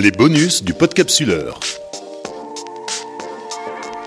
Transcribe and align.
Les 0.00 0.12
bonus 0.12 0.62
du 0.62 0.74
podcapsuleur. 0.74 1.58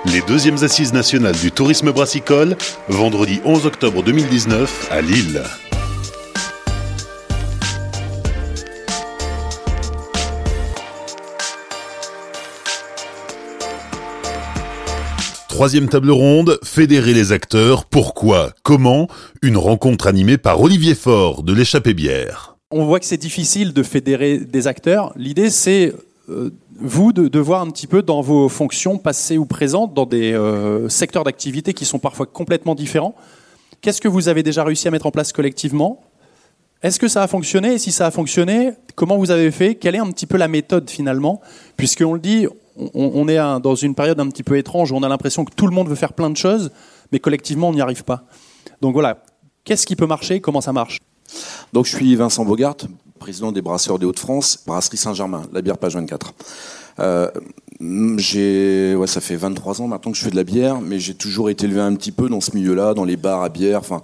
Les 0.06 0.22
deuxièmes 0.22 0.64
assises 0.64 0.94
nationales 0.94 1.36
du 1.36 1.52
tourisme 1.52 1.92
brassicole, 1.92 2.56
vendredi 2.88 3.42
11 3.44 3.66
octobre 3.66 4.02
2019 4.02 4.88
à 4.90 5.02
Lille. 5.02 5.44
Troisième 15.50 15.90
table 15.90 16.12
ronde, 16.12 16.58
fédérer 16.64 17.14
les 17.14 17.34
acteurs, 17.34 17.84
pourquoi, 17.84 18.54
comment 18.64 19.10
Une 19.42 19.58
rencontre 19.58 20.08
animée 20.08 20.38
par 20.38 20.62
Olivier 20.62 20.96
Faure 20.96 21.44
de 21.44 21.52
l'échappée 21.52 21.94
bière. 21.94 22.51
On 22.72 22.86
voit 22.86 23.00
que 23.00 23.06
c'est 23.06 23.18
difficile 23.18 23.74
de 23.74 23.84
fédérer 23.84 24.38
des 24.38 24.68
acteurs. 24.68 25.12
L'idée, 25.18 25.50
c'est 25.50 25.94
euh, 26.30 26.52
vous 26.80 27.12
de, 27.12 27.28
de, 27.28 27.40
voir 27.40 27.62
un 27.62 27.70
petit 27.70 27.88
peu 27.88 28.02
dans 28.02 28.22
vos 28.22 28.48
fonctions 28.48 28.98
passées 28.98 29.38
ou 29.38 29.46
présentes, 29.46 29.94
dans 29.94 30.06
des 30.06 30.34
euh, 30.34 30.88
secteurs 30.88 31.26
d'activité 31.26 31.74
qui 31.74 31.84
sont 31.84 32.00
parfois 32.00 32.26
complètement 32.26 32.74
différents. 32.74 33.14
Qu'est-ce 33.82 34.00
que 34.00 34.08
vous 34.08 34.30
avez 34.30 34.42
déjà 34.42 34.64
réussi 34.64 34.88
à 34.88 34.92
mettre 34.92 35.06
en 35.06 35.12
place 35.12 35.34
collectivement? 35.34 36.02
Est-ce 36.82 37.00
que 37.00 37.08
ça 37.08 37.22
a 37.22 37.28
fonctionné? 37.28 37.74
Et 37.74 37.78
si 37.78 37.92
ça 37.92 38.08
a 38.08 38.12
fonctionné, 38.12 38.72
comment 38.96 39.18
vous 39.18 39.32
avez 39.32 39.52
fait? 39.52 39.76
Quelle 39.76 39.96
est 39.96 40.00
un 40.00 40.10
petit 40.10 40.26
peu 40.26 40.38
la 40.38 40.48
méthode 40.48 40.90
finalement? 40.90 41.42
Puisqu'on 41.78 42.14
le 42.14 42.20
dit, 42.20 42.48
on, 42.94 43.28
est 43.28 43.38
dans 43.62 43.76
une 43.76 43.94
période 43.94 44.20
un 44.20 44.30
petit 44.30 44.44
peu 44.44 44.58
étrange 44.58 44.92
où 44.92 44.96
on 44.96 45.04
a 45.04 45.10
l'impression 45.10 45.46
que 45.46 45.54
tout 45.54 45.68
le 45.68 45.76
monde 45.76 45.90
veut 45.90 45.96
faire 45.96 46.14
plein 46.14 46.30
de 46.30 46.38
choses, 46.38 46.72
mais 47.12 47.20
collectivement, 47.20 47.70
on 47.70 47.74
n'y 47.74 47.82
arrive 47.82 48.04
pas. 48.04 48.24
Donc 48.82 48.94
voilà, 48.94 49.24
qu'est-ce 49.64 49.86
qui 49.86 49.96
peut 49.96 50.08
marcher? 50.08 50.40
Comment 50.40 50.62
ça 50.62 50.74
marche? 50.74 51.00
Donc 51.74 51.86
je 51.86 51.96
suis 51.96 52.16
Vincent 52.16 52.46
Bogart, 52.46 52.78
président 53.20 53.52
des 53.52 53.62
Brasseurs 53.62 54.00
des 54.00 54.06
Hauts-de-France, 54.06 54.64
Brasserie 54.66 54.98
Saint-Germain, 54.98 55.44
la 55.54 55.62
bière 55.62 55.78
page 55.78 55.96
24. 55.96 56.34
Euh, 57.00 57.30
ouais, 57.80 59.08
ça 59.08 59.22
fait 59.22 59.36
23 59.36 59.82
ans 59.82 59.88
maintenant 59.88 60.12
que 60.12 60.18
je 60.18 60.24
fais 60.24 60.32
de 60.32 60.36
la 60.36 60.44
bière, 60.44 60.82
mais 60.82 61.00
j'ai 61.00 61.14
toujours 61.14 61.50
été 61.50 61.66
élevé 61.66 61.82
un 61.82 61.96
petit 61.96 62.12
peu 62.12 62.30
dans 62.30 62.42
ce 62.42 62.56
milieu-là, 62.56 62.94
dans 62.94 63.06
les 63.06 63.18
bars 63.18 63.44
à 63.44 63.50
bière. 63.50 63.80
Enfin, 63.80 64.02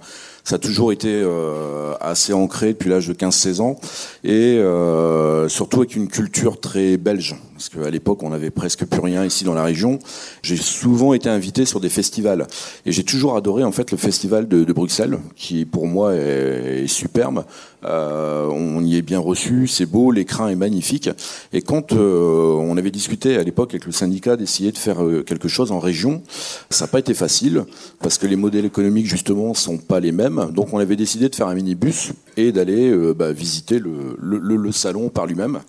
ça 0.48 0.56
a 0.56 0.58
toujours 0.58 0.92
été 0.92 1.10
euh, 1.12 1.92
assez 2.00 2.32
ancré 2.32 2.68
depuis 2.68 2.88
l'âge 2.88 3.06
de 3.06 3.12
15-16 3.12 3.60
ans, 3.60 3.78
et 4.24 4.56
euh, 4.56 5.46
surtout 5.46 5.80
avec 5.80 5.94
une 5.94 6.08
culture 6.08 6.58
très 6.58 6.96
belge, 6.96 7.36
parce 7.52 7.68
qu'à 7.68 7.90
l'époque 7.90 8.22
on 8.22 8.30
n'avait 8.30 8.48
presque 8.48 8.86
plus 8.86 9.00
rien 9.00 9.26
ici 9.26 9.44
dans 9.44 9.52
la 9.52 9.62
région. 9.62 9.98
J'ai 10.40 10.56
souvent 10.56 11.12
été 11.12 11.28
invité 11.28 11.66
sur 11.66 11.80
des 11.80 11.90
festivals, 11.90 12.46
et 12.86 12.92
j'ai 12.92 13.04
toujours 13.04 13.36
adoré 13.36 13.62
en 13.62 13.72
fait 13.72 13.90
le 13.90 13.98
festival 13.98 14.48
de, 14.48 14.64
de 14.64 14.72
Bruxelles, 14.72 15.18
qui 15.36 15.66
pour 15.66 15.86
moi 15.86 16.14
est, 16.14 16.84
est 16.84 16.86
superbe. 16.86 17.44
Euh, 17.84 18.48
on 18.50 18.82
y 18.82 18.96
est 18.96 19.02
bien 19.02 19.20
reçu, 19.20 19.68
c'est 19.68 19.86
beau, 19.86 20.10
l'écran 20.10 20.48
est 20.48 20.56
magnifique. 20.56 21.10
Et 21.52 21.62
quand 21.62 21.92
euh, 21.92 22.52
on 22.54 22.76
avait 22.76 22.90
discuté 22.90 23.36
à 23.36 23.42
l'époque 23.42 23.70
avec 23.70 23.86
le 23.86 23.92
syndicat 23.92 24.36
d'essayer 24.36 24.72
de 24.72 24.78
faire 24.78 25.04
euh, 25.04 25.22
quelque 25.22 25.48
chose 25.48 25.70
en 25.70 25.78
région, 25.78 26.22
ça 26.70 26.84
n'a 26.84 26.88
pas 26.90 26.98
été 26.98 27.14
facile 27.14 27.64
parce 28.00 28.18
que 28.18 28.26
les 28.26 28.36
modèles 28.36 28.64
économiques 28.64 29.06
justement 29.06 29.54
sont 29.54 29.78
pas 29.78 30.00
les 30.00 30.12
mêmes. 30.12 30.37
Donc 30.46 30.72
on 30.72 30.78
avait 30.78 30.96
décidé 30.96 31.28
de 31.28 31.34
faire 31.34 31.48
un 31.48 31.54
minibus 31.54 32.12
et 32.36 32.52
d'aller 32.52 32.90
euh, 32.90 33.14
bah, 33.14 33.32
visiter 33.32 33.78
le, 33.78 34.72
salon 34.72 35.08
par 35.08 35.26
lui-même. 35.26 35.60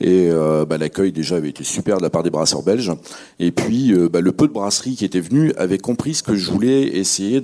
Et 0.00 0.28
euh, 0.30 0.64
bah, 0.64 0.78
l'accueil 0.78 1.12
déjà 1.12 1.36
avait 1.36 1.50
été 1.50 1.64
super 1.64 1.98
de 1.98 2.02
la 2.02 2.10
part 2.10 2.22
des 2.22 2.30
brasseurs 2.30 2.62
belges. 2.62 2.92
Et 3.38 3.52
puis 3.52 3.92
euh, 3.92 4.08
bah, 4.08 4.20
le 4.20 4.32
peu 4.32 4.46
de 4.46 4.52
brasseries 4.52 4.96
qui 4.96 5.04
étaient 5.04 5.20
venues 5.20 5.52
avaient 5.56 5.78
compris 5.78 6.14
ce 6.14 6.22
que 6.22 6.34
je 6.36 6.50
voulais 6.50 6.96
essayer 6.96 7.42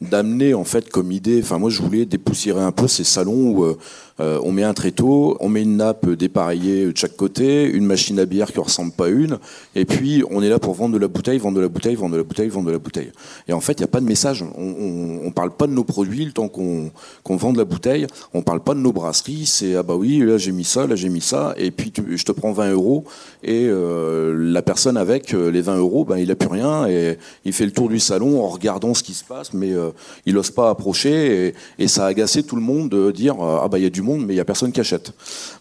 d'amener 0.00 0.54
en 0.54 0.64
fait 0.64 0.88
comme 0.88 1.12
idée. 1.12 1.40
Enfin 1.42 1.58
moi 1.58 1.70
je 1.70 1.82
voulais 1.82 2.06
dépoussiérer 2.06 2.62
un 2.62 2.72
peu 2.72 2.88
ces 2.88 3.04
salons 3.04 3.50
où 3.50 3.76
euh, 4.20 4.26
euh, 4.26 4.40
on 4.42 4.52
met 4.52 4.62
un 4.62 4.74
tréteau, 4.74 5.36
on 5.40 5.48
met 5.48 5.62
une 5.62 5.76
nappe 5.76 6.08
dépareillée 6.08 6.86
de 6.86 6.96
chaque 6.96 7.16
côté, 7.16 7.64
une 7.64 7.84
machine 7.84 8.18
à 8.18 8.26
bière 8.26 8.52
qui 8.52 8.60
ressemble 8.60 8.92
pas 8.92 9.06
à 9.06 9.08
une, 9.08 9.38
et 9.74 9.84
puis 9.84 10.22
on 10.30 10.42
est 10.42 10.48
là 10.48 10.58
pour 10.58 10.74
vendre 10.74 10.94
de 10.94 10.98
la 10.98 11.08
bouteille, 11.08 11.38
vendre 11.38 11.56
de 11.56 11.62
la 11.62 11.68
bouteille, 11.68 11.94
vendre 11.94 12.12
de 12.12 12.18
la 12.18 12.24
bouteille, 12.24 12.48
vendre 12.48 12.66
de 12.66 12.72
la 12.72 12.78
bouteille. 12.78 13.12
Et 13.48 13.52
en 13.52 13.60
fait, 13.60 13.74
il 13.74 13.80
n'y 13.80 13.84
a 13.84 13.88
pas 13.88 14.00
de 14.00 14.06
message. 14.06 14.44
On, 14.56 15.20
on, 15.24 15.30
parle 15.30 15.50
pas 15.50 15.66
de 15.66 15.72
nos 15.72 15.84
produits 15.84 16.32
temps 16.32 16.48
qu'on 16.48 16.90
vend 17.36 17.52
de 17.52 17.58
la 17.58 17.64
bouteille. 17.64 18.06
On 18.32 18.42
parle 18.42 18.60
pas 18.60 18.74
de 18.74 18.80
nos 18.80 18.92
brasseries. 18.92 19.46
C'est 19.46 19.76
ah 19.76 19.82
bah 19.82 19.94
oui, 19.94 20.18
là 20.18 20.38
j'ai 20.38 20.52
mis 20.52 20.64
ça, 20.64 20.86
là 20.86 20.96
j'ai 20.96 21.08
mis 21.08 21.20
ça, 21.20 21.54
et 21.56 21.70
puis 21.70 21.90
tu, 21.90 22.16
je 22.16 22.24
te 22.24 22.32
prends 22.32 22.52
20 22.52 22.72
euros, 22.72 23.04
et 23.42 23.66
euh, 23.68 24.34
la 24.36 24.62
personne 24.62 24.96
avec 24.96 25.34
euh, 25.34 25.50
les 25.50 25.60
20 25.60 25.76
euros, 25.76 26.04
ben 26.04 26.16
il 26.16 26.30
a 26.30 26.36
plus 26.36 26.48
rien, 26.48 26.86
et 26.88 27.18
il 27.44 27.52
fait 27.52 27.66
le 27.66 27.72
tour 27.72 27.88
du 27.88 28.00
salon 28.00 28.42
en 28.42 28.48
regardant 28.48 28.94
ce 28.94 29.02
qui 29.02 29.14
se 29.14 29.24
passe, 29.24 29.52
mais 29.52 29.72
euh, 29.72 29.90
il 30.24 30.34
n'ose 30.34 30.50
pas 30.50 30.70
approcher, 30.70 31.48
et, 31.48 31.54
et, 31.78 31.88
ça 31.88 32.04
a 32.04 32.08
agacé 32.08 32.42
tout 32.42 32.56
le 32.56 32.62
monde 32.62 32.88
de 32.88 33.10
dire 33.10 33.36
ah 33.40 33.68
bah 33.68 33.78
il 33.78 33.84
y 33.84 33.86
a 33.86 33.90
du 33.90 34.02
monde, 34.06 34.24
mais 34.24 34.32
il 34.32 34.36
n'y 34.36 34.40
a 34.40 34.44
personne 34.44 34.72
qui 34.72 34.80
achète. 34.80 35.12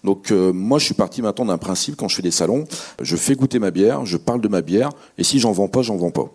Donc 0.03 0.31
euh, 0.31 0.53
moi, 0.53 0.79
je 0.79 0.85
suis 0.85 0.93
parti 0.93 1.21
maintenant 1.21 1.45
d'un 1.45 1.57
principe, 1.57 1.95
quand 1.95 2.07
je 2.07 2.15
fais 2.15 2.21
des 2.21 2.31
salons, 2.31 2.65
je 3.01 3.15
fais 3.15 3.35
goûter 3.35 3.59
ma 3.59 3.71
bière, 3.71 4.05
je 4.05 4.17
parle 4.17 4.41
de 4.41 4.47
ma 4.47 4.61
bière, 4.61 4.89
et 5.17 5.23
si 5.23 5.39
j'en 5.39 5.51
vends 5.51 5.67
pas, 5.67 5.81
j'en 5.81 5.97
vends 5.97 6.11
pas. 6.11 6.31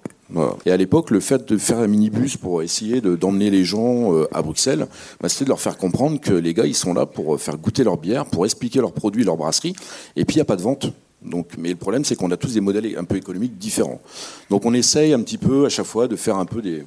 Et 0.64 0.70
à 0.70 0.76
l'époque, 0.76 1.10
le 1.10 1.18
fait 1.18 1.48
de 1.48 1.58
faire 1.58 1.78
un 1.78 1.88
minibus 1.88 2.36
pour 2.36 2.62
essayer 2.62 3.00
d'emmener 3.00 3.50
les 3.50 3.64
gens 3.64 4.14
euh, 4.14 4.28
à 4.32 4.42
Bruxelles, 4.42 4.86
bah, 5.20 5.28
c'était 5.28 5.44
de 5.44 5.48
leur 5.48 5.60
faire 5.60 5.76
comprendre 5.76 6.20
que 6.20 6.32
les 6.32 6.54
gars, 6.54 6.66
ils 6.66 6.74
sont 6.74 6.94
là 6.94 7.04
pour 7.06 7.40
faire 7.40 7.56
goûter 7.56 7.82
leur 7.82 7.96
bière, 7.96 8.26
pour 8.26 8.44
expliquer 8.44 8.80
leurs 8.80 8.92
produits, 8.92 9.24
leur 9.24 9.36
brasserie, 9.36 9.74
et 10.14 10.24
puis 10.24 10.36
il 10.36 10.38
n'y 10.38 10.42
a 10.42 10.46
pas 10.46 10.56
de 10.56 10.62
vente. 10.62 10.92
Donc, 11.22 11.48
mais 11.58 11.70
le 11.70 11.76
problème, 11.76 12.04
c'est 12.04 12.16
qu'on 12.16 12.30
a 12.30 12.36
tous 12.36 12.54
des 12.54 12.60
modèles 12.60 12.96
un 12.96 13.04
peu 13.04 13.16
économiques 13.16 13.58
différents. 13.58 14.00
Donc, 14.48 14.64
on 14.64 14.72
essaye 14.72 15.12
un 15.12 15.20
petit 15.20 15.36
peu 15.36 15.66
à 15.66 15.68
chaque 15.68 15.86
fois 15.86 16.08
de 16.08 16.16
faire 16.16 16.36
un 16.36 16.46
peu 16.46 16.62
des, 16.62 16.86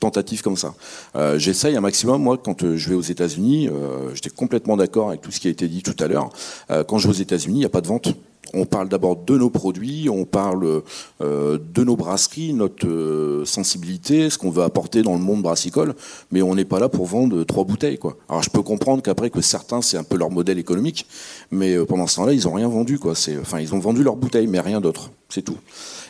tentatives 0.00 0.42
comme 0.42 0.56
ça. 0.56 0.74
Euh, 1.14 1.38
J'essaye 1.38 1.76
un 1.76 1.80
maximum. 1.80 2.22
Moi, 2.22 2.36
quand 2.38 2.76
je 2.76 2.88
vais 2.88 2.96
aux 2.96 3.00
États-Unis, 3.00 3.68
euh, 3.68 4.12
j'étais 4.14 4.30
complètement 4.30 4.76
d'accord 4.76 5.10
avec 5.10 5.20
tout 5.20 5.30
ce 5.30 5.38
qui 5.38 5.46
a 5.46 5.50
été 5.50 5.68
dit 5.68 5.82
tout 5.82 5.96
à 6.02 6.08
l'heure. 6.08 6.30
Euh, 6.70 6.82
quand 6.82 6.98
je 6.98 7.06
vais 7.06 7.14
aux 7.14 7.20
États-Unis, 7.20 7.56
il 7.56 7.60
n'y 7.60 7.64
a 7.64 7.70
pas 7.70 7.80
de 7.80 7.86
vente 7.86 8.14
on 8.54 8.64
parle 8.64 8.88
d'abord 8.88 9.16
de 9.16 9.36
nos 9.36 9.50
produits, 9.50 10.08
on 10.08 10.24
parle 10.24 10.82
euh, 11.20 11.58
de 11.72 11.84
nos 11.84 11.96
brasseries, 11.96 12.52
notre 12.52 12.86
euh, 12.86 13.44
sensibilité, 13.44 14.30
ce 14.30 14.38
qu'on 14.38 14.50
veut 14.50 14.62
apporter 14.62 15.02
dans 15.02 15.14
le 15.14 15.20
monde 15.20 15.42
brassicole, 15.42 15.94
mais 16.32 16.42
on 16.42 16.54
n'est 16.54 16.64
pas 16.64 16.80
là 16.80 16.88
pour 16.88 17.06
vendre 17.06 17.44
trois 17.44 17.64
bouteilles. 17.64 17.98
Alors 18.28 18.42
je 18.42 18.50
peux 18.50 18.62
comprendre 18.62 19.02
qu'après 19.02 19.30
que 19.30 19.40
certains, 19.40 19.82
c'est 19.82 19.96
un 19.96 20.04
peu 20.04 20.16
leur 20.16 20.30
modèle 20.30 20.58
économique, 20.58 21.06
mais 21.50 21.76
euh, 21.76 21.84
pendant 21.84 22.06
ce 22.06 22.16
temps-là, 22.16 22.32
ils 22.32 22.44
n'ont 22.44 22.54
rien 22.54 22.68
vendu. 22.68 22.98
Quoi. 22.98 23.12
Enfin, 23.40 23.60
ils 23.60 23.74
ont 23.74 23.78
vendu 23.78 24.02
leurs 24.02 24.16
bouteilles, 24.16 24.46
mais 24.46 24.60
rien 24.60 24.80
d'autre. 24.80 25.10
C'est 25.28 25.42
tout. 25.42 25.58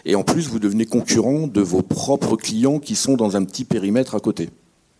Et 0.06 0.14
en 0.14 0.22
plus, 0.22 0.48
vous 0.48 0.58
devenez 0.58 0.86
concurrent 0.86 1.46
de 1.46 1.60
vos 1.60 1.82
propres 1.82 2.36
clients 2.36 2.78
qui 2.78 2.96
sont 2.96 3.16
dans 3.16 3.36
un 3.36 3.44
petit 3.44 3.64
périmètre 3.64 4.14
à 4.14 4.20
côté. 4.20 4.48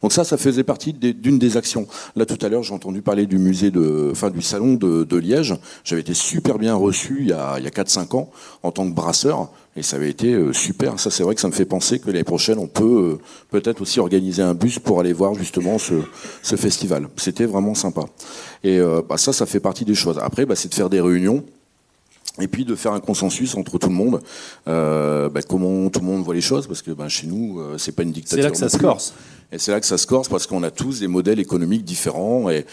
Donc 0.03 0.13
ça, 0.13 0.25
ça 0.25 0.37
faisait 0.37 0.65
partie 0.65 0.93
d'une 0.93 1.39
des 1.39 1.57
actions. 1.57 1.87
Là, 2.17 2.25
tout 2.25 2.39
à 2.45 2.49
l'heure, 2.49 2.63
j'ai 2.63 2.73
entendu 2.73 3.03
parler 3.03 3.27
du 3.27 3.39
musée 3.39 3.71
de, 3.71 4.09
enfin, 4.13 4.31
du 4.31 4.41
salon 4.43 4.75
de, 4.75 5.05
de 5.05 5.17
Liège. 5.17 5.55
J'avais 5.85 6.01
été 6.01 6.15
super 6.15 6.59
bien 6.59 6.75
reçu 6.75 7.19
il 7.21 7.29
y 7.29 7.33
a, 7.33 7.57
il 7.59 7.65
y 7.65 7.67
a 7.67 7.71
4-5 7.71 8.17
ans 8.17 8.31
en 8.63 8.71
tant 8.71 8.89
que 8.89 8.95
brasseur. 8.95 9.51
Et 9.77 9.83
ça 9.83 9.97
avait 9.97 10.11
été 10.11 10.33
euh, 10.33 10.53
super. 10.53 10.99
Ça, 10.99 11.11
c'est 11.11 11.23
vrai 11.23 11.35
que 11.35 11.41
ça 11.41 11.49
me 11.49 11.53
fait 11.53 11.65
penser 11.65 12.01
que 12.01 12.07
l'année 12.07 12.25
prochaine, 12.25 12.59
on 12.59 12.67
peut 12.67 13.19
euh, 13.19 13.19
peut-être 13.51 13.83
aussi 13.83 14.01
organiser 14.01 14.43
un 14.43 14.55
bus 14.55 14.79
pour 14.79 15.01
aller 15.01 15.13
voir 15.13 15.35
justement 15.35 15.79
ce, 15.79 15.95
ce 16.43 16.57
festival. 16.57 17.09
C'était 17.17 17.47
vraiment 17.47 17.75
sympa. 17.75 18.03
Et 18.65 18.79
euh, 18.79 19.03
bah, 19.09 19.17
ça, 19.17 19.33
ça 19.33 19.47
fait 19.47 19.61
partie 19.61 19.85
des 19.85 19.95
choses. 19.95 20.19
Après, 20.19 20.45
bah, 20.45 20.57
c'est 20.57 20.69
de 20.69 20.75
faire 20.75 20.91
des 20.91 21.01
réunions 21.01 21.45
et 22.41 22.49
puis 22.49 22.65
de 22.65 22.75
faire 22.75 22.93
un 22.93 23.01
consensus 23.01 23.55
entre 23.57 23.79
tout 23.79 23.89
le 23.89 23.95
monde, 23.95 24.21
euh, 24.69 25.29
bah, 25.29 25.41
comment 25.43 25.89
tout 25.91 26.01
le 26.01 26.07
monde 26.07 26.23
voit 26.23 26.35
les 26.35 26.41
choses, 26.41 26.67
parce 26.67 26.83
que 26.83 26.91
bah, 26.91 27.09
chez 27.09 27.27
nous, 27.27 27.61
euh, 27.61 27.79
c'est 27.79 27.93
pas 27.93 28.03
une 28.03 28.13
dictature. 28.13 28.39
C'est 28.39 28.43
là 28.43 28.51
que 28.51 28.57
ça 28.57 28.69
se 28.69 28.79
corse. 28.79 29.15
Et 29.53 29.59
c'est 29.59 29.73
là 29.73 29.81
que 29.81 29.87
ça 29.87 29.99
se 29.99 30.07
corse, 30.07 30.29
parce 30.29 30.47
qu'on 30.47 30.63
a 30.63 30.71
tous 30.71 31.01
des 31.01 31.09
modèles 31.09 31.41
économiques 31.41 31.85
différents. 31.85 32.51
Et 32.51 32.67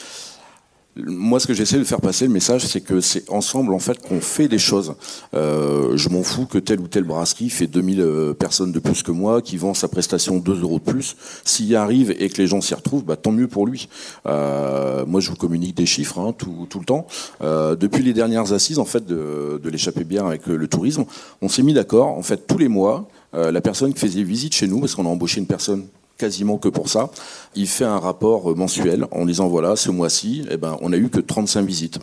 moi, 1.05 1.39
ce 1.39 1.47
que 1.47 1.53
j'essaie 1.53 1.77
de 1.77 1.83
faire 1.83 2.01
passer 2.01 2.25
le 2.25 2.31
message, 2.31 2.65
c'est 2.65 2.81
que 2.81 3.01
c'est 3.01 3.29
ensemble 3.29 3.73
en 3.73 3.79
fait 3.79 3.99
qu'on 3.99 4.19
fait 4.19 4.47
des 4.47 4.57
choses. 4.57 4.95
Euh, 5.33 5.95
je 5.95 6.09
m'en 6.09 6.23
fous 6.23 6.45
que 6.45 6.57
telle 6.57 6.79
ou 6.79 6.87
telle 6.87 7.03
brasserie 7.03 7.49
fait 7.49 7.67
2000 7.67 8.01
euh, 8.01 8.33
personnes 8.33 8.71
de 8.71 8.79
plus 8.79 9.03
que 9.03 9.11
moi, 9.11 9.41
qui 9.41 9.57
vend 9.57 9.73
sa 9.73 9.87
prestation 9.87 10.37
2 10.37 10.61
euros 10.61 10.79
de 10.79 10.91
plus. 10.91 11.15
S'il 11.43 11.67
y 11.67 11.75
arrive 11.75 12.15
et 12.17 12.29
que 12.29 12.37
les 12.37 12.47
gens 12.47 12.61
s'y 12.61 12.73
retrouvent, 12.73 13.03
bah, 13.03 13.15
tant 13.15 13.31
mieux 13.31 13.47
pour 13.47 13.67
lui. 13.67 13.89
Euh, 14.25 15.05
moi, 15.05 15.21
je 15.21 15.29
vous 15.29 15.35
communique 15.35 15.75
des 15.75 15.85
chiffres 15.85 16.19
hein, 16.19 16.33
tout, 16.33 16.67
le 16.79 16.85
temps. 16.85 17.07
Depuis 17.41 18.03
les 18.03 18.13
dernières 18.13 18.53
assises 18.53 18.79
en 18.79 18.85
fait 18.85 19.05
de, 19.05 19.59
de 19.61 19.69
l'échappée 19.69 20.03
bien 20.03 20.25
avec 20.27 20.47
le, 20.47 20.67
tourisme, 20.67 21.05
on 21.41 21.49
s'est 21.49 21.63
mis 21.63 21.73
d'accord. 21.73 22.07
En 22.07 22.23
fait, 22.23 22.47
tous 22.47 22.57
les 22.57 22.67
mois, 22.67 23.07
la 23.33 23.61
personne 23.61 23.93
qui 23.93 23.99
faisait 23.99 24.23
visite 24.23 24.53
chez 24.53 24.67
nous, 24.67 24.79
parce 24.79 24.95
qu'on 24.95 25.05
a 25.05 25.09
embauché 25.09 25.39
une 25.39 25.47
personne 25.47 25.85
quasiment 26.17 26.57
que 26.57 26.69
pour 26.69 26.89
ça. 26.89 27.09
Il 27.55 27.67
fait 27.67 27.85
un 27.85 27.99
rapport 27.99 28.55
mensuel 28.55 29.05
en 29.11 29.25
disant 29.25 29.47
voilà, 29.47 29.75
ce 29.75 29.91
mois-ci, 29.91 30.45
eh 30.49 30.57
ben, 30.57 30.77
on 30.81 30.93
a 30.93 30.97
eu 30.97 31.09
que 31.09 31.19
35 31.19 31.65
visites. 31.65 31.99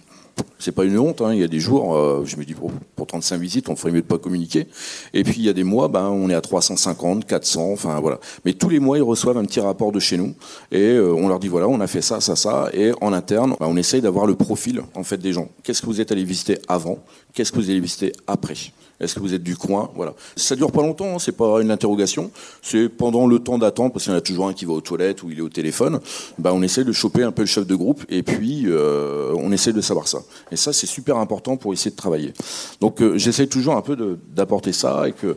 C'est 0.59 0.73
pas 0.73 0.85
une 0.85 0.99
honte, 0.99 1.21
hein. 1.21 1.33
il 1.33 1.41
y 1.41 1.45
a 1.45 1.49
des 1.49 1.61
jours, 1.61 1.95
euh, 1.95 2.25
je 2.25 2.37
me 2.37 2.45
dis, 2.45 2.55
pour, 2.55 2.73
pour 2.97 3.07
35 3.07 3.39
visites, 3.39 3.69
on 3.69 3.77
ferait 3.77 3.93
mieux 3.93 4.01
de 4.01 4.07
pas 4.07 4.19
communiquer. 4.19 4.67
Et 5.13 5.23
puis 5.23 5.35
il 5.39 5.45
y 5.45 5.49
a 5.49 5.53
des 5.53 5.63
mois, 5.63 5.89
ben, 5.89 6.09
on 6.09 6.29
est 6.31 6.35
à 6.35 6.41
350, 6.41 7.27
400, 7.27 7.73
enfin 7.73 8.01
voilà. 8.01 8.19
Mais 8.45 8.55
tous 8.55 8.69
les 8.69 8.81
mois, 8.81 8.97
ils 8.99 9.03
reçoivent 9.03 9.37
un 9.37 9.45
petit 9.45 9.61
rapport 9.61 9.93
de 9.93 10.01
chez 10.01 10.17
nous 10.17 10.35
et 10.73 10.93
euh, 10.93 11.15
on 11.15 11.29
leur 11.29 11.39
dit, 11.39 11.49
voilà, 11.49 11.69
on 11.69 11.81
a 11.81 11.87
fait 11.87 12.03
ça, 12.03 12.21
ça, 12.21 12.35
ça. 12.35 12.71
Et 12.73 12.93
en 13.01 13.13
interne, 13.13 13.55
ben, 13.61 13.67
on 13.69 13.77
essaye 13.77 14.01
d'avoir 14.01 14.27
le 14.27 14.35
profil 14.35 14.83
en 14.95 15.05
fait 15.05 15.19
des 15.19 15.33
gens. 15.33 15.49
Qu'est-ce 15.63 15.83
que 15.83 15.87
vous 15.87 16.01
êtes 16.01 16.11
allé 16.11 16.25
visiter 16.25 16.59
avant? 16.67 16.99
Qu'est-ce 17.33 17.53
que 17.53 17.59
vous 17.59 17.71
allez 17.71 17.81
visiter 17.81 18.13
après? 18.27 18.55
Est-ce 19.01 19.15
que 19.15 19.21
vous 19.21 19.35
êtes 19.35 19.43
du 19.43 19.57
coin 19.57 19.91
Voilà. 19.95 20.15
Ça 20.37 20.57
dure 20.57 20.71
pas 20.73 20.83
longtemps, 20.83 21.17
hein, 21.17 21.19
c'est 21.19 21.37
pas 21.37 21.61
une 21.61 21.71
interrogation. 21.71 22.31
C'est 22.63 22.89
pendant 22.89 23.27
le 23.27 23.39
temps 23.39 23.59
d'attente, 23.59 23.93
parce 23.93 24.05
qu'il 24.05 24.13
y 24.13 24.15
en 24.15 24.19
a 24.19 24.23
toujours 24.23 24.49
un 24.49 24.53
qui 24.53 24.65
va 24.65 24.73
aux 24.73 24.81
toilettes 24.81 25.23
ou 25.23 25.31
il 25.31 25.39
est 25.39 25.43
au 25.43 25.49
téléphone. 25.49 26.01
Bah, 26.39 26.53
on 26.55 26.63
essaie 26.63 26.85
de 26.85 26.93
choper 26.93 27.23
un 27.23 27.33
peu 27.33 27.43
le 27.43 27.47
chef 27.47 27.67
de 27.67 27.75
groupe 27.75 28.05
et 28.09 28.23
puis 28.23 28.65
euh, 28.67 29.35
on 29.37 29.53
essaie 29.53 29.73
de 29.73 29.81
savoir 29.81 30.09
ça. 30.09 30.19
Et 30.53 30.57
ça, 30.57 30.73
c'est 30.73 30.87
super 30.87 31.17
important 31.17 31.57
pour 31.57 31.73
essayer 31.73 31.91
de 31.91 31.97
travailler. 31.97 32.33
Donc, 32.81 33.03
j'essaie 33.17 33.47
toujours 33.47 33.75
un 33.75 33.83
peu 33.83 34.19
d'apporter 34.33 34.73
ça 34.73 35.09
et 35.09 35.13
que 35.13 35.37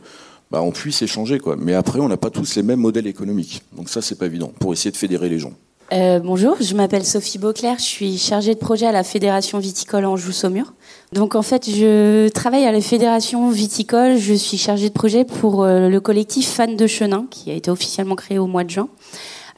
bah, 0.52 0.62
on 0.62 0.72
puisse 0.72 1.02
échanger. 1.02 1.40
Quoi. 1.40 1.56
Mais 1.58 1.74
après, 1.74 2.00
on 2.00 2.08
n'a 2.08 2.18
pas 2.18 2.30
tous 2.30 2.56
les 2.56 2.64
mêmes 2.64 2.80
modèles 2.80 3.08
économiques. 3.08 3.64
Donc 3.76 3.90
ça, 3.90 4.02
c'est 4.02 4.18
pas 4.18 4.26
évident 4.26 4.54
pour 4.60 4.74
essayer 4.74 4.92
de 4.92 4.98
fédérer 4.98 5.30
les 5.30 5.40
gens. 5.40 5.54
Euh, 5.94 6.20
bonjour, 6.20 6.58
je 6.60 6.76
m'appelle 6.76 7.06
Sophie 7.06 7.38
Beauclerc, 7.38 7.78
je 7.80 7.84
suis 7.84 8.18
chargée 8.18 8.54
de 8.54 8.60
projet 8.60 8.86
à 8.86 8.92
la 8.92 9.04
Fédération 9.04 9.58
viticole 9.58 10.04
Anjou-Saumur. 10.04 10.74
Donc 11.14 11.34
en 11.34 11.42
fait, 11.42 11.70
je 11.70 12.28
travaille 12.28 12.66
à 12.66 12.74
la 12.74 12.82
Fédération 12.82 13.50
viticole, 13.50 14.18
je 14.18 14.34
suis 14.34 14.58
chargée 14.58 14.90
de 14.90 14.94
projet 14.94 15.24
pour 15.24 15.64
euh, 15.64 15.88
le 15.88 16.00
collectif 16.02 16.50
Fans 16.50 16.68
de 16.68 16.88
Chenin, 16.88 17.26
qui 17.32 17.52
a 17.52 17.54
été 17.54 17.72
officiellement 17.72 18.16
créé 18.16 18.38
au 18.38 18.48
mois 18.48 18.66
de 18.66 18.70
juin. 18.70 18.90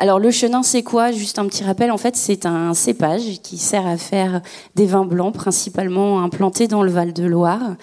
Alors 0.01 0.17
le 0.17 0.31
chenin, 0.31 0.63
c'est 0.63 0.81
quoi? 0.81 1.11
Juste 1.11 1.39
un 1.39 1.45
petit 1.45 1.61
rappel, 1.61 1.91
en 1.91 1.97
fait, 1.97 2.15
c'est 2.15 2.45
un 2.45 2.73
cépage 2.73 3.41
qui 3.43 3.57
sert 3.57 3.85
à 3.85 3.97
faire 3.97 4.39
des 4.75 4.85
vins 4.85 5.03
blancs, 5.03 5.33
principalement 5.33 6.21
implantés 6.21 6.69
dans 6.69 6.83
le 6.83 6.89
Val 6.89 7.11
de 7.11 7.25
Loire. 7.25 7.75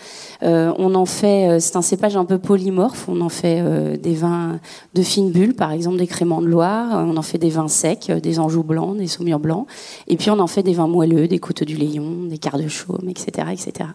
Euh, 0.42 0.72
on 0.78 0.94
en 0.94 1.04
fait, 1.04 1.46
euh, 1.46 1.60
c'est 1.60 1.76
un 1.76 1.82
cépage 1.82 2.16
un 2.16 2.24
peu 2.24 2.38
polymorphe. 2.38 3.06
On 3.10 3.20
en 3.20 3.28
fait 3.28 3.60
euh, 3.60 3.98
des 3.98 4.14
vins 4.14 4.58
de 4.94 5.02
fine 5.02 5.30
bulle, 5.30 5.52
par 5.52 5.72
exemple 5.72 5.98
des 5.98 6.06
créments 6.06 6.40
de 6.40 6.46
Loire. 6.46 7.04
On 7.06 7.18
en 7.18 7.22
fait 7.22 7.36
des 7.36 7.50
vins 7.50 7.68
secs, 7.68 8.10
des 8.10 8.38
Anjou 8.38 8.62
blancs, 8.62 8.96
des 8.96 9.08
Saumurs 9.08 9.38
blancs. 9.38 9.66
Et 10.08 10.16
puis 10.16 10.30
on 10.30 10.38
en 10.38 10.46
fait 10.46 10.62
des 10.62 10.72
vins 10.72 10.88
moelleux, 10.88 11.28
des 11.28 11.38
Côtes 11.38 11.64
du 11.64 11.76
Léon, 11.76 12.24
des 12.30 12.38
Quarts 12.38 12.58
de 12.58 12.68
Chaume, 12.68 13.10
etc., 13.10 13.48
etc. 13.52 13.90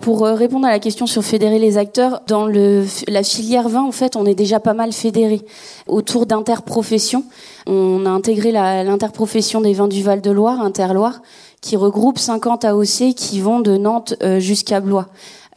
Pour 0.00 0.24
euh, 0.24 0.34
répondre 0.34 0.66
à 0.66 0.70
la 0.70 0.78
question 0.78 1.06
sur 1.06 1.22
fédérer 1.22 1.58
les 1.58 1.76
acteurs, 1.76 2.22
dans 2.26 2.46
la 2.46 3.22
filière 3.22 3.68
vin, 3.68 3.82
en 3.82 3.92
fait, 3.92 4.16
on 4.16 4.24
est 4.24 4.34
déjà 4.34 4.58
pas 4.58 4.72
mal 4.72 4.92
fédéré 4.92 5.42
autour 5.86 6.24
d'interprofessions. 6.24 7.24
On 7.66 8.06
a 8.06 8.10
intégré 8.10 8.50
l'interprofession 8.50 9.60
des 9.60 9.74
vins 9.74 9.88
du 9.88 10.02
Val-de-Loire, 10.02 10.60
Interloire, 10.60 11.20
qui 11.60 11.76
regroupe 11.76 12.18
50 12.18 12.64
AOC 12.64 13.14
qui 13.14 13.40
vont 13.40 13.60
de 13.60 13.76
Nantes 13.76 14.14
euh, 14.22 14.40
jusqu'à 14.40 14.80
Blois. 14.80 15.08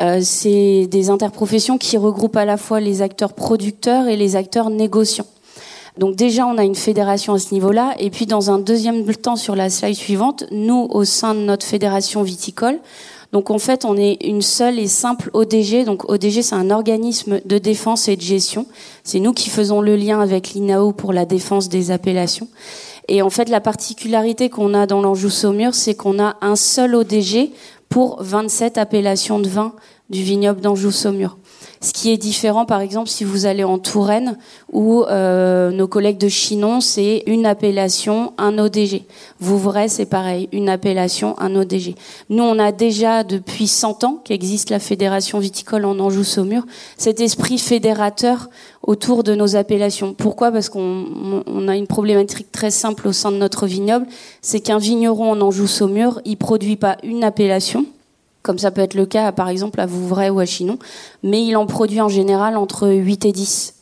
Euh, 0.02 0.20
c'est 0.22 0.88
des 0.88 1.10
interprofessions 1.10 1.78
qui 1.78 1.98
regroupent 1.98 2.36
à 2.36 2.46
la 2.46 2.58
fois 2.58 2.82
les 2.82 3.02
acteurs 3.02 3.34
producteurs 3.34 4.08
et 4.08 4.18
les 4.18 4.36
acteurs 4.36 4.70
négociants. 4.70 5.28
Donc 5.98 6.16
déjà, 6.16 6.48
on 6.48 6.58
a 6.58 6.64
une 6.64 6.76
fédération 6.76 7.34
à 7.34 7.40
ce 7.40 7.54
niveau-là. 7.54 7.94
Et 8.00 8.10
puis, 8.10 8.26
dans 8.26 8.50
un 8.50 8.58
deuxième 8.58 9.06
temps, 9.16 9.36
sur 9.36 9.56
la 9.56 9.70
slide 9.70 9.96
suivante, 9.96 10.44
nous, 10.52 10.88
au 10.90 11.06
sein 11.06 11.36
de 11.36 11.42
notre 11.42 11.66
fédération 11.66 12.24
viticole, 12.24 12.80
donc 13.34 13.50
en 13.50 13.58
fait, 13.58 13.84
on 13.84 13.98
est 13.98 14.24
une 14.24 14.44
seule 14.44 14.78
et 14.78 14.88
simple 14.88 15.32
ODG. 15.34 15.86
Donc 15.86 16.08
ODG, 16.08 16.44
c'est 16.44 16.56
un 16.56 16.70
organisme 16.70 17.42
de 17.44 17.58
défense 17.58 18.08
et 18.08 18.16
de 18.16 18.22
gestion. 18.22 18.68
C'est 19.04 19.20
nous 19.20 19.34
qui 19.34 19.50
faisons 19.50 19.82
le 19.82 19.96
lien 19.96 20.22
avec 20.22 20.52
l'INAO 20.52 20.92
pour 20.92 21.14
la 21.14 21.26
défense 21.26 21.68
des 21.68 21.90
appellations. 21.90 22.48
Et 23.08 23.24
en 23.24 23.32
fait, 23.32 23.50
la 23.50 23.60
particularité 23.60 24.50
qu'on 24.50 24.76
a 24.76 24.86
dans 24.86 25.02
l'Anjou 25.02 25.32
Saumur, 25.32 25.74
c'est 25.74 25.96
qu'on 25.96 26.20
a 26.20 26.38
un 26.42 26.56
seul 26.56 26.94
ODG 26.94 27.50
pour 27.90 28.22
27 28.22 28.78
appellations 28.78 29.40
de 29.40 29.50
vin 29.50 29.74
du 30.12 30.22
vignoble 30.22 30.62
d'Anjou 30.62 30.92
Saumur. 30.92 31.38
Ce 31.84 31.92
qui 31.92 32.12
est 32.12 32.18
différent, 32.18 32.66
par 32.66 32.80
exemple, 32.80 33.10
si 33.10 33.26
vous 33.26 33.46
allez 33.46 33.66
en 33.66 33.78
Touraine, 33.78 34.38
où 34.72 35.04
euh, 35.04 35.70
nos 35.70 35.90
collègues 35.90 36.18
de 36.18 36.30
Chinon, 36.30 36.80
c'est 36.80 37.24
une 37.28 37.46
appellation, 37.46 38.32
un 38.38 38.58
ODG. 38.58 39.04
Vouvray, 39.42 39.90
c'est 39.90 40.06
pareil, 40.06 40.48
une 40.54 40.70
appellation, 40.70 41.38
un 41.42 41.54
ODG. 41.58 41.96
Nous, 42.30 42.42
on 42.42 42.58
a 42.58 42.72
déjà 42.72 43.26
depuis 43.26 43.68
100 43.68 44.06
ans 44.06 44.22
qu'existe 44.24 44.70
la 44.70 44.80
Fédération 44.80 45.40
viticole 45.40 45.84
en 45.84 46.00
Anjou-Saumur, 46.00 46.64
cet 46.98 47.20
esprit 47.20 47.58
fédérateur 47.58 48.50
autour 48.82 49.24
de 49.24 49.36
nos 49.36 49.58
appellations. 49.58 50.14
Pourquoi? 50.14 50.54
Parce 50.54 50.70
qu'on 50.70 51.44
on 51.46 51.68
a 51.68 51.76
une 51.76 51.88
problématique 51.88 52.50
très 52.50 52.72
simple 52.72 53.10
au 53.10 53.12
sein 53.12 53.34
de 53.34 53.38
notre 53.38 53.68
vignoble, 53.68 54.08
c'est 54.42 54.62
qu'un 54.62 54.78
vigneron 54.78 55.32
en 55.32 55.42
Anjou-Saumur, 55.42 56.22
il 56.24 56.38
produit 56.38 56.78
pas 56.78 56.96
une 57.04 57.26
appellation, 57.26 57.86
comme 58.44 58.60
ça 58.60 58.72
peut 58.72 58.82
être 58.82 58.94
le 58.94 59.06
cas 59.06 59.32
par 59.32 59.50
exemple 59.50 59.80
à 59.80 59.86
Vouvray 59.86 60.30
ou 60.30 60.40
à 60.40 60.46
Chinon, 60.46 60.78
mais 61.24 61.44
il 61.44 61.58
en 61.58 61.66
produit 61.66 62.02
en 62.02 62.10
général 62.10 62.58
entre 62.58 62.90
8 62.90 63.26
et 63.26 63.32
10. 63.32 63.76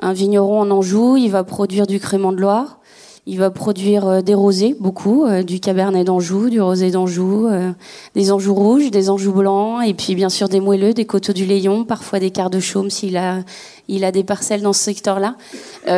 Un 0.00 0.12
vigneron 0.12 0.60
en 0.60 0.70
Anjou, 0.70 1.16
il 1.16 1.30
va 1.30 1.44
produire 1.44 1.86
du 1.86 2.00
crément 2.00 2.32
de 2.32 2.38
Loire, 2.38 2.78
il 3.26 3.38
va 3.38 3.50
produire 3.50 4.06
euh, 4.06 4.20
des 4.20 4.34
rosés, 4.34 4.76
beaucoup, 4.78 5.24
euh, 5.24 5.42
du 5.42 5.58
cabernet 5.58 6.04
d'Anjou, 6.04 6.50
du 6.50 6.60
rosé 6.60 6.90
d'Anjou, 6.90 7.46
euh, 7.46 7.72
des 8.14 8.30
Anjou 8.30 8.54
rouges, 8.54 8.90
des 8.90 9.08
Anjou 9.08 9.32
blancs, 9.32 9.82
et 9.86 9.94
puis 9.94 10.14
bien 10.14 10.28
sûr 10.28 10.48
des 10.48 10.60
moelleux, 10.60 10.92
des 10.92 11.06
coteaux 11.06 11.32
du 11.32 11.46
Léon, 11.46 11.84
parfois 11.84 12.18
des 12.18 12.30
quarts 12.30 12.50
de 12.50 12.60
chaume 12.60 12.90
s'il 12.90 13.16
a, 13.16 13.38
il 13.88 14.04
a 14.04 14.12
des 14.12 14.24
parcelles 14.24 14.60
dans 14.60 14.74
ce 14.74 14.82
secteur-là. 14.82 15.36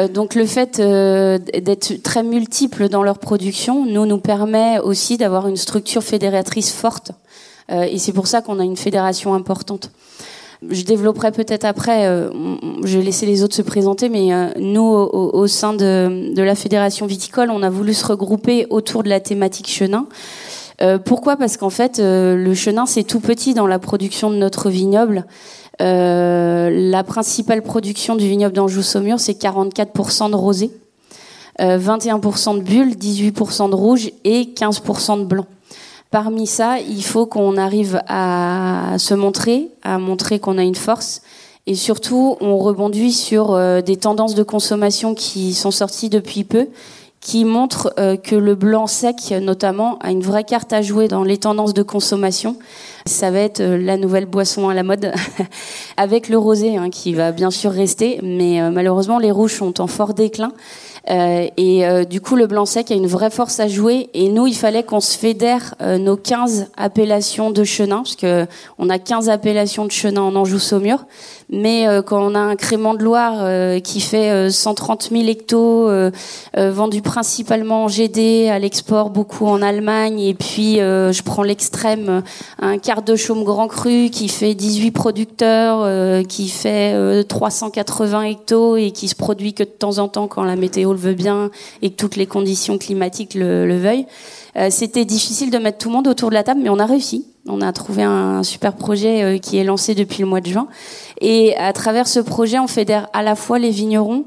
donc 0.09 0.35
le 0.35 0.47
fait 0.47 0.81
d'être 0.81 2.03
très 2.03 2.23
multiples 2.23 2.89
dans 2.89 3.03
leur 3.03 3.19
production, 3.19 3.85
nous 3.85 4.07
nous 4.07 4.19
permet 4.19 4.79
aussi 4.81 5.17
d'avoir 5.17 5.47
une 5.47 5.57
structure 5.57 6.03
fédératrice 6.03 6.73
forte 6.73 7.13
et 7.69 7.99
c'est 7.99 8.13
pour 8.13 8.27
ça 8.27 8.43
qu'on 8.43 8.61
a 8.61 8.65
une 8.65 8.77
fédération 8.77 9.35
importante. 9.35 9.91
Je 10.69 10.83
développerai 10.85 11.33
peut-être 11.33 11.65
après, 11.65 12.07
euh, 12.07 12.31
je 12.83 12.99
vais 12.99 13.05
laisser 13.05 13.27
les 13.27 13.43
autres 13.43 13.55
se 13.55 13.63
présenter, 13.63 14.09
mais 14.09 14.33
euh, 14.33 14.49
nous, 14.59 14.83
au, 14.83 15.47
sein 15.47 15.75
de, 15.75 16.33
la 16.35 16.55
fédération 16.55 17.07
viticole, 17.07 17.51
on 17.51 17.63
a 17.63 17.69
voulu 17.69 17.93
se 17.93 18.07
regrouper 18.07 18.67
autour 18.71 19.03
de 19.03 19.09
la 19.09 19.21
thématique 19.21 19.69
chenin. 19.69 20.07
Euh, 20.81 20.99
pourquoi? 20.99 21.37
Parce 21.37 21.57
qu'en 21.57 21.71
fait, 21.71 21.99
le 21.99 22.55
chenin, 22.55 22.87
c'est 22.87 23.03
tout 23.03 23.21
petit 23.21 23.55
dans 23.55 23.67
la 23.67 23.79
production 23.79 24.31
de 24.31 24.37
notre 24.37 24.71
vignoble. 24.71 25.27
la 25.79 27.05
principale 27.05 27.63
production 27.63 28.17
du 28.17 28.27
vignoble 28.27 28.55
d'Anjou-Saumur, 28.55 29.21
c'est 29.21 29.39
44% 29.39 30.31
de 30.31 30.37
rosé, 30.37 30.71
21% 31.61 32.59
de 32.59 32.63
bulles, 32.63 32.95
18% 32.95 33.71
de 33.71 33.75
rouge 33.75 34.11
et 34.25 34.53
15% 34.57 35.21
de 35.21 35.25
blanc. 35.25 35.47
Parmi 36.11 36.47
ça, 36.47 36.79
il 36.79 37.03
faut 37.03 37.27
qu'on 37.27 37.57
arrive 37.57 38.01
à 38.09 38.95
se 38.99 39.15
montrer, 39.15 39.69
à 39.83 39.99
montrer 39.99 40.39
qu'on 40.39 40.57
a 40.57 40.63
une 40.63 40.77
force. 40.77 41.23
Et 41.67 41.75
surtout, 41.75 42.37
on 42.41 42.59
rebondit 42.59 43.13
sur 43.13 43.53
euh, 43.53 43.81
des 43.81 43.97
tendances 43.97 44.37
de 44.37 44.45
consommation 44.45 45.15
qui 45.15 45.53
sont 45.53 45.73
sorties 45.73 46.09
depuis 46.09 46.45
peu, 46.45 46.69
qui 47.21 47.45
montrent 47.45 47.93
euh, 47.99 48.17
que 48.17 48.37
le 48.37 48.55
blanc 48.55 48.87
sec, 48.87 49.17
notamment, 49.43 49.99
a 49.99 50.13
une 50.13 50.23
vraie 50.23 50.45
carte 50.45 50.73
à 50.73 50.81
jouer 50.81 51.09
dans 51.09 51.25
les 51.25 51.39
tendances 51.39 51.75
de 51.75 51.83
consommation. 51.83 52.57
Ça 53.05 53.33
va 53.33 53.41
être 53.41 53.59
euh, 53.59 53.77
la 53.77 53.97
nouvelle 53.97 54.27
boisson 54.27 54.69
à 54.69 54.75
la 54.75 54.85
mode, 54.85 55.13
avec 55.97 56.29
le 56.29 56.39
rosé, 56.39 56.77
hein, 56.77 56.89
qui 56.89 57.15
va 57.15 57.33
bien 57.33 57.51
sûr 57.51 57.73
rester, 57.73 58.21
mais 58.23 58.71
malheureusement, 58.71 59.19
les 59.19 59.33
rouges 59.33 59.55
sont 59.55 59.81
en 59.81 59.89
fort 59.89 60.15
déclin. 60.15 60.53
Euh, 61.09 61.49
et 61.57 61.87
euh, 61.87 62.05
du 62.05 62.21
coup, 62.21 62.37
le 62.37 62.47
blanc 62.47 62.67
sec 62.67 62.91
a 62.91 62.95
une 62.95 63.07
vraie 63.07 63.31
force 63.31 63.61
à 63.61 63.69
jouer. 63.69 64.11
Et 64.15 64.29
nous, 64.29 64.47
il 64.47 64.57
fallait 64.57 64.83
qu'on 64.83 65.01
se 65.01 65.17
fédère 65.17 65.75
euh, 65.81 65.99
nos 65.99 66.17
15 66.17 66.71
appellations 66.77 67.51
de 67.51 67.65
chenin, 67.65 67.99
parce 67.99 68.17
que 68.17 68.47
on 68.79 68.91
a 68.91 68.99
15 68.99 69.29
appellations 69.29 69.85
de 69.85 69.93
chenin 69.93 70.23
en 70.23 70.35
Anjou-Saumur. 70.35 71.05
Mais 71.49 71.87
quand 72.07 72.21
on 72.21 72.35
a 72.35 72.41
un 72.41 72.57
crément 72.57 72.95
de 72.95 73.05
Loire 73.05 73.81
qui 73.83 74.01
fait 74.01 74.51
130 74.51 75.11
000 75.13 75.29
hectos, 75.29 75.89
vendu 76.57 77.03
principalement 77.03 77.85
en 77.85 77.89
GD, 77.89 78.49
à 78.49 78.59
l'export, 78.59 79.11
beaucoup 79.11 79.47
en 79.47 79.63
Allemagne, 79.63 80.21
et 80.21 80.35
puis 80.35 80.77
je 80.77 81.23
prends 81.23 81.45
l'extrême, 81.45 82.23
un 82.61 82.79
quart 82.79 83.03
de 83.03 83.15
chaume 83.15 83.45
grand 83.45 83.69
cru 83.69 84.11
qui 84.11 84.29
fait 84.29 84.55
18 84.55 84.91
producteurs, 84.91 86.27
qui 86.27 86.49
fait 86.49 87.25
380 87.25 88.23
hectos 88.23 88.77
et 88.77 88.91
qui 88.91 89.07
se 89.07 89.15
produit 89.15 89.55
que 89.55 89.63
de 89.63 89.69
temps 89.69 89.99
en 89.99 90.09
temps 90.09 90.27
quand 90.29 90.45
la 90.45 90.57
météo 90.57 90.93
le 90.93 90.99
veut 90.99 91.15
bien 91.15 91.51
et 91.83 91.91
que 91.91 91.97
toutes 91.97 92.17
les 92.17 92.27
conditions 92.27 92.79
climatiques 92.79 93.35
le, 93.35 93.79
veuillent. 93.79 94.07
Euh, 94.57 94.69
c'était 94.71 95.05
difficile 95.05 95.51
de 95.51 95.59
mettre 95.59 95.79
tout 95.79 95.89
le 95.89 95.95
monde 95.95 96.09
autour 96.09 96.31
de 96.31 96.35
la 96.35 96.43
table, 96.43 96.61
mais 96.63 96.71
on 96.71 96.79
a 96.79 96.87
réussi. 96.87 97.27
On 97.49 97.61
a 97.61 97.73
trouvé 97.73 98.03
un 98.03 98.43
super 98.43 98.75
projet 98.75 99.23
euh, 99.23 99.39
qui 99.39 99.57
est 99.57 99.65
lancé 99.65 99.95
depuis 99.95 100.21
le 100.21 100.27
mois 100.27 100.41
de 100.41 100.49
juin. 100.49 100.67
Et 101.21 101.57
à 101.57 101.73
travers 101.73 102.09
ce 102.09 102.19
projet, 102.19 102.59
on 102.59 102.67
fédère 102.67 103.09
à 103.13 103.23
la 103.23 103.37
fois 103.37 103.59
les 103.59 103.71
vignerons, 103.71 104.25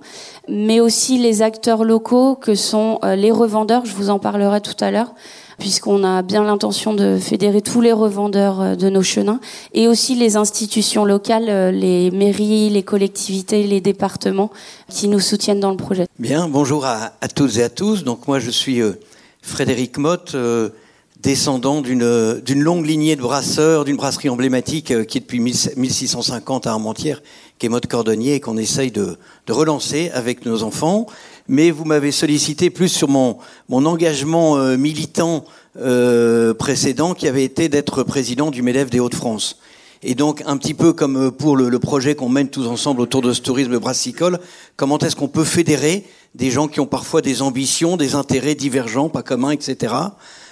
mais 0.47 0.79
aussi 0.79 1.17
les 1.17 1.41
acteurs 1.41 1.83
locaux 1.83 2.35
que 2.35 2.55
sont 2.55 2.99
euh, 3.03 3.15
les 3.15 3.31
revendeurs. 3.31 3.85
Je 3.85 3.93
vous 3.93 4.09
en 4.09 4.19
parlerai 4.19 4.61
tout 4.61 4.75
à 4.79 4.91
l'heure 4.91 5.13
puisqu'on 5.57 6.05
a 6.05 6.21
bien 6.21 6.45
l'intention 6.45 6.93
de 6.93 7.17
fédérer 7.17 7.61
tous 7.61 7.81
les 7.81 7.91
revendeurs 7.91 8.61
euh, 8.61 8.75
de 8.75 8.89
nos 8.89 9.03
chenins 9.03 9.41
et 9.73 9.89
aussi 9.89 10.15
les 10.15 10.37
institutions 10.37 11.03
locales, 11.03 11.75
les 11.75 12.11
mairies, 12.11 12.69
les 12.69 12.83
collectivités, 12.83 13.63
les 13.67 13.81
départements 13.81 14.49
qui 14.87 15.09
nous 15.09 15.19
soutiennent 15.19 15.59
dans 15.59 15.71
le 15.71 15.77
projet. 15.77 16.05
Bien, 16.17 16.47
bonjour 16.47 16.85
à, 16.85 17.11
toutes 17.35 17.57
et 17.57 17.63
à 17.63 17.69
tous. 17.69 18.05
Donc 18.05 18.29
moi 18.29 18.39
je 18.39 18.49
suis 18.49 18.79
Frédéric 19.41 19.97
Motte, 19.97 20.33
descendant 21.19 21.81
d'une 21.81 22.61
longue 22.61 22.85
lignée 22.85 23.15
de 23.15 23.21
brasseurs, 23.21 23.85
d'une 23.85 23.97
brasserie 23.97 24.29
emblématique 24.29 25.05
qui 25.05 25.17
est 25.17 25.21
depuis 25.21 25.39
1650 25.39 26.67
à 26.67 26.71
Armentières, 26.71 27.21
qui 27.57 27.65
est 27.65 27.69
Motte 27.69 27.87
Cordonnier 27.87 28.35
et 28.35 28.39
qu'on 28.39 28.57
essaye 28.57 28.91
de, 28.91 29.17
de 29.47 29.53
relancer 29.53 30.11
avec 30.13 30.45
nos 30.45 30.63
enfants 30.63 31.07
mais 31.49 31.71
vous 31.71 31.83
m'avez 31.83 32.11
sollicité 32.11 32.69
plus 32.69 32.87
sur 32.87 33.09
mon, 33.09 33.37
mon 33.67 33.85
engagement 33.85 34.57
euh, 34.57 34.77
militant 34.77 35.43
euh, 35.77 36.53
précédent 36.53 37.13
qui 37.13 37.27
avait 37.27 37.43
été 37.43 37.67
d'être 37.67 38.03
président 38.03 38.51
du 38.51 38.61
MEDEF 38.61 38.89
des 38.89 38.99
Hauts-de-France. 38.99 39.57
Et 40.01 40.15
donc, 40.15 40.43
un 40.45 40.55
petit 40.55 40.75
peu 40.75 40.93
comme 40.93 41.17
euh, 41.17 41.31
pour 41.31 41.57
le, 41.57 41.79
projet 41.79 42.15
qu'on 42.15 42.29
mène 42.29 42.49
tous 42.49 42.67
ensemble 42.67 43.01
autour 43.01 43.23
de 43.23 43.33
ce 43.33 43.41
tourisme 43.41 43.79
brassicole, 43.79 44.39
comment 44.77 44.99
est-ce 44.99 45.15
qu'on 45.15 45.27
peut 45.27 45.43
fédérer 45.43 46.05
des 46.35 46.51
gens 46.51 46.67
qui 46.67 46.79
ont 46.79 46.85
parfois 46.85 47.21
des 47.21 47.41
ambitions, 47.41 47.97
des 47.97 48.13
intérêts 48.13 48.55
divergents, 48.55 49.09
pas 49.09 49.23
communs, 49.23 49.51
etc. 49.51 49.95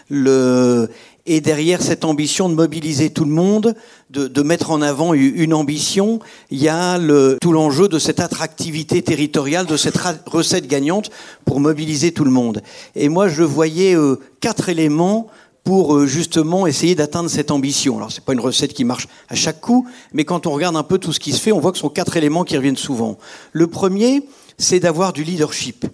Le... 0.10 0.90
Et 1.30 1.42
derrière 1.42 1.82
cette 1.82 2.06
ambition 2.06 2.48
de 2.48 2.56
mobiliser 2.56 3.10
tout 3.10 3.26
le 3.26 3.32
monde, 3.32 3.76
de, 4.10 4.30
de 4.30 4.42
mettre 4.42 4.72
en 4.72 4.82
avant 4.82 5.14
une 5.14 5.54
ambition, 5.54 6.20
il 6.52 6.60
y 6.60 6.70
a 6.70 6.98
le, 6.98 7.38
tout 7.42 7.52
l'enjeu 7.52 7.90
de 7.90 8.00
cette 8.00 8.22
attractivité 8.22 9.02
territoriale, 9.02 9.66
de 9.66 9.76
cette 9.76 9.98
recette 10.26 10.68
gagnante 10.68 11.10
pour 11.44 11.60
mobiliser 11.60 12.14
tout 12.14 12.24
le 12.24 12.32
monde. 12.32 12.62
Et 12.96 13.10
moi, 13.10 13.28
je 13.28 13.44
voyais 13.44 13.94
euh, 13.94 14.22
quatre 14.40 14.70
éléments 14.70 15.28
pour 15.66 15.98
euh, 15.98 16.08
justement 16.08 16.66
essayer 16.66 16.96
d'atteindre 16.96 17.30
cette 17.30 17.52
ambition. 17.52 17.98
Alors 17.98 18.10
c'est 18.10 18.24
pas 18.24 18.32
une 18.32 18.40
recette 18.40 18.74
qui 18.74 18.86
marche 18.86 19.10
à 19.28 19.36
chaque 19.36 19.60
coup, 19.60 19.86
mais 20.14 20.24
quand 20.24 20.48
on 20.48 20.52
regarde 20.52 20.78
un 20.78 20.84
peu 20.84 20.98
tout 20.98 21.12
ce 21.12 21.20
qui 21.20 21.34
se 21.34 21.42
fait, 21.42 21.52
on 21.52 21.60
voit 21.60 21.74
que 21.74 21.78
ce 21.78 21.82
sont 21.82 21.90
quatre 21.90 22.16
éléments 22.16 22.46
qui 22.46 22.56
reviennent 22.56 22.78
souvent. 22.78 23.18
Le 23.52 23.68
premier, 23.68 24.24
c'est 24.58 24.80
d'avoir 24.80 25.12
du 25.12 25.26
leadership. 25.26 25.86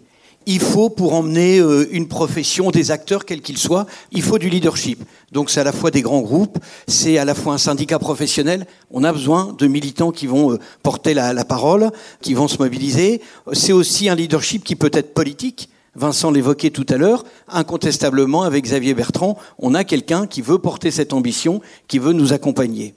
Il 0.45 0.59
faut, 0.59 0.89
pour 0.89 1.13
emmener 1.13 1.59
euh, 1.59 1.88
une 1.91 2.07
profession, 2.07 2.71
des 2.71 2.91
acteurs, 2.91 3.25
quels 3.25 3.41
qu'ils 3.41 3.57
soient, 3.57 3.85
il 4.12 4.21
faut 4.21 4.38
du 4.38 4.50
leadership. 4.50 5.03
Donc 5.31 5.50
c'est 5.50 5.62
à 5.62 5.63
la 5.63 5.71
fois 5.71 5.91
des 5.91 6.01
grands 6.01 6.21
groupes, 6.21 6.57
c'est 6.88 7.17
à 7.17 7.25
la 7.25 7.33
fois 7.33 7.53
un 7.53 7.57
syndicat 7.57 8.00
professionnel. 8.00 8.65
On 8.91 9.03
a 9.03 9.13
besoin 9.13 9.55
de 9.57 9.67
militants 9.67 10.12
qui 10.12 10.27
vont 10.27 10.51
euh, 10.51 10.59
porter 10.81 11.13
la, 11.13 11.45
parole, 11.45 11.91
qui 12.21 12.33
vont 12.33 12.47
se 12.47 12.57
mobiliser. 12.57 13.21
C'est 13.53 13.73
aussi 13.73 14.09
un 14.09 14.15
leadership 14.15 14.63
qui 14.63 14.75
peut 14.75 14.91
être 14.93 15.13
politique. 15.13 15.69
Vincent 15.95 16.31
l'évoquait 16.31 16.71
tout 16.71 16.85
à 16.89 16.97
l'heure, 16.97 17.23
incontestablement, 17.47 18.43
avec 18.43 18.63
Xavier 18.63 18.95
Bertrand, 18.95 19.38
on 19.59 19.75
a 19.75 19.83
quelqu'un 19.83 20.25
qui 20.25 20.41
veut 20.41 20.57
porter 20.57 20.89
cette 20.89 21.13
ambition, 21.13 21.62
qui 21.88 22.00
veut 22.00 22.13
nous 22.13 22.33
accompagner. 22.33 22.95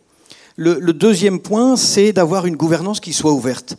Le 0.56 0.92
deuxième 0.94 1.40
point, 1.40 1.76
c'est 1.76 2.14
d'avoir 2.14 2.46
une 2.46 2.56
gouvernance 2.56 3.00
qui 3.00 3.12
soit 3.12 3.32
ouverte. 3.32 3.76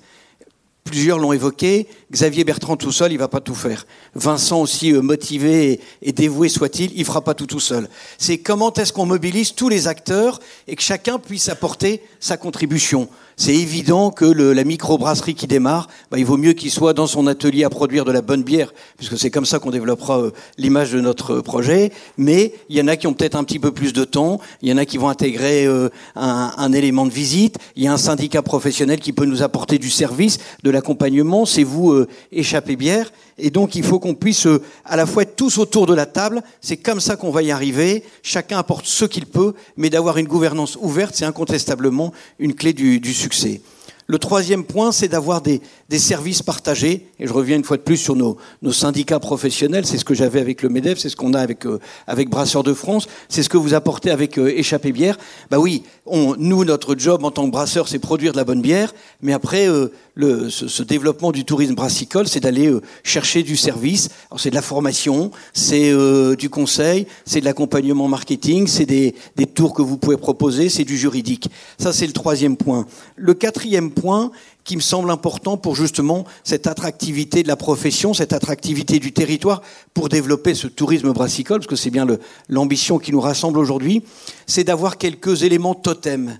Plusieurs 0.87 1.19
l'ont 1.19 1.33
évoqué, 1.33 1.85
Xavier 2.13 2.45
Bertrand 2.45 2.77
tout 2.77 2.93
seul, 2.93 3.11
il 3.11 3.17
va 3.17 3.27
pas 3.27 3.41
tout 3.41 3.55
faire. 3.55 3.85
Vincent 4.15 4.61
aussi 4.61 4.93
euh, 4.93 5.01
motivé 5.01 5.81
et 6.01 6.13
dévoué 6.13 6.47
soit-il, 6.47 6.97
il 6.97 7.03
fera 7.03 7.21
pas 7.21 7.33
tout 7.33 7.45
tout 7.45 7.59
seul. 7.59 7.89
C'est 8.17 8.37
comment 8.37 8.71
est-ce 8.71 8.93
qu'on 8.93 9.05
mobilise 9.05 9.53
tous 9.53 9.67
les 9.67 9.89
acteurs 9.89 10.39
et 10.65 10.77
que 10.77 10.81
chacun 10.81 11.19
puisse 11.19 11.49
apporter 11.49 12.01
sa 12.21 12.37
contribution 12.37 13.09
c'est 13.39 13.53
évident 13.53 14.09
que 14.09 14.25
le, 14.25 14.51
la 14.51 14.63
microbrasserie 14.63 15.35
qui 15.35 15.45
démarre, 15.45 15.87
bah, 16.09 16.17
il 16.17 16.25
vaut 16.25 16.37
mieux 16.37 16.53
qu'il 16.53 16.71
soit 16.71 16.93
dans 16.93 17.05
son 17.05 17.27
atelier 17.27 17.63
à 17.63 17.69
produire 17.69 18.03
de 18.03 18.11
la 18.11 18.23
bonne 18.23 18.41
bière, 18.41 18.73
puisque 18.97 19.17
c'est 19.17 19.29
comme 19.29 19.45
ça 19.45 19.59
qu'on 19.59 19.69
développera 19.69 20.19
euh, 20.19 20.31
l'image 20.57 20.91
de 20.91 20.99
notre 20.99 21.39
projet. 21.41 21.91
Mais 22.17 22.53
il 22.69 22.75
y 22.75 22.81
en 22.81 22.87
a 22.87 22.95
qui 22.95 23.05
ont 23.05 23.13
peut-être 23.13 23.35
un 23.35 23.43
petit 23.43 23.59
peu 23.59 23.71
plus 23.71 23.93
de 23.93 24.03
temps, 24.05 24.39
il 24.63 24.69
y 24.69 24.73
en 24.73 24.77
a 24.77 24.85
qui 24.85 24.97
vont 24.97 25.07
intégrer 25.07 25.67
euh, 25.67 25.89
un, 26.15 26.51
un, 26.57 26.73
élément 26.73 27.05
de 27.05 27.11
visite, 27.11 27.57
il 27.75 27.83
y 27.83 27.87
a 27.87 27.93
un 27.93 27.97
syndicat 27.97 28.41
professionnel 28.41 28.99
qui 28.99 29.13
peut 29.13 29.25
nous 29.25 29.43
apporter 29.43 29.77
du 29.77 29.91
service, 29.91 30.39
de 30.63 30.71
l'accompagnement, 30.71 31.45
c'est 31.45 31.63
vous 31.63 31.91
euh, 31.91 32.07
échappez 32.31 32.75
bière. 32.75 33.11
Et 33.37 33.49
donc 33.49 33.75
il 33.75 33.83
faut 33.83 33.99
qu'on 33.99 34.15
puisse 34.15 34.47
euh, 34.47 34.61
à 34.85 34.95
la 34.95 35.05
fois 35.05 35.23
être 35.23 35.35
tous 35.35 35.57
autour 35.57 35.85
de 35.85 35.93
la 35.93 36.05
table, 36.05 36.41
c'est 36.61 36.77
comme 36.77 36.99
ça 36.99 37.15
qu'on 37.15 37.31
va 37.31 37.43
y 37.43 37.51
arriver, 37.51 38.03
chacun 38.23 38.57
apporte 38.57 38.85
ce 38.85 39.05
qu'il 39.05 39.25
peut, 39.25 39.53
mais 39.75 39.89
d'avoir 39.89 40.17
une 40.17 40.27
gouvernance 40.27 40.77
ouverte, 40.81 41.15
c'est 41.15 41.25
incontestablement 41.25 42.13
une 42.39 42.55
clé 42.55 42.73
du, 42.73 42.99
du 42.99 43.13
succès. 43.13 43.61
Le 44.09 44.19
troisième 44.19 44.63
point, 44.63 44.93
c'est 44.93 45.09
d'avoir 45.09 45.41
des, 45.41 45.61
des, 45.89 45.99
services 45.99 46.41
partagés. 46.41 47.07
Et 47.19 47.27
je 47.27 47.33
reviens 47.33 47.57
une 47.57 47.63
fois 47.63 47.77
de 47.77 47.81
plus 47.81 47.97
sur 47.97 48.15
nos, 48.15 48.37
nos 48.61 48.71
syndicats 48.71 49.19
professionnels. 49.19 49.85
C'est 49.85 49.97
ce 49.97 50.05
que 50.05 50.13
j'avais 50.13 50.39
avec 50.39 50.61
le 50.61 50.69
MEDEF, 50.69 50.97
c'est 50.97 51.09
ce 51.09 51.15
qu'on 51.15 51.33
a 51.33 51.39
avec, 51.39 51.65
euh, 51.65 51.79
avec 52.07 52.29
Brasseurs 52.29 52.63
de 52.63 52.73
France, 52.73 53.07
c'est 53.29 53.43
ce 53.43 53.49
que 53.49 53.57
vous 53.57 53.73
apportez 53.73 54.11
avec 54.11 54.37
euh, 54.37 54.57
Échappée 54.57 54.91
Bière. 54.91 55.17
Bah 55.49 55.59
oui, 55.59 55.83
on, 56.05 56.35
nous, 56.37 56.65
notre 56.65 56.95
job 56.97 57.23
en 57.23 57.31
tant 57.31 57.45
que 57.45 57.51
brasseur, 57.51 57.87
c'est 57.87 57.99
produire 57.99 58.31
de 58.31 58.37
la 58.37 58.43
bonne 58.43 58.61
bière. 58.61 58.93
Mais 59.21 59.33
après, 59.33 59.67
euh, 59.67 59.91
le, 60.15 60.49
ce, 60.49 60.67
ce, 60.67 60.83
développement 60.83 61.31
du 61.31 61.45
tourisme 61.45 61.75
brassicole, 61.75 62.27
c'est 62.27 62.39
d'aller 62.39 62.67
euh, 62.67 62.81
chercher 63.03 63.43
du 63.43 63.55
service. 63.55 64.09
C'est 64.37 64.49
de 64.49 64.55
la 64.55 64.61
formation, 64.61 65.31
c'est 65.53 65.91
euh, 65.91 66.35
du 66.35 66.49
conseil, 66.49 67.07
c'est 67.25 67.39
de 67.39 67.45
l'accompagnement 67.45 68.07
marketing, 68.07 68.67
c'est 68.67 68.85
des, 68.85 69.15
des 69.35 69.45
tours 69.45 69.73
que 69.73 69.81
vous 69.81 69.97
pouvez 69.97 70.17
proposer, 70.17 70.69
c'est 70.69 70.85
du 70.85 70.97
juridique. 70.97 71.49
Ça, 71.77 71.93
c'est 71.93 72.07
le 72.07 72.13
troisième 72.13 72.57
point. 72.57 72.87
Le 73.15 73.33
quatrième 73.33 73.91
point 73.91 74.31
qui 74.67 74.75
me 74.75 74.81
semble 74.81 75.09
important 75.09 75.55
pour 75.55 75.75
justement 75.75 76.25
cette 76.43 76.67
attractivité 76.67 77.41
de 77.41 77.47
la 77.47 77.55
profession, 77.55 78.13
cette 78.13 78.33
attractivité 78.33 78.99
du 78.99 79.13
territoire 79.13 79.61
pour 79.93 80.09
développer 80.09 80.53
ce 80.55 80.67
tourisme 80.67 81.13
brassicole, 81.13 81.59
parce 81.59 81.67
que 81.67 81.77
c'est 81.77 81.89
bien 81.89 82.05
l'ambition 82.49 82.99
qui 82.99 83.13
nous 83.13 83.21
rassemble 83.21 83.59
aujourd'hui, 83.59 84.03
c'est 84.45 84.65
d'avoir 84.65 84.97
quelques 84.97 85.43
éléments 85.43 85.73
totems. 85.73 86.37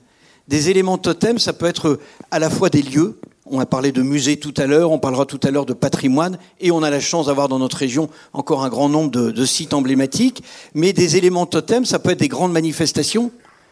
Des 0.50 0.70
éléments 0.70 0.98
totems, 0.98 1.40
ça 1.40 1.54
peut 1.54 1.66
être 1.66 2.00
à 2.30 2.40
la 2.40 2.50
fois 2.50 2.70
des 2.70 2.82
lieux, 2.82 3.18
on 3.46 3.62
a 3.62 3.66
parlé 3.66 3.94
de 3.94 4.02
musées 4.02 4.38
tout 4.38 4.54
à 4.58 4.66
l'heure, 4.66 4.92
on 4.92 5.00
parlera 5.00 5.26
tout 5.26 5.40
à 5.44 5.50
l'heure 5.50 5.66
de 5.66 5.74
patrimoine, 5.74 6.38
et 6.60 6.70
on 6.70 6.84
a 6.84 6.90
la 6.90 7.00
chance 7.00 7.28
d'avoir 7.28 7.48
dans 7.48 7.60
notre 7.60 7.78
région 7.78 8.10
encore 8.34 8.66
un 8.66 8.70
grand 8.70 8.90
nombre 8.90 9.10
de, 9.10 9.32
de, 9.32 9.46
sites 9.46 9.74
emblématiques. 9.74 10.44
Mais 10.74 10.92
des 10.92 11.16
éléments 11.16 11.46
totems, 11.46 11.86
ça 11.86 11.98
peut 11.98 12.10
être 12.10 12.20
des 12.20 12.28
grandes 12.28 12.52
manifestations, 12.52 13.32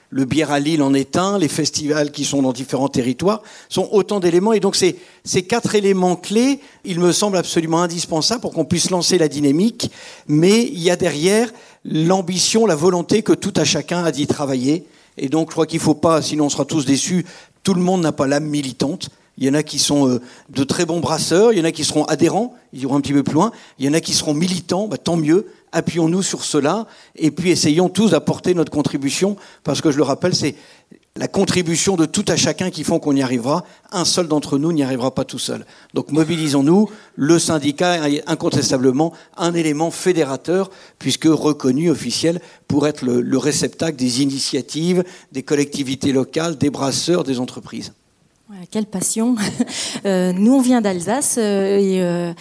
le 0.10 0.26
bière 0.26 0.52
à 0.52 0.60
Lille 0.60 0.82
en 0.82 0.94
est 0.94 1.18
un, 1.18 1.38
les 1.38 1.48
festivals 1.48 2.12
qui 2.12 2.26
sont 2.26 2.42
dans 2.42 2.54
différents 2.54 2.90
territoires 2.90 3.42
sont 3.70 3.90
autant 3.92 4.20
d'éléments. 4.20 4.54
Et 4.54 4.60
donc 4.60 4.76
ces, 4.76 4.96
quatre 5.44 5.76
éléments 5.76 6.16
clés, 6.16 6.60
il 6.84 7.00
me 7.00 7.12
semble 7.12 7.38
absolument 7.38 7.82
indispensable 7.82 8.42
pour 8.42 8.54
qu'on 8.54 8.66
puisse 8.66 8.92
lancer 8.92 9.18
la 9.18 9.28
dynamique. 9.28 9.92
Mais 10.28 10.64
il 10.64 10.82
y 10.82 10.90
a 10.90 10.96
derrière 10.96 11.52
l'ambition, 11.84 12.66
la 12.66 12.76
volonté 12.76 13.24
que 13.24 13.34
tout 13.34 13.54
à 13.56 13.64
chacun 13.64 14.04
a 14.04 14.12
d'y 14.12 14.28
travailler. 14.28 14.86
Et 15.18 15.30
donc 15.30 15.50
je 15.50 15.54
crois 15.54 15.66
qu'il 15.66 15.80
ne 15.80 15.84
faut 15.84 15.96
pas, 15.96 16.22
sinon 16.22 16.46
on 16.46 16.50
sera 16.50 16.66
tous 16.66 16.86
déçus, 16.86 17.26
tout 17.64 17.74
le 17.74 17.82
monde 17.82 18.02
n'a 18.02 18.12
pas 18.12 18.28
l'âme 18.28 18.46
militante. 18.46 19.10
Il 19.38 19.46
y 19.46 19.50
en 19.50 19.54
a 19.54 19.64
qui 19.64 19.80
sont 19.80 20.08
euh, 20.08 20.22
de 20.50 20.64
très 20.64 20.86
bons 20.86 21.02
brasseurs, 21.02 21.52
il 21.52 21.60
y 21.60 21.62
en 21.62 21.66
a 21.66 21.72
qui 21.72 21.84
seront 21.84 22.06
adhérents, 22.06 22.54
ils 22.72 22.84
iront 22.84 22.96
un 22.96 23.02
petit 23.02 23.12
peu 23.12 23.24
plus 23.24 23.34
loin, 23.34 23.52
il 23.80 23.86
y 23.86 23.90
en 23.90 23.94
a 23.94 24.00
qui 24.00 24.14
seront 24.14 24.34
militants, 24.34 24.88
bah, 24.88 24.98
tant 24.98 25.18
mieux, 25.18 25.48
appuyons-nous 25.76 26.24
sur 26.24 26.44
cela, 26.44 26.88
et 27.16 27.32
puis 27.32 27.52
essayons 27.52 27.90
tous 27.90 28.12
d'apporter 28.12 28.54
notre 28.54 28.72
contribution, 28.72 29.36
parce 29.64 29.82
que 29.82 29.92
je 29.92 29.98
le 29.98 30.04
rappelle, 30.04 30.34
c'est 30.34 30.56
la 31.18 31.28
contribution 31.28 31.96
de 31.98 32.06
tout 32.06 32.26
à 32.28 32.36
chacun 32.36 32.70
qui 32.70 32.84
font 32.84 33.00
qu'on 33.00 33.16
y 33.16 33.22
arrivera. 33.22 33.64
Un 33.92 34.04
seul 34.04 34.28
d'entre 34.28 34.58
nous 34.58 34.74
n'y 34.74 34.84
arrivera 34.84 35.14
pas 35.16 35.24
tout 35.24 35.40
seul. 35.40 35.66
Donc 35.94 36.12
mobilisons-nous. 36.12 36.90
Le 37.16 37.40
syndicat 37.40 38.10
est 38.10 38.24
incontestablement 38.28 39.14
un 39.38 39.54
élément 39.54 39.92
fédérateur, 39.92 40.70
puisque 40.98 41.26
reconnu 41.26 41.90
officiel 41.90 42.42
pour 42.68 42.88
être 42.88 43.02
le, 43.02 43.22
le 43.22 43.38
réceptacle 43.38 43.98
des 43.98 44.22
initiatives, 44.22 45.04
des 45.32 45.44
collectivités 45.44 46.12
locales, 46.12 46.58
des 46.58 46.70
brasseurs, 46.70 47.24
des 47.24 47.40
entreprises. 47.40 47.94
Quelle 48.70 48.86
passion. 48.86 49.36
Euh, 50.06 50.34
nous, 50.34 50.54
on 50.54 50.62
vient 50.62 50.82
d'Alsace 50.82 51.38
euh, 51.40 51.80
et, 51.80 52.04
euh, 52.04 52.32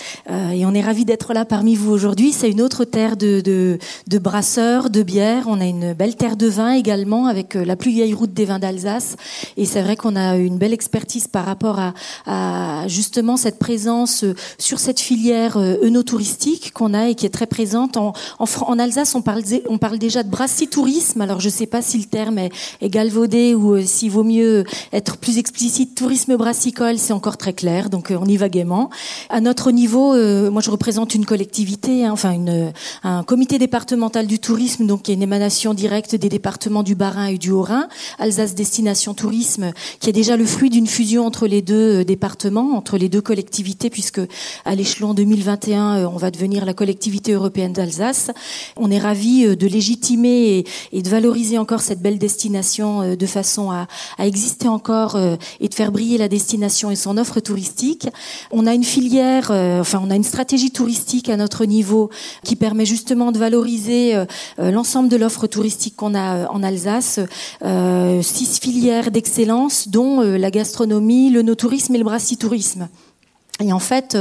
et, 0.52 0.66
on 0.66 0.74
est 0.74 0.82
ravis 0.82 1.06
d'être 1.06 1.32
là 1.32 1.46
parmi 1.46 1.76
vous 1.76 1.90
aujourd'hui. 1.92 2.32
C'est 2.32 2.50
une 2.50 2.60
autre 2.60 2.84
terre 2.84 3.16
de, 3.16 3.78
brasseurs, 4.20 4.90
de 4.90 5.02
bières. 5.02 5.44
On 5.46 5.62
a 5.62 5.64
une 5.64 5.94
belle 5.94 6.14
terre 6.14 6.36
de 6.36 6.46
vin 6.46 6.72
également 6.72 7.26
avec 7.26 7.54
la 7.54 7.76
plus 7.76 7.90
vieille 7.90 8.12
route 8.12 8.34
des 8.34 8.44
vins 8.44 8.58
d'Alsace. 8.58 9.16
Et 9.56 9.64
c'est 9.64 9.80
vrai 9.80 9.96
qu'on 9.96 10.14
a 10.14 10.36
une 10.36 10.58
belle 10.58 10.74
expertise 10.74 11.26
par 11.26 11.46
rapport 11.46 11.80
à, 12.26 12.86
justement 12.86 13.38
cette 13.38 13.58
présence 13.58 14.26
sur 14.58 14.78
cette 14.78 15.00
filière 15.00 15.56
œnotouristique 15.56 16.72
qu'on 16.74 16.92
a 16.92 17.08
et 17.08 17.14
qui 17.14 17.24
est 17.24 17.30
très 17.30 17.46
présente. 17.46 17.96
En, 17.96 18.12
Alsace, 18.78 19.14
on 19.14 19.22
parle, 19.22 19.42
on 19.70 19.78
parle 19.78 19.96
déjà 19.96 20.22
de 20.22 20.28
brassitourisme. 20.28 21.22
Alors 21.22 21.40
je 21.40 21.48
ne 21.48 21.52
sais 21.52 21.66
pas 21.66 21.80
si 21.80 21.96
le 21.96 22.04
terme 22.04 22.36
est, 22.36 22.52
est 22.82 22.90
galvaudé 22.90 23.54
ou 23.54 23.80
s'il 23.80 24.10
vaut 24.10 24.24
mieux 24.24 24.64
être 24.92 25.16
plus 25.16 25.38
explicite 25.38 25.93
tourisme 25.94 26.36
brassicole, 26.36 26.98
c'est 26.98 27.12
encore 27.12 27.36
très 27.36 27.52
clair, 27.52 27.88
donc 27.88 28.10
euh, 28.10 28.18
on 28.20 28.26
y 28.26 28.36
va 28.36 28.48
gaiement. 28.48 28.90
À 29.30 29.40
notre 29.40 29.70
niveau, 29.70 30.14
euh, 30.14 30.50
moi 30.50 30.60
je 30.60 30.70
représente 30.70 31.14
une 31.14 31.24
collectivité, 31.24 32.04
hein, 32.04 32.12
enfin 32.12 32.32
une, 32.32 32.72
un 33.02 33.22
comité 33.22 33.58
départemental 33.58 34.26
du 34.26 34.38
tourisme, 34.38 34.86
donc 34.86 35.02
qui 35.02 35.12
est 35.12 35.14
une 35.14 35.22
émanation 35.22 35.72
directe 35.72 36.14
des 36.14 36.28
départements 36.28 36.82
du 36.82 36.94
Bas-Rhin 36.94 37.26
et 37.26 37.38
du 37.38 37.50
Haut-Rhin, 37.50 37.88
Alsace 38.18 38.54
Destination 38.54 39.14
Tourisme, 39.14 39.72
qui 40.00 40.10
est 40.10 40.12
déjà 40.12 40.36
le 40.36 40.44
fruit 40.44 40.70
d'une 40.70 40.86
fusion 40.86 41.24
entre 41.24 41.46
les 41.46 41.62
deux 41.62 42.00
euh, 42.00 42.04
départements, 42.04 42.76
entre 42.76 42.98
les 42.98 43.08
deux 43.08 43.22
collectivités, 43.22 43.88
puisque 43.88 44.20
à 44.64 44.74
l'échelon 44.74 45.14
2021, 45.14 46.06
on 46.06 46.16
va 46.16 46.30
devenir 46.30 46.64
la 46.64 46.74
collectivité 46.74 47.32
européenne 47.32 47.72
d'Alsace. 47.72 48.30
On 48.76 48.90
est 48.90 48.98
ravi 48.98 49.56
de 49.56 49.66
légitimer 49.66 50.64
et, 50.92 51.02
de 51.02 51.08
valoriser 51.08 51.58
encore 51.58 51.80
cette 51.80 52.00
belle 52.00 52.18
destination 52.18 53.14
de 53.14 53.26
façon 53.26 53.70
à 53.70 53.86
exister 54.18 54.68
encore 54.68 55.18
et 55.60 55.68
de 55.68 55.74
faire 55.74 55.83
briller 55.90 56.18
la 56.18 56.28
destination 56.28 56.90
et 56.90 56.96
son 56.96 57.16
offre 57.16 57.40
touristique. 57.40 58.08
On 58.50 58.66
a 58.66 58.74
une 58.74 58.84
filière, 58.84 59.50
euh, 59.50 59.80
enfin 59.80 60.00
on 60.02 60.10
a 60.10 60.16
une 60.16 60.24
stratégie 60.24 60.70
touristique 60.70 61.28
à 61.28 61.36
notre 61.36 61.64
niveau 61.64 62.10
qui 62.42 62.56
permet 62.56 62.86
justement 62.86 63.32
de 63.32 63.38
valoriser 63.38 64.14
euh, 64.14 64.24
euh 64.58 64.70
l'ensemble 64.70 65.08
de 65.08 65.16
l'offre 65.16 65.46
touristique 65.46 65.96
qu'on 65.96 66.14
a 66.14 66.48
en 66.48 66.62
Alsace. 66.62 67.20
Six 68.22 68.58
filières 68.60 69.10
d'excellence, 69.10 69.88
dont 69.88 70.20
la 70.20 70.50
gastronomie, 70.50 71.30
le 71.30 71.42
no-tourisme 71.42 71.94
et 71.94 71.98
le 71.98 72.04
brassitourisme. 72.04 72.88
Et 73.62 73.72
en 73.72 73.78
fait, 73.78 74.18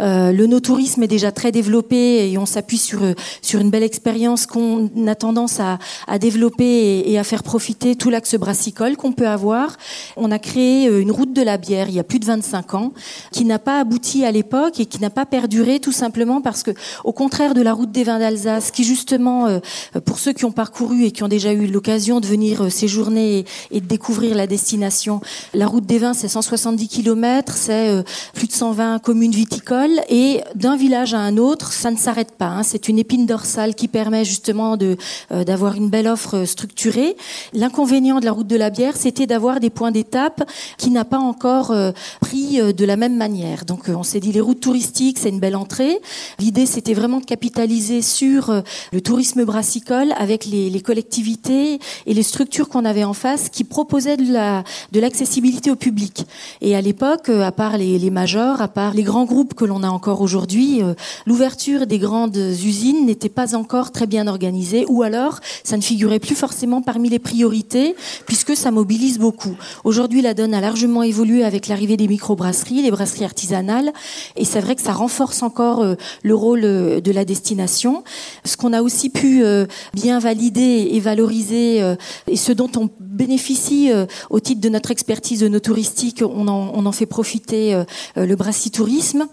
euh, 0.00 0.30
le 0.30 0.46
no-tourisme 0.46 1.02
est 1.02 1.08
déjà 1.08 1.32
très 1.32 1.52
développé 1.52 2.30
et 2.30 2.36
on 2.36 2.44
s'appuie 2.44 2.76
sur 2.76 3.00
sur 3.40 3.58
une 3.60 3.70
belle 3.70 3.82
expérience 3.82 4.44
qu'on 4.44 4.90
a 5.06 5.14
tendance 5.14 5.58
à, 5.58 5.78
à 6.06 6.18
développer 6.18 7.02
et, 7.06 7.18
à 7.18 7.24
faire 7.24 7.42
profiter 7.42 7.96
tout 7.96 8.10
l'axe 8.10 8.34
brassicole 8.34 8.96
qu'on 8.96 9.12
peut 9.12 9.26
avoir. 9.26 9.78
On 10.18 10.30
a 10.30 10.38
créé 10.38 10.86
euh, 10.88 11.00
une 11.00 11.10
route 11.10 11.32
de 11.32 11.40
la 11.40 11.56
bière 11.56 11.88
il 11.88 11.94
y 11.94 11.98
a 11.98 12.04
plus 12.04 12.18
de 12.18 12.26
25 12.26 12.74
ans, 12.74 12.92
qui 13.30 13.46
n'a 13.46 13.58
pas 13.58 13.80
abouti 13.80 14.26
à 14.26 14.30
l'époque 14.30 14.78
et 14.80 14.84
qui 14.84 15.00
n'a 15.00 15.08
pas 15.08 15.24
perduré 15.24 15.80
tout 15.80 15.92
simplement 15.92 16.42
parce 16.42 16.62
que, 16.62 16.72
au 17.04 17.12
contraire 17.12 17.54
de 17.54 17.62
la 17.62 17.72
route 17.72 17.90
des 17.90 18.04
vins 18.04 18.18
d'Alsace, 18.18 18.70
qui 18.70 18.84
justement, 18.84 19.46
euh, 19.46 19.60
pour 20.04 20.18
ceux 20.18 20.34
qui 20.34 20.44
ont 20.44 20.52
parcouru 20.52 21.04
et 21.04 21.10
qui 21.10 21.22
ont 21.22 21.28
déjà 21.28 21.54
eu 21.54 21.66
l'occasion 21.68 22.20
de 22.20 22.26
venir 22.26 22.70
séjourner 22.70 23.38
et, 23.38 23.44
et, 23.70 23.80
de 23.80 23.86
découvrir 23.86 24.36
la 24.36 24.46
destination, 24.46 25.22
la 25.54 25.66
route 25.66 25.86
des 25.86 25.98
vins 25.98 26.12
c'est 26.12 26.28
170 26.28 26.88
km, 26.88 27.54
c'est 27.56 28.04
plus 28.34 28.46
de 28.46 28.52
100 28.52 28.73
120 28.74 28.98
communes 28.98 29.30
viticoles 29.30 30.00
et 30.08 30.40
d'un 30.56 30.76
village 30.76 31.14
à 31.14 31.18
un 31.18 31.36
autre, 31.36 31.72
ça 31.72 31.92
ne 31.92 31.96
s'arrête 31.96 32.32
pas. 32.32 32.46
Hein. 32.46 32.62
C'est 32.64 32.88
une 32.88 32.98
épine 32.98 33.24
dorsale 33.24 33.76
qui 33.76 33.86
permet 33.86 34.24
justement 34.24 34.76
de 34.76 34.96
euh, 35.30 35.44
d'avoir 35.44 35.76
une 35.76 35.90
belle 35.90 36.08
offre 36.08 36.44
structurée. 36.44 37.16
L'inconvénient 37.52 38.18
de 38.18 38.24
la 38.24 38.32
route 38.32 38.48
de 38.48 38.56
la 38.56 38.70
bière, 38.70 38.96
c'était 38.96 39.26
d'avoir 39.26 39.60
des 39.60 39.70
points 39.70 39.92
d'étape 39.92 40.42
qui 40.76 40.90
n'a 40.90 41.04
pas 41.04 41.18
encore 41.18 41.70
euh, 41.70 41.92
pris 42.20 42.60
euh, 42.60 42.72
de 42.72 42.84
la 42.84 42.96
même 42.96 43.16
manière. 43.16 43.64
Donc 43.64 43.84
on 43.88 44.02
s'est 44.02 44.18
dit 44.18 44.32
les 44.32 44.40
routes 44.40 44.60
touristiques, 44.60 45.18
c'est 45.20 45.28
une 45.28 45.40
belle 45.40 45.56
entrée. 45.56 46.00
L'idée, 46.40 46.66
c'était 46.66 46.94
vraiment 46.94 47.20
de 47.20 47.24
capitaliser 47.24 48.02
sur 48.02 48.62
le 48.92 49.00
tourisme 49.00 49.44
brassicole 49.44 50.12
avec 50.16 50.46
les, 50.46 50.80
collectivités 50.80 51.78
et 52.06 52.14
les 52.14 52.22
structures 52.24 52.68
qu'on 52.68 52.84
avait 52.84 53.04
en 53.04 53.14
face 53.14 53.48
qui 53.48 53.62
proposaient 53.62 54.16
de 54.16 54.32
la 54.32 54.64
l'accessibilité 54.92 55.70
au 55.70 55.76
public. 55.76 56.26
Et 56.60 56.74
à 56.74 56.80
l'époque, 56.80 57.28
à 57.28 57.52
part 57.52 57.78
les, 57.78 57.98
les 57.98 58.10
majors, 58.10 58.60
à 58.64 58.68
part 58.68 58.94
les 58.94 59.02
grands 59.02 59.26
groupes 59.26 59.52
que 59.52 59.66
l'on 59.66 59.82
a 59.82 59.90
encore 59.90 60.22
aujourd'hui, 60.22 60.82
euh, 60.82 60.94
l'ouverture 61.26 61.86
des 61.86 61.98
grandes 61.98 62.34
usines 62.34 63.04
n'était 63.04 63.28
pas 63.28 63.54
encore 63.54 63.92
très 63.92 64.06
bien 64.06 64.26
organisée, 64.26 64.86
ou 64.88 65.02
alors 65.02 65.40
ça 65.64 65.76
ne 65.76 65.82
figurait 65.82 66.18
plus 66.18 66.34
forcément 66.34 66.80
parmi 66.80 67.10
les 67.10 67.18
priorités, 67.18 67.94
puisque 68.24 68.56
ça 68.56 68.70
mobilise 68.70 69.18
beaucoup. 69.18 69.54
Aujourd'hui, 69.84 70.22
la 70.22 70.32
donne 70.32 70.54
a 70.54 70.62
largement 70.62 71.02
évolué 71.02 71.44
avec 71.44 71.68
l'arrivée 71.68 71.98
des 71.98 72.08
microbrasseries, 72.08 72.80
les 72.80 72.90
brasseries 72.90 73.26
artisanales, 73.26 73.92
et 74.34 74.46
c'est 74.46 74.60
vrai 74.60 74.76
que 74.76 74.82
ça 74.82 74.94
renforce 74.94 75.42
encore 75.42 75.82
euh, 75.82 75.94
le 76.22 76.34
rôle 76.34 76.64
euh, 76.64 77.02
de 77.02 77.12
la 77.12 77.26
destination. 77.26 78.02
Ce 78.46 78.56
qu'on 78.56 78.72
a 78.72 78.80
aussi 78.80 79.10
pu 79.10 79.44
bien 79.92 80.18
valider 80.18 80.88
et 80.92 81.00
valoriser, 81.00 81.94
et 82.26 82.36
ce 82.36 82.52
dont 82.52 82.70
on 82.76 82.88
bénéficie 82.98 83.90
au 84.30 84.40
titre 84.40 84.60
de 84.60 84.68
notre 84.68 84.90
expertise 84.90 85.40
de 85.40 85.48
nos 85.48 85.60
touristiques, 85.60 86.22
on 86.22 86.48
en, 86.48 86.72
on 86.74 86.86
en 86.86 86.92
fait 86.92 87.06
profiter 87.06 87.82
le 88.16 88.34
brasserie 88.36 88.53
tourisme 88.70 89.28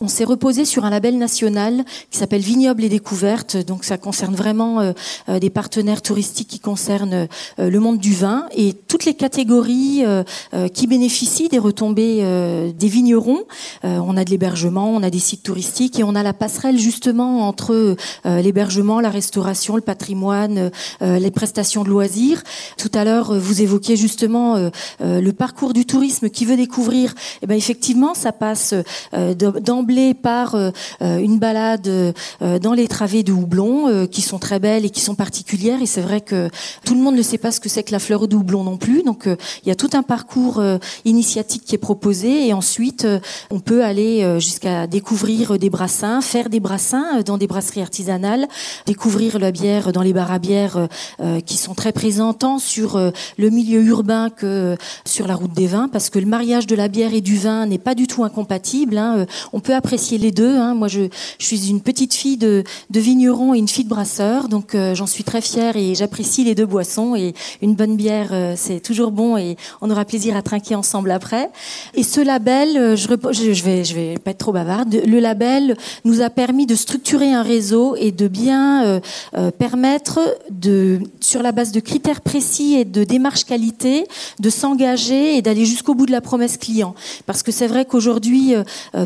on 0.00 0.08
s'est 0.08 0.24
reposé 0.24 0.64
sur 0.64 0.84
un 0.84 0.90
label 0.90 1.18
national 1.18 1.84
qui 2.10 2.18
s'appelle 2.18 2.40
Vignoble 2.40 2.84
et 2.84 2.88
Découverte. 2.88 3.56
Donc 3.58 3.84
ça 3.84 3.98
concerne 3.98 4.34
vraiment 4.34 4.80
euh, 4.80 4.92
euh, 5.28 5.38
des 5.38 5.50
partenaires 5.50 6.00
touristiques 6.00 6.48
qui 6.48 6.58
concernent 6.58 7.28
euh, 7.58 7.70
le 7.70 7.80
monde 7.80 7.98
du 7.98 8.14
vin 8.14 8.46
et 8.56 8.72
toutes 8.72 9.04
les 9.04 9.14
catégories 9.14 10.02
qui 10.74 10.86
bénéficient 10.86 11.48
des 11.48 11.58
retombées 11.58 12.22
des 12.76 12.88
vignerons. 12.88 13.42
on 13.82 14.16
a 14.16 14.24
de 14.24 14.30
l'hébergement, 14.30 14.90
on 14.90 15.02
a 15.02 15.10
des 15.10 15.18
sites 15.18 15.42
touristiques 15.42 15.98
et 15.98 16.04
on 16.04 16.14
a 16.14 16.22
la 16.22 16.32
passerelle 16.32 16.78
justement 16.78 17.46
entre 17.46 17.96
l'hébergement, 18.24 19.00
la 19.00 19.10
restauration, 19.10 19.76
le 19.76 19.82
patrimoine, 19.82 20.70
les 21.00 21.30
prestations 21.30 21.84
de 21.84 21.88
loisirs. 21.88 22.42
Tout 22.76 22.90
à 22.94 23.04
l'heure, 23.04 23.38
vous 23.38 23.62
évoquiez 23.62 23.96
justement 23.96 24.70
le 25.00 25.30
parcours 25.30 25.72
du 25.72 25.86
tourisme 25.86 26.30
qui 26.30 26.44
veut 26.44 26.56
découvrir. 26.56 27.10
Et 27.10 27.14
eh 27.42 27.46
ben 27.46 27.56
effectivement, 27.56 28.14
ça 28.14 28.32
passe 28.32 28.74
d'emblée 29.12 29.89
par 30.22 30.54
euh, 30.54 30.70
euh, 31.02 31.18
une 31.18 31.38
balade 31.38 31.86
euh, 31.88 32.58
dans 32.58 32.72
les 32.72 32.88
travées 32.88 33.22
de 33.22 33.32
houblon 33.32 34.06
qui 34.06 34.22
sont 34.22 34.38
très 34.38 34.58
belles 34.58 34.84
et 34.84 34.90
qui 34.90 35.00
sont 35.00 35.14
particulières. 35.14 35.82
Et 35.82 35.86
c'est 35.86 36.00
vrai 36.00 36.20
que 36.20 36.48
tout 36.84 36.94
le 36.94 37.00
monde 37.00 37.16
ne 37.16 37.22
sait 37.22 37.38
pas 37.38 37.50
ce 37.50 37.60
que 37.60 37.68
c'est 37.68 37.82
que 37.82 37.92
la 37.92 37.98
fleur 37.98 38.28
de 38.28 38.36
houblon 38.36 38.64
non 38.64 38.76
plus. 38.76 39.02
Donc 39.02 39.26
il 39.26 39.68
y 39.68 39.70
a 39.70 39.74
tout 39.74 39.90
un 39.92 40.02
parcours 40.02 40.62
initiatique 41.04 41.64
qui 41.64 41.74
est 41.74 41.78
proposé. 41.78 42.46
Et 42.46 42.52
ensuite, 42.52 43.06
on 43.50 43.60
peut 43.60 43.84
aller 43.84 44.38
jusqu'à 44.38 44.86
découvrir 44.86 45.58
des 45.58 45.70
brassins, 45.70 46.20
faire 46.20 46.48
des 46.48 46.60
brassins 46.60 47.22
dans 47.24 47.38
des 47.38 47.46
brasseries 47.46 47.82
artisanales, 47.82 48.46
découvrir 48.86 49.38
la 49.38 49.50
bière 49.50 49.92
dans 49.92 50.02
les 50.02 50.12
bars 50.12 50.32
à 50.32 50.38
bière 50.38 50.88
qui 51.46 51.56
sont 51.56 51.74
très 51.74 51.92
présents 51.92 52.32
tant 52.34 52.58
sur 52.58 52.98
le 53.38 53.50
milieu 53.50 53.82
urbain 53.82 54.30
que 54.30 54.76
sur 55.04 55.26
la 55.26 55.34
route 55.34 55.52
des 55.52 55.66
vins, 55.66 55.88
parce 55.88 56.10
que 56.10 56.18
le 56.18 56.26
mariage 56.26 56.66
de 56.66 56.76
la 56.76 56.88
bière 56.88 57.14
et 57.14 57.20
du 57.20 57.36
vin 57.36 57.66
n'est 57.66 57.78
pas 57.78 57.94
du 57.94 58.06
tout 58.06 58.24
incompatible. 58.24 58.98
Hein. 58.98 59.26
On 59.52 59.60
peut 59.60 59.74
apprécier 59.80 60.18
les 60.18 60.30
deux. 60.30 60.56
Hein. 60.56 60.74
Moi, 60.74 60.88
je, 60.88 61.08
suis 61.38 61.70
une 61.70 61.80
petite 61.80 62.14
fille 62.14 62.36
de, 62.36 62.64
vigneron 62.90 63.54
et 63.54 63.58
une 63.58 63.66
fille 63.66 63.84
de 63.84 63.88
brasseur, 63.88 64.48
donc 64.48 64.74
euh, 64.74 64.94
j'en 64.94 65.06
suis 65.06 65.24
très 65.24 65.40
fière 65.40 65.76
et 65.76 65.94
j'apprécie 65.94 66.44
les 66.44 66.54
deux 66.54 66.66
boissons. 66.66 67.16
Et 67.16 67.34
une 67.62 67.74
bonne 67.74 67.96
bière, 67.96 68.28
euh, 68.32 68.54
c'est 68.56 68.80
toujours 68.80 69.10
bon 69.10 69.38
et 69.38 69.56
on 69.80 69.90
aura 69.90 70.04
plaisir 70.04 70.36
à 70.36 70.42
trinquer 70.42 70.74
ensemble 70.74 71.10
après. 71.10 71.50
Et 71.94 72.02
ce 72.02 72.20
label, 72.20 72.76
euh, 72.76 72.94
je, 72.94 73.08
je, 73.52 73.94
vais, 73.94 74.18
pas 74.18 74.32
être 74.32 74.38
trop 74.38 74.52
bavarde. 74.52 75.00
Le 75.06 75.18
label 75.18 75.76
nous 76.04 76.20
a 76.20 76.28
permis 76.28 76.66
de 76.66 76.74
structurer 76.74 77.32
un 77.32 77.42
réseau 77.42 77.96
et 77.96 78.12
de 78.12 78.28
bien 78.28 79.00
permettre 79.58 80.20
de, 80.50 81.00
sur 81.20 81.42
la 81.42 81.52
base 81.52 81.72
de 81.72 81.80
critères 81.80 82.20
précis 82.20 82.74
et 82.74 82.84
de 82.84 83.04
démarches 83.04 83.44
qualité, 83.44 84.06
de 84.38 84.50
s'engager 84.50 85.36
et 85.36 85.42
d'aller 85.42 85.64
jusqu'au 85.64 85.94
bout 85.94 86.06
de 86.06 86.12
la 86.12 86.20
promesse 86.20 86.56
client. 86.56 86.94
Parce 87.26 87.42
que 87.42 87.52
c'est 87.52 87.66
vrai 87.66 87.84
qu'aujourd'hui, 87.84 88.54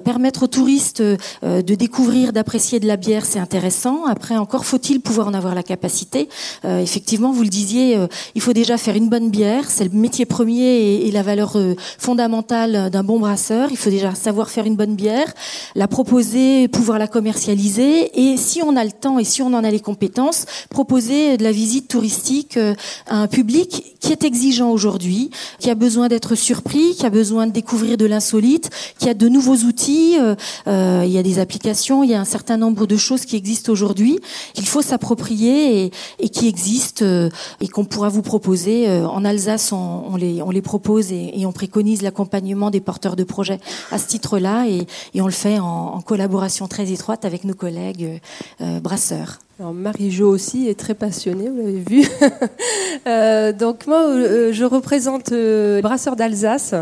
permettre 0.05 0.45
aux 0.45 0.49
touristes 0.65 1.03
euh, 1.03 1.61
de 1.61 1.75
découvrir, 1.75 2.33
d'apprécier 2.33 2.81
de 2.81 2.87
la 2.87 2.97
bière, 2.97 3.27
c'est 3.27 3.39
intéressant. 3.39 4.07
Après, 4.07 4.39
encore 4.39 4.65
faut-il 4.65 5.03
pouvoir 5.03 5.29
en 5.29 5.35
avoir 5.35 5.55
la 5.55 5.63
capacité. 5.63 6.27
Euh, 6.65 6.81
effectivement, 6.81 7.33
vous 7.33 7.43
le 7.43 7.51
disiez, 7.51 7.99
euh, 7.99 8.07
il 8.35 8.41
faut 8.41 8.55
déjà 8.55 8.79
faire 8.79 8.97
une 8.97 9.11
bonne 9.11 9.29
bière. 9.29 9.69
C'est 9.69 9.85
le 9.85 9.91
métier 9.91 10.25
premier 10.25 11.05
et, 11.07 11.11
la 11.11 11.23
valeur 11.23 11.57
fondamentale 11.99 12.91
d'un 12.91 13.05
bon 13.05 13.21
brasseur. 13.21 13.69
Il 13.71 13.77
faut 13.77 13.91
déjà 13.91 14.15
savoir 14.15 14.49
faire 14.49 14.65
une 14.65 14.75
bonne 14.75 14.95
bière, 14.97 15.33
la 15.75 15.87
proposer, 15.87 16.67
pouvoir 16.69 16.99
la 16.99 17.09
commercialiser. 17.09 18.11
Et 18.19 18.39
si 18.39 18.63
on 18.63 18.75
a 18.75 18.85
le 18.85 18.91
temps 18.91 19.19
et 19.19 19.25
si 19.25 19.43
on 19.43 19.53
en 19.53 19.63
a 19.65 19.71
les 19.71 19.81
compétences, 19.81 20.47
proposer 20.71 21.37
de 21.37 21.45
la 21.45 21.53
visite 21.53 21.89
touristique 21.89 22.57
à 23.07 23.17
un 23.17 23.29
public 23.29 23.97
qui 24.01 24.13
est 24.13 24.25
exigeant 24.25 24.71
aujourd'hui, 24.71 25.31
qui 25.61 25.71
a 25.71 25.75
besoin 25.75 26.09
d'être 26.09 26.35
surpris, 26.35 26.97
qui 26.97 27.07
a 27.07 27.11
besoin 27.11 27.47
de 27.47 27.53
découvrir 27.53 27.97
de 27.97 28.07
l'insolite, 28.07 28.71
qui 28.99 29.09
a 29.09 29.15
de 29.15 29.29
nouveaux 29.29 29.57
outils, 29.69 30.17
euh, 30.67 31.03
il 31.05 31.11
y 31.11 31.19
a 31.19 31.23
des 31.23 31.39
applications, 31.39 32.03
il 32.03 32.11
y 32.11 32.15
a 32.15 32.21
un 32.21 32.25
certain 32.25 32.57
nombre 32.57 32.87
de 32.87 32.97
choses 32.97 33.25
qui 33.25 33.37
existent 33.37 33.73
aujourd'hui 33.73 34.19
qu'il 34.55 34.67
faut 34.67 34.83
s'approprier 34.83 35.91
et, 36.19 36.29
qui 36.29 36.49
existent 36.49 37.05
euh, 37.05 37.29
et 37.61 37.69
qu'on 37.69 37.85
pourra 37.85 38.09
vous 38.09 38.23
proposer. 38.23 38.89
Euh, 38.89 39.07
en 39.07 39.25
Alsace, 39.25 39.73
on, 39.73 40.17
les, 40.17 40.43
on 40.43 40.51
les 40.51 40.63
propose 40.63 41.13
et, 41.13 41.45
on 41.47 41.53
préconise 41.53 42.03
l'accompagnement 42.03 42.71
des 42.71 42.81
porteurs 42.81 43.17
de 43.17 43.25
projets 43.25 43.61
à 43.91 43.99
ce 43.99 44.07
titre-là 44.07 44.67
et, 44.69 44.87
on 45.21 45.27
le 45.27 45.33
fait 45.33 45.59
en, 45.59 46.01
collaboration 46.01 46.69
très 46.69 46.91
étroite 46.93 47.25
avec 47.25 47.45
nos 47.45 47.55
collègues 47.55 48.21
brasseurs. 48.83 49.39
Marie-Jo 49.61 50.29
aussi 50.29 50.69
est 50.69 50.77
très 50.77 50.95
passionnée, 50.95 51.49
vous 51.49 51.59
l'avez 51.59 51.79
vu. 51.79 52.05
euh, 53.07 53.53
donc 53.53 53.87
moi, 53.87 54.09
euh, 54.09 54.53
je 54.53 54.65
représente 54.65 55.31
euh, 55.31 55.81
Brasseurs 55.81 56.17
d'Alsace, 56.17 56.75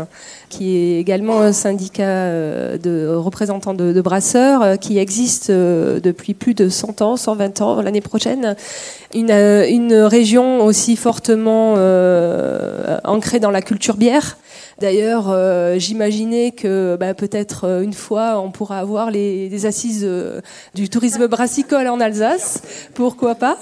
qui 0.49 0.75
est 0.75 0.99
également 0.99 1.39
un 1.39 1.51
syndicat 1.51 2.03
euh, 2.03 2.79
de 2.79 3.13
représentants 3.15 3.75
de, 3.75 4.01
brasseurs, 4.01 4.79
qui 4.79 4.97
existe 4.97 5.51
depuis 5.51 6.33
plus 6.33 6.55
de 6.55 6.67
100 6.67 7.03
ans, 7.03 7.15
120 7.15 7.61
ans 7.61 7.81
l'année 7.81 8.01
prochaine. 8.01 8.55
Une, 9.13 9.31
région 9.93 10.65
aussi 10.65 10.95
fortement 10.95 11.73
ancrée 13.03 13.39
dans 13.39 13.51
la 13.51 13.61
culture 13.61 13.97
bière. 13.97 14.37
D'ailleurs, 14.79 15.29
euh, 15.29 15.77
j'imaginais 15.77 16.51
que 16.51 16.97
bah, 16.99 17.13
peut-être 17.13 17.65
euh, 17.65 17.81
une 17.81 17.93
fois 17.93 18.39
on 18.39 18.51
pourra 18.51 18.79
avoir 18.79 19.11
les, 19.11 19.65
assises 19.65 20.03
euh, 20.03 20.41
du 20.73 20.89
tourisme 20.89 21.27
brassicole 21.27 21.87
en 21.87 21.99
Alsace. 21.99 22.61
Pourquoi 22.93 23.35
pas? 23.35 23.57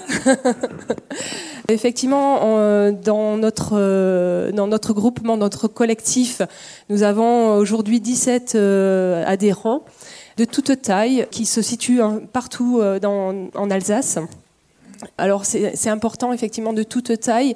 Effectivement, 1.68 2.90
dans 2.90 3.36
notre 3.36 4.50
dans 4.50 4.66
notre 4.66 4.92
groupement, 4.92 5.36
notre 5.36 5.68
collectif, 5.68 6.42
nous 6.90 7.02
avons 7.02 7.56
aujourd'hui 7.56 8.00
17 8.00 8.56
adhérents 9.26 9.84
de 10.38 10.44
toute 10.44 10.82
taille 10.82 11.26
qui 11.30 11.46
se 11.46 11.62
situent 11.62 12.00
partout 12.32 12.82
dans, 13.00 13.48
en 13.54 13.70
Alsace. 13.70 14.18
Alors 15.18 15.44
c'est 15.44 15.88
important 15.88 16.32
effectivement 16.32 16.72
de 16.72 16.82
toute 16.82 17.20
taille 17.20 17.54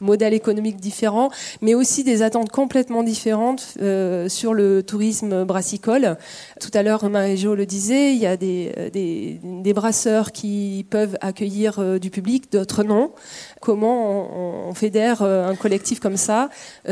modèles 0.00 0.34
économiques 0.34 0.76
différents, 0.76 1.30
mais 1.62 1.74
aussi 1.74 2.04
des 2.04 2.22
attentes 2.22 2.50
complètement 2.50 3.02
différentes 3.02 3.74
euh, 3.80 4.28
sur 4.28 4.54
le 4.54 4.82
tourisme 4.82 5.44
brassicole. 5.44 6.16
Tout 6.60 6.70
à 6.74 6.82
l'heure, 6.82 7.08
Marie-Jo 7.08 7.54
le 7.54 7.66
disait, 7.66 8.12
il 8.12 8.18
y 8.18 8.26
a 8.26 8.36
des, 8.36 8.90
des, 8.92 9.72
brasseurs 9.72 10.32
qui 10.32 10.86
peuvent 10.90 11.18
accueillir 11.20 11.78
euh, 11.78 11.98
du 11.98 12.10
public, 12.10 12.52
d'autres 12.52 12.82
non. 12.82 13.12
Comment 13.60 14.68
on, 14.68 14.74
fédère 14.74 15.22
un 15.22 15.54
collectif 15.54 16.00
comme 16.00 16.16
ça 16.16 16.50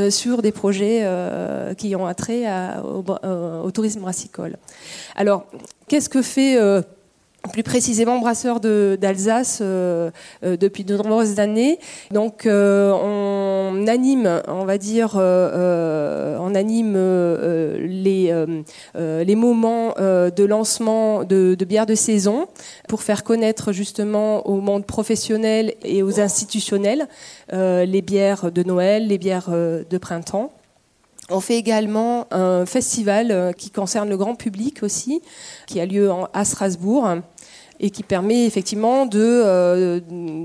sur 0.08 0.42
des 0.42 0.52
projets 0.52 1.06
qui 1.76 1.94
ont 1.94 2.06
attrait 2.06 2.44
au, 2.82 3.70
tourisme 3.70 4.00
brassicole? 4.00 4.56
Alors, 5.14 5.46
qu'est-ce 5.88 6.08
que 6.08 6.22
fait 6.22 6.58
plus 7.52 7.62
précisément 7.62 8.18
brasseur 8.18 8.60
d'Alsace 8.60 9.58
euh, 9.60 10.10
euh, 10.44 10.56
depuis 10.56 10.84
de 10.84 10.96
nombreuses 10.96 11.40
années. 11.40 11.78
Donc 12.10 12.46
euh, 12.46 12.90
on 12.92 13.86
anime, 13.86 14.42
on 14.48 14.64
va 14.64 14.78
dire, 14.78 15.14
on 15.14 16.54
anime 16.54 16.94
les, 16.94 18.44
les 18.94 19.36
moments 19.36 19.94
de 19.98 20.44
lancement 20.44 21.24
de, 21.24 21.54
de 21.58 21.64
bières 21.64 21.86
de 21.86 21.94
saison 21.94 22.46
pour 22.88 23.02
faire 23.02 23.24
connaître 23.24 23.72
justement 23.72 24.46
au 24.46 24.60
monde 24.60 24.86
professionnel 24.86 25.74
et 25.84 26.02
aux 26.02 26.20
institutionnels 26.20 27.08
les 27.52 28.02
bières 28.02 28.50
de 28.50 28.62
Noël, 28.62 29.08
les 29.08 29.18
bières 29.18 29.50
de 29.50 29.98
printemps. 29.98 30.52
On 31.30 31.40
fait 31.40 31.56
également 31.56 32.26
un 32.32 32.66
festival 32.66 33.54
qui 33.56 33.70
concerne 33.70 34.10
le 34.10 34.16
grand 34.18 34.34
public 34.34 34.82
aussi, 34.82 35.22
qui 35.66 35.80
a 35.80 35.86
lieu 35.86 36.10
à 36.34 36.44
Strasbourg 36.44 37.06
et 37.80 37.90
qui 37.90 38.02
permet 38.02 38.46
effectivement 38.46 39.06
de 39.06 39.20
euh, 39.20 40.00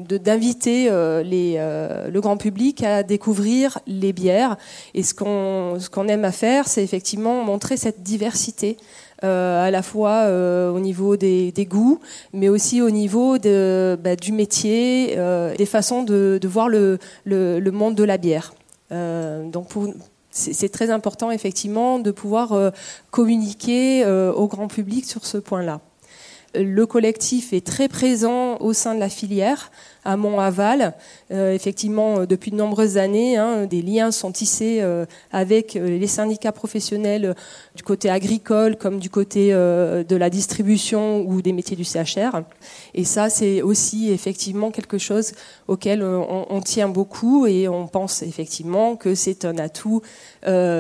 d'inviter 0.05 0.89
euh, 0.89 1.23
euh, 1.23 2.09
le 2.09 2.21
grand 2.21 2.37
public 2.37 2.83
à 2.83 3.03
découvrir 3.03 3.79
les 3.87 4.13
bières 4.13 4.57
et 4.93 5.03
ce 5.03 5.13
qu'on 5.13 5.79
ce 5.79 5.89
qu'on 5.89 6.07
aime 6.07 6.25
à 6.25 6.31
faire 6.31 6.67
c'est 6.67 6.83
effectivement 6.83 7.43
montrer 7.43 7.77
cette 7.77 8.01
diversité 8.03 8.77
à 9.21 9.69
la 9.69 9.81
fois 9.81 10.29
au 10.73 10.79
niveau 10.79 11.17
des, 11.17 11.67
goûts, 11.69 11.99
mais 12.31 12.47
aussi 12.47 12.81
au 12.81 12.89
niveau 12.89 13.37
bah, 13.37 14.15
du 14.15 14.31
métier, 14.31 15.17
des 15.57 15.65
façons 15.65 16.03
de, 16.03 16.39
voir 16.45 16.69
le, 16.69 16.99
le, 17.25 17.71
monde 17.71 17.95
de 17.95 18.05
la 18.05 18.17
bière. 18.17 18.53
donc 18.91 19.67
c'est 20.31 20.69
très 20.69 20.89
important 20.89 21.31
effectivement 21.31 21.99
de 21.99 22.11
pouvoir 22.11 22.71
communiquer 23.11 24.05
au 24.05 24.47
grand 24.47 24.69
public 24.69 25.03
sur 25.03 25.25
ce 25.25 25.37
point-là. 25.37 25.81
Le 26.55 26.85
collectif 26.87 27.53
est 27.53 27.63
très 27.63 27.87
présent 27.87 28.57
au 28.57 28.73
sein 28.73 28.95
de 28.95 28.99
la 28.99 29.09
filière, 29.09 29.69
à 30.03 30.17
Mont-Aval. 30.17 30.95
Euh, 31.31 31.53
effectivement, 31.53 32.19
euh, 32.19 32.25
depuis 32.25 32.49
de 32.49 32.55
nombreuses 32.55 32.97
années, 32.97 33.37
hein, 33.37 33.67
des 33.67 33.83
liens 33.83 34.09
sont 34.11 34.31
tissés 34.31 34.79
euh, 34.81 35.05
avec 35.31 35.75
les 35.75 36.07
syndicats 36.07 36.51
professionnels 36.51 37.35
du 37.75 37.83
côté 37.83 38.09
agricole 38.09 38.77
comme 38.77 38.97
du 38.99 39.11
côté 39.11 39.51
de 39.51 40.15
la 40.15 40.29
distribution 40.29 41.21
ou 41.21 41.41
des 41.41 41.53
métiers 41.53 41.77
du 41.77 41.83
CHR. 41.83 42.41
Et 42.95 43.03
ça, 43.03 43.29
c'est 43.29 43.61
aussi 43.61 44.11
effectivement 44.11 44.71
quelque 44.71 44.97
chose 44.97 45.33
auquel 45.67 46.03
on, 46.03 46.45
on, 46.49 46.61
tient 46.61 46.89
beaucoup 46.89 47.45
et 47.45 47.67
on 47.67 47.87
pense 47.87 48.23
effectivement 48.23 48.95
que 48.95 49.15
c'est 49.15 49.45
un 49.45 49.57
atout, 49.57 50.01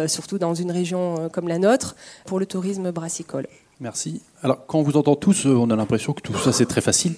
surtout 0.07 0.39
dans 0.39 0.53
une 0.53 0.71
région 0.71 1.29
comme 1.31 1.47
la 1.47 1.59
nôtre, 1.59 1.95
pour 2.25 2.39
le 2.39 2.45
tourisme 2.45 2.91
brassicole. 2.91 3.47
Merci. 3.79 4.21
Alors, 4.43 4.65
quand 4.65 4.79
on 4.79 4.83
vous 4.83 4.97
entend 4.97 5.15
tous, 5.15 5.45
euh, 5.45 5.55
on 5.55 5.69
a 5.69 5.75
l'impression 5.75 6.11
que 6.11 6.21
tout 6.21 6.37
ça, 6.37 6.51
c'est 6.51 6.65
très 6.65 6.81
facile. 6.81 7.13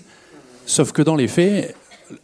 Sauf 0.68 0.92
que 0.92 1.02
dans 1.02 1.16
les 1.16 1.28
faits, 1.28 1.76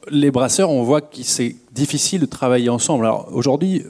les 0.09 0.29
brasseurs, 0.29 0.69
on 0.69 0.83
voit 0.83 1.01
que 1.01 1.23
c'est 1.23 1.55
difficile 1.71 2.21
de 2.21 2.27
travailler 2.27 2.69
ensemble. 2.69 3.05
Alors, 3.05 3.29
aujourd'hui, 3.31 3.83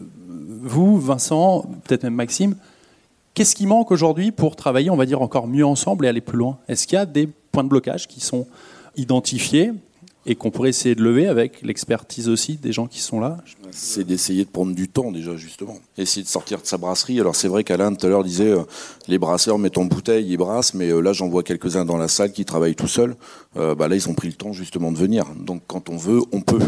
vous, 0.62 1.00
Vincent, 1.00 1.66
peut-être 1.84 2.04
même 2.04 2.16
Maxime, 2.16 2.56
qu'est-ce 3.34 3.56
qui 3.56 3.66
manque 3.66 3.92
aujourd'hui 3.92 4.32
pour 4.32 4.56
travailler, 4.56 4.90
on 4.90 4.96
va 4.96 5.06
dire, 5.06 5.22
encore 5.22 5.48
mieux 5.48 5.66
ensemble 5.66 6.06
et 6.06 6.10
aller 6.10 6.22
plus 6.22 6.38
loin? 6.38 6.58
Est-ce 6.70 6.88
qu'il 6.88 6.96
y 6.96 7.00
a 7.00 7.06
des 7.06 7.28
points 7.28 7.66
de 7.66 7.70
blocage 7.70 8.08
qui 8.08 8.22
sont 8.22 8.48
identifiés? 8.96 9.74
Et 10.28 10.36
qu'on 10.36 10.52
pourrait 10.52 10.70
essayer 10.70 10.94
de 10.94 11.02
lever 11.02 11.28
avec 11.28 11.62
l'expertise 11.62 12.28
aussi 12.28 12.58
des 12.58 12.74
gens 12.74 12.86
qui 12.86 13.00
sont 13.00 13.22
là 13.22 13.38
C'est 13.72 14.04
d'essayer 14.04 14.44
de 14.44 14.50
prendre 14.50 14.76
du 14.76 14.90
temps 14.90 15.12
déjà 15.12 15.38
justement, 15.38 15.78
essayer 15.98 16.22
de 16.22 16.28
sortir 16.28 16.62
de 16.62 16.68
sa 16.68 16.78
brasserie. 16.78 17.20
Alors 17.22 17.36
c'est 17.36 17.48
vrai 17.48 17.63
qu'Alain 17.63 17.94
tout 17.94 18.06
à 18.06 18.10
l'heure 18.10 18.26
disait 18.26 18.52
euh, 18.52 18.63
les 19.08 19.18
brasseurs 19.18 19.58
mettent 19.58 19.78
en 19.78 19.86
bouteille, 19.86 20.28
ils 20.30 20.38
brassent, 20.38 20.74
mais 20.74 20.90
euh, 20.90 21.00
là 21.00 21.13
j'en 21.13 21.30
vois 21.30 21.44
quelques-uns 21.44 21.86
dans 21.86 21.98
la 21.98 22.10
salle 22.10 22.34
qui 22.34 22.44
travaillent 22.44 22.76
tout 22.76 22.90
seuls. 22.90 23.16
Euh, 23.56 23.74
bah 23.74 23.88
là 23.88 23.96
ils 23.96 24.10
ont 24.10 24.13
pris 24.13 24.28
le 24.28 24.34
temps 24.34 24.52
justement 24.52 24.92
de 24.92 24.98
venir. 24.98 25.26
Donc 25.40 25.62
quand 25.66 25.90
on 25.90 25.96
veut, 25.96 26.20
on 26.34 26.42
peut. 26.42 26.60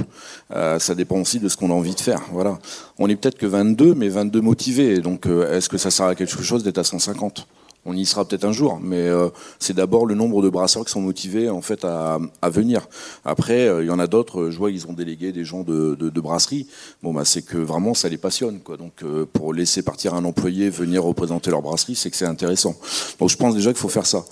ça 0.80 0.96
dépend 0.96 1.20
aussi 1.20 1.40
de 1.40 1.50
ce 1.50 1.58
qu'on 1.58 1.70
a 1.70 1.74
envie 1.74 1.96
de 1.96 2.00
faire. 2.00 2.22
Voilà. 2.32 2.60
On 2.98 3.10
est 3.10 3.18
peut-être 3.18 3.38
que 3.38 3.46
22, 3.46 3.94
mais 3.94 4.08
22 4.08 4.40
motivés. 4.40 5.00
Donc 5.02 5.26
est-ce 5.26 5.68
que 5.68 5.78
ça 5.78 5.92
sert 5.92 6.06
à 6.06 6.16
quelque 6.16 6.42
chose 6.42 6.64
d'être 6.64 6.78
à 6.78 6.86
150 6.86 7.46
on 7.90 7.94
y 7.94 8.06
sera 8.06 8.24
peut-être 8.24 8.46
un 8.46 8.52
jour, 8.52 8.80
mais 8.82 9.08
euh, 9.08 9.30
c'est 9.58 9.74
d'abord 9.74 10.06
le 10.06 10.14
nombre 10.14 10.44
de 10.44 10.50
brasseurs 10.50 10.86
qui 10.86 10.92
sont 10.92 11.02
motivés 11.02 11.50
en 11.50 11.62
fait 11.62 11.84
à, 11.84 12.20
venir. 12.44 12.88
Après, 13.26 13.68
euh, 13.68 13.84
il 13.84 13.88
y 13.88 13.90
en 13.90 13.98
a 13.98 14.06
d'autres. 14.06 14.50
Je 14.52 14.58
vois 14.58 14.70
ils 14.70 14.88
ont 14.88 14.94
délégué 14.94 15.32
des 15.32 15.44
gens 15.44 15.64
de, 15.64 16.20
brasserie. 16.20 16.68
Bon, 17.02 17.14
bah 17.14 17.26
c'est 17.26 17.42
que 17.42 17.58
vraiment 17.58 17.94
ça 17.94 18.10
les 18.10 18.18
passionne, 18.18 18.60
quoi. 18.60 18.78
Donc 18.78 19.04
euh, 19.04 19.26
pour 19.32 19.54
laisser 19.54 19.82
partir 19.82 20.14
un 20.14 20.24
employé 20.24 20.70
venir 20.70 21.04
représenter 21.04 21.50
leur 21.50 21.62
brasserie, 21.62 21.96
c'est 21.96 22.12
que 22.12 22.18
c'est 22.18 22.26
intéressant. 22.26 22.76
Donc 23.20 23.30
je 23.30 23.38
pense 23.38 23.56
déjà 23.56 23.72
qu'il 23.72 23.80
faut 23.80 23.90
faire 23.90 24.06
ça. 24.06 24.24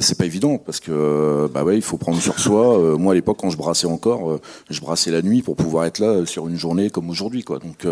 c'est 0.00 0.18
pas 0.18 0.26
évident 0.26 0.58
parce 0.58 0.80
que 0.80 1.48
bah 1.52 1.64
ouais, 1.64 1.76
il 1.76 1.82
faut 1.82 1.96
prendre 1.96 2.20
sur 2.20 2.38
soi. 2.38 2.96
moi 2.98 3.12
à 3.12 3.14
l'époque 3.14 3.38
quand 3.40 3.50
je 3.50 3.56
brassais 3.56 3.86
encore, 3.86 4.38
je 4.68 4.80
brassais 4.80 5.10
la 5.10 5.22
nuit 5.22 5.40
pour 5.40 5.56
pouvoir 5.56 5.86
être 5.86 5.98
là 5.98 6.26
sur 6.26 6.48
une 6.48 6.56
journée 6.56 6.90
comme 6.90 7.08
aujourd'hui, 7.08 7.42
quoi. 7.42 7.58
Donc 7.58 7.86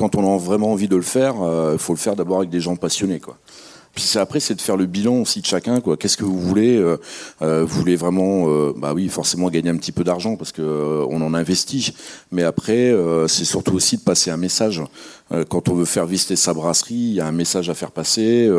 quand 0.00 0.16
on 0.16 0.34
a 0.34 0.38
vraiment 0.38 0.72
envie 0.72 0.88
de 0.88 0.96
le 0.96 1.02
faire, 1.02 1.34
il 1.36 1.44
euh, 1.44 1.78
faut 1.78 1.92
le 1.92 1.98
faire 1.98 2.16
d'abord 2.16 2.38
avec 2.38 2.48
des 2.48 2.60
gens 2.60 2.74
passionnés, 2.74 3.20
quoi. 3.20 3.36
Puis 3.94 4.16
après, 4.16 4.40
c'est 4.40 4.54
de 4.54 4.60
faire 4.62 4.76
le 4.76 4.86
bilan 4.86 5.16
aussi 5.16 5.40
de 5.40 5.46
chacun. 5.46 5.80
Quoi. 5.80 5.96
Qu'est-ce 5.96 6.16
que 6.16 6.24
vous 6.24 6.40
voulez 6.40 6.76
euh, 6.76 6.96
euh 7.42 7.64
Vous 7.68 7.80
voulez 7.80 7.96
vraiment, 7.96 8.46
bah 8.76 8.92
oui, 8.94 9.08
forcément 9.08 9.50
gagner 9.50 9.68
un 9.68 9.76
petit 9.76 9.90
peu 9.90 10.04
d'argent 10.04 10.36
parce 10.36 10.52
que 10.52 11.04
on 11.10 11.20
en 11.20 11.34
investit. 11.34 11.92
Mais 12.30 12.44
après, 12.44 12.94
c'est 13.26 13.44
surtout 13.44 13.74
aussi 13.74 13.96
de 13.96 14.02
passer 14.02 14.30
un 14.30 14.36
message. 14.36 14.80
Quand 15.48 15.68
on 15.68 15.74
veut 15.74 15.84
faire 15.84 16.06
visiter 16.06 16.36
sa 16.36 16.54
brasserie, 16.54 16.94
il 16.94 17.14
y 17.14 17.20
a 17.20 17.26
un 17.26 17.32
message 17.32 17.70
à 17.70 17.74
faire 17.74 17.90
passer. 17.90 18.50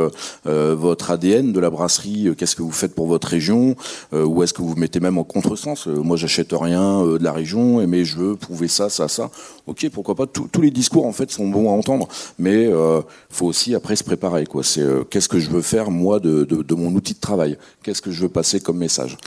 votre 0.45 1.11
ADN 1.11 1.51
de 1.51 1.59
la 1.59 1.69
brasserie, 1.69 2.29
qu'est-ce 2.37 2.55
que 2.55 2.61
vous 2.61 2.71
faites 2.71 2.95
pour 2.95 3.07
votre 3.07 3.27
région 3.27 3.75
Ou 4.13 4.43
est-ce 4.43 4.53
que 4.53 4.61
vous, 4.61 4.75
mettez 4.75 4.99
même 4.99 5.17
en 5.17 5.23
contresens 5.23 5.87
Moi, 5.87 6.17
j'achète 6.17 6.53
rien 6.53 7.03
de 7.03 7.23
la 7.23 7.31
région, 7.31 7.85
mais 7.87 8.05
je 8.05 8.17
veux 8.17 8.35
prouver 8.35 8.67
ça, 8.67 8.89
ça, 8.89 9.07
ça. 9.07 9.29
Ok, 9.67 9.87
pourquoi 9.91 10.15
pas 10.15 10.25
Tous 10.27 10.61
les 10.61 10.71
discours 10.71 11.05
en 11.05 11.11
fait 11.11 11.31
sont 11.31 11.47
bons 11.47 11.69
à 11.69 11.73
entendre, 11.73 12.07
mais 12.39 12.67
euh, 12.67 13.01
faut 13.29 13.45
aussi 13.45 13.75
après 13.75 13.95
se 13.95 14.03
préparer. 14.03 14.45
Quoi, 14.45 14.63
c'est 14.63 14.85
qu'est-ce 15.09 15.29
que 15.29 15.39
je 15.39 15.49
veux 15.49 15.61
faire 15.61 15.91
moi 15.91 16.19
de, 16.19 16.43
de, 16.43 16.63
de 16.63 16.75
mon 16.75 16.93
outil 16.93 17.13
de 17.13 17.19
travail? 17.19 17.57
Qu'est-ce 17.83 18.01
que 18.01 18.11
je 18.11 18.21
veux 18.21 18.29
passer 18.29 18.59
comme 18.59 18.77
message? 18.77 19.17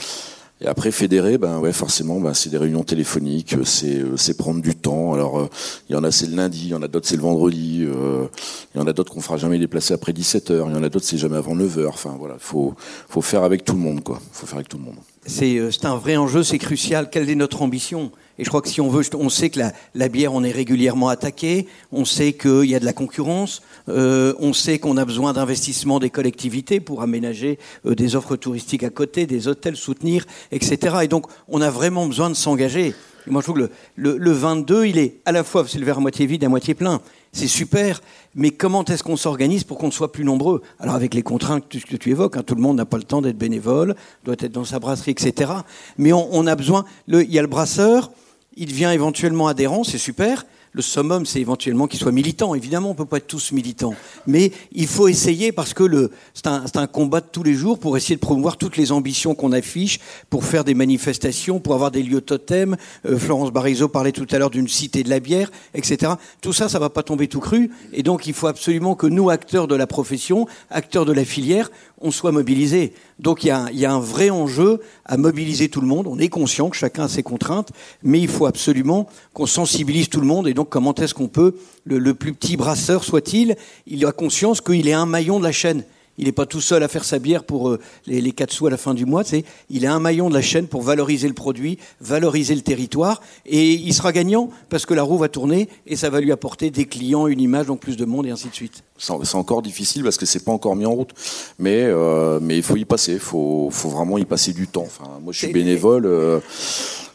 Et 0.61 0.67
après 0.67 0.91
fédérer, 0.91 1.37
ben 1.37 1.59
ouais, 1.59 1.73
forcément, 1.73 2.21
ben, 2.21 2.33
c'est 2.33 2.49
des 2.49 2.57
réunions 2.57 2.83
téléphoniques, 2.83 3.57
c'est 3.65 3.97
euh, 3.97 4.15
c'est 4.15 4.37
prendre 4.37 4.61
du 4.61 4.73
temps. 4.73 5.13
Alors 5.13 5.39
euh, 5.39 5.49
il 5.89 5.93
y 5.93 5.95
en 5.97 6.03
a 6.05 6.11
c'est 6.11 6.27
le 6.27 6.35
lundi, 6.37 6.67
il 6.67 6.69
y 6.69 6.73
en 6.73 6.81
a 6.81 6.87
d'autres 6.87 7.07
c'est 7.07 7.17
le 7.17 7.21
vendredi, 7.21 7.83
euh, 7.83 8.25
il 8.73 8.79
y 8.79 8.81
en 8.81 8.87
a 8.87 8.93
d'autres 8.93 9.13
qu'on 9.13 9.19
fera 9.19 9.35
jamais 9.35 9.59
déplacer 9.59 9.93
après 9.93 10.13
17 10.13 10.51
h 10.51 10.65
il 10.69 10.73
y 10.73 10.79
en 10.79 10.83
a 10.83 10.87
d'autres 10.87 11.05
c'est 11.05 11.17
jamais 11.17 11.35
avant 11.35 11.55
9 11.55 11.77
h 11.77 11.87
Enfin 11.87 12.15
voilà, 12.17 12.35
faut 12.39 12.73
faut 13.09 13.21
faire 13.21 13.43
avec 13.43 13.65
tout 13.65 13.73
le 13.73 13.79
monde 13.79 14.01
quoi. 14.01 14.21
Faut 14.31 14.45
faire 14.45 14.55
avec 14.55 14.69
tout 14.69 14.77
le 14.77 14.83
monde. 14.83 14.95
C'est 15.25 15.59
c'est 15.71 15.85
un 15.85 15.97
vrai 15.97 16.15
enjeu, 16.15 16.41
c'est 16.41 16.57
crucial. 16.57 17.09
Quelle 17.09 17.29
est 17.29 17.35
notre 17.35 17.61
ambition? 17.61 18.11
Et 18.37 18.43
je 18.43 18.49
crois 18.49 18.61
que 18.61 18.67
si 18.67 18.81
on 18.81 18.89
veut, 18.89 19.03
on 19.17 19.29
sait 19.29 19.49
que 19.49 19.59
la, 19.93 20.09
bière, 20.09 20.33
on 20.33 20.43
est 20.43 20.51
régulièrement 20.51 21.09
attaqué, 21.09 21.67
on 21.91 22.05
sait 22.05 22.33
qu'il 22.33 22.65
y 22.65 22.75
a 22.75 22.79
de 22.79 22.85
la 22.85 22.93
concurrence, 22.93 23.61
euh, 23.87 24.33
on 24.39 24.53
sait 24.53 24.79
qu'on 24.79 24.97
a 24.97 25.05
besoin 25.05 25.33
d'investissement 25.33 25.99
des 25.99 26.09
collectivités 26.09 26.79
pour 26.79 27.01
aménager 27.01 27.59
euh, 27.85 27.95
des 27.95 28.15
offres 28.15 28.35
touristiques 28.35 28.83
à 28.83 28.89
côté, 28.89 29.25
des 29.25 29.47
hôtels, 29.47 29.77
soutenir, 29.77 30.25
etc. 30.51 30.97
Et 31.03 31.07
donc, 31.07 31.27
on 31.47 31.61
a 31.61 31.69
vraiment 31.69 32.07
besoin 32.07 32.29
de 32.29 32.35
s'engager. 32.35 32.93
Moi, 33.27 33.41
je 33.41 33.45
trouve 33.45 33.55
que 33.55 33.61
le, 33.61 33.71
le, 33.95 34.17
le 34.17 34.31
22, 34.31 34.85
il 34.85 34.97
est 34.99 35.15
à 35.25 35.31
la 35.31 35.43
fois, 35.43 35.65
c'est 35.67 35.79
le 35.79 35.85
verre 35.85 35.97
à 35.97 36.01
moitié 36.01 36.25
vide, 36.25 36.43
à 36.43 36.49
moitié 36.49 36.75
plein. 36.75 37.01
C'est 37.35 37.47
super, 37.47 38.01
mais 38.33 38.51
comment 38.51 38.85
est-ce 38.85 39.03
qu'on 39.03 39.17
s'organise 39.17 39.65
pour 39.65 39.77
qu'on 39.77 39.91
soit 39.91 40.13
plus 40.13 40.23
nombreux? 40.23 40.61
Alors 40.79 40.95
avec 40.95 41.13
les 41.13 41.21
contraintes 41.21 41.67
que 41.67 41.77
tu, 41.77 41.85
que 41.85 41.97
tu 41.97 42.11
évoques, 42.11 42.37
hein, 42.37 42.43
tout 42.45 42.55
le 42.55 42.61
monde 42.61 42.77
n'a 42.77 42.85
pas 42.85 42.95
le 42.95 43.03
temps 43.03 43.21
d'être 43.21 43.37
bénévole, 43.37 43.95
doit 44.23 44.35
être 44.39 44.53
dans 44.53 44.63
sa 44.63 44.79
brasserie, 44.79 45.11
etc. 45.11 45.51
Mais 45.97 46.13
on, 46.13 46.47
a 46.47 46.55
besoin. 46.55 46.85
Il 47.09 47.29
y 47.29 47.37
a 47.37 47.41
le 47.41 47.49
brasseur, 47.49 48.11
il 48.57 48.67
devient 48.67 48.91
éventuellement 48.93 49.47
adhérent, 49.47 49.83
c'est 49.83 49.97
super. 49.97 50.45
le 50.71 50.81
summum, 50.81 51.25
c'est 51.25 51.39
éventuellement 51.39 51.87
qu'ils 51.87 52.01
soient 52.01 52.11
militants. 52.11 52.53
Évidemment, 52.53 52.89
on 52.89 52.95
peut 52.95 53.05
pas 53.05 53.17
être 53.17 53.27
tous 53.27 53.53
militants, 53.53 53.95
mais 54.27 54.51
il 54.73 54.87
faut 54.87 55.07
essayer 55.07 55.53
parce 55.53 55.73
que 55.73 56.11
c'est 56.33 56.47
un, 56.47 56.87
combat 56.87 57.21
de 57.21 57.27
tous 57.31 57.43
les 57.43 57.53
jours 57.53 57.79
pour 57.79 57.95
essayer 57.95 58.15
de 58.15 58.19
promouvoir 58.19 58.57
toutes 58.57 58.75
les 58.75 58.91
ambitions 58.91 59.35
qu'on 59.35 59.53
affiche, 59.53 60.01
pour 60.29 60.43
faire 60.43 60.65
des 60.65 60.73
manifestations, 60.73 61.61
pour 61.61 61.75
avoir 61.75 61.91
des 61.91 62.03
lieux 62.03 62.19
totems. 62.19 62.75
Euh, 63.05 63.17
Florence 63.17 63.51
Barizo 63.51 63.87
parlait 63.87 64.11
tout 64.11 64.27
à 64.31 64.37
l'heure 64.37 64.49
d'une 64.49 64.67
cité 64.67 65.03
de 65.03 65.09
la 65.09 65.21
bière, 65.21 65.49
etc. 65.73 66.13
Tout 66.41 66.51
ça, 66.51 66.67
ça 66.67 66.77
va 66.77 66.89
pas 66.89 67.03
tomber 67.03 67.29
tout 67.29 67.39
cru, 67.39 67.71
et 67.93 68.03
donc 68.03 68.27
il 68.27 68.33
faut 68.33 68.47
absolument 68.47 68.95
que 68.95 69.07
nous, 69.07 69.29
acteurs 69.29 69.69
de 69.69 69.75
la 69.75 69.87
profession, 69.87 70.45
acteurs 70.69 71.05
de 71.05 71.13
la 71.13 71.23
filière, 71.23 71.69
on 72.01 72.11
soit 72.11 72.31
mobilisés. 72.31 72.93
Donc 73.19 73.43
il 73.43 73.47
y, 73.47 73.51
a, 73.51 73.67
il 73.71 73.79
y, 73.79 73.85
a, 73.85 73.93
un 73.93 73.99
vrai 73.99 74.29
enjeu 74.29 74.81
à 75.05 75.17
mobiliser 75.17 75.69
tout 75.69 75.81
le 75.81 75.87
monde. 75.87 76.07
On 76.07 76.19
est 76.19 76.29
conscient 76.29 76.69
que 76.69 76.75
chacun 76.75 77.03
a 77.03 77.07
ses 77.07 77.23
contraintes, 77.23 77.71
mais 78.03 78.19
il 78.19 78.27
faut 78.27 78.45
absolument 78.45 79.07
qu'on 79.33 79.45
sensibilise 79.45 80.09
tout 80.09 80.19
le 80.19 80.27
monde. 80.27 80.47
Et 80.47 80.53
donc 80.53 80.69
comment 80.69 80.93
est-ce 80.95 81.13
qu'on 81.13 81.27
peut, 81.27 81.55
le, 81.85 81.97
le, 81.97 82.13
plus 82.13 82.33
petit 82.33 82.57
brasseur 82.57 83.03
soit-il, 83.03 83.55
il 83.87 84.05
a 84.05 84.11
conscience 84.11 84.61
qu'il 84.61 84.87
est 84.87 84.93
un 84.93 85.05
maillon 85.05 85.39
de 85.39 85.45
la 85.45 85.51
chaîne. 85.51 85.83
Il 86.17 86.25
n'est 86.25 86.31
pas 86.31 86.45
tout 86.45 86.61
seul 86.61 86.83
à 86.83 86.87
faire 86.87 87.03
sa 87.03 87.19
bière 87.19 87.43
pour 87.43 87.69
euh, 87.69 87.79
les, 88.05 88.21
les 88.21 88.31
4 88.31 88.51
sous 88.51 88.67
à 88.67 88.69
la 88.69 88.77
fin 88.77 88.93
du 88.93 89.05
mois. 89.05 89.23
Il 89.69 89.83
est 89.83 89.87
un 89.87 89.99
maillon 89.99 90.29
de 90.29 90.33
la 90.33 90.41
chaîne 90.41 90.67
pour 90.67 90.81
valoriser 90.81 91.27
le 91.27 91.33
produit, 91.33 91.77
valoriser 92.01 92.55
le 92.55 92.61
territoire. 92.61 93.21
Et 93.45 93.73
il 93.73 93.93
sera 93.93 94.11
gagnant 94.11 94.49
parce 94.69 94.85
que 94.85 94.93
la 94.93 95.03
roue 95.03 95.17
va 95.17 95.29
tourner 95.29 95.69
et 95.85 95.95
ça 95.95 96.09
va 96.09 96.21
lui 96.21 96.31
apporter 96.31 96.71
des 96.71 96.85
clients, 96.85 97.27
une 97.27 97.41
image, 97.41 97.67
donc 97.67 97.79
plus 97.79 97.97
de 97.97 98.05
monde 98.05 98.25
et 98.25 98.31
ainsi 98.31 98.47
de 98.49 98.53
suite. 98.55 98.83
C'est 98.97 99.35
encore 99.35 99.61
difficile 99.61 100.03
parce 100.03 100.17
que 100.17 100.25
c'est 100.25 100.43
pas 100.43 100.51
encore 100.51 100.75
mis 100.75 100.85
en 100.85 100.93
route. 100.93 101.11
Mais, 101.59 101.83
euh, 101.83 102.39
mais 102.41 102.57
il 102.57 102.63
faut 102.63 102.77
y 102.77 102.85
passer. 102.85 103.13
Il 103.13 103.19
faut, 103.19 103.69
faut 103.71 103.89
vraiment 103.89 104.17
y 104.17 104.25
passer 104.25 104.53
du 104.53 104.67
temps. 104.67 104.85
Enfin, 104.85 105.19
moi, 105.21 105.33
je 105.33 105.39
suis 105.39 105.53
bénévole. 105.53 106.05
Euh, 106.05 106.39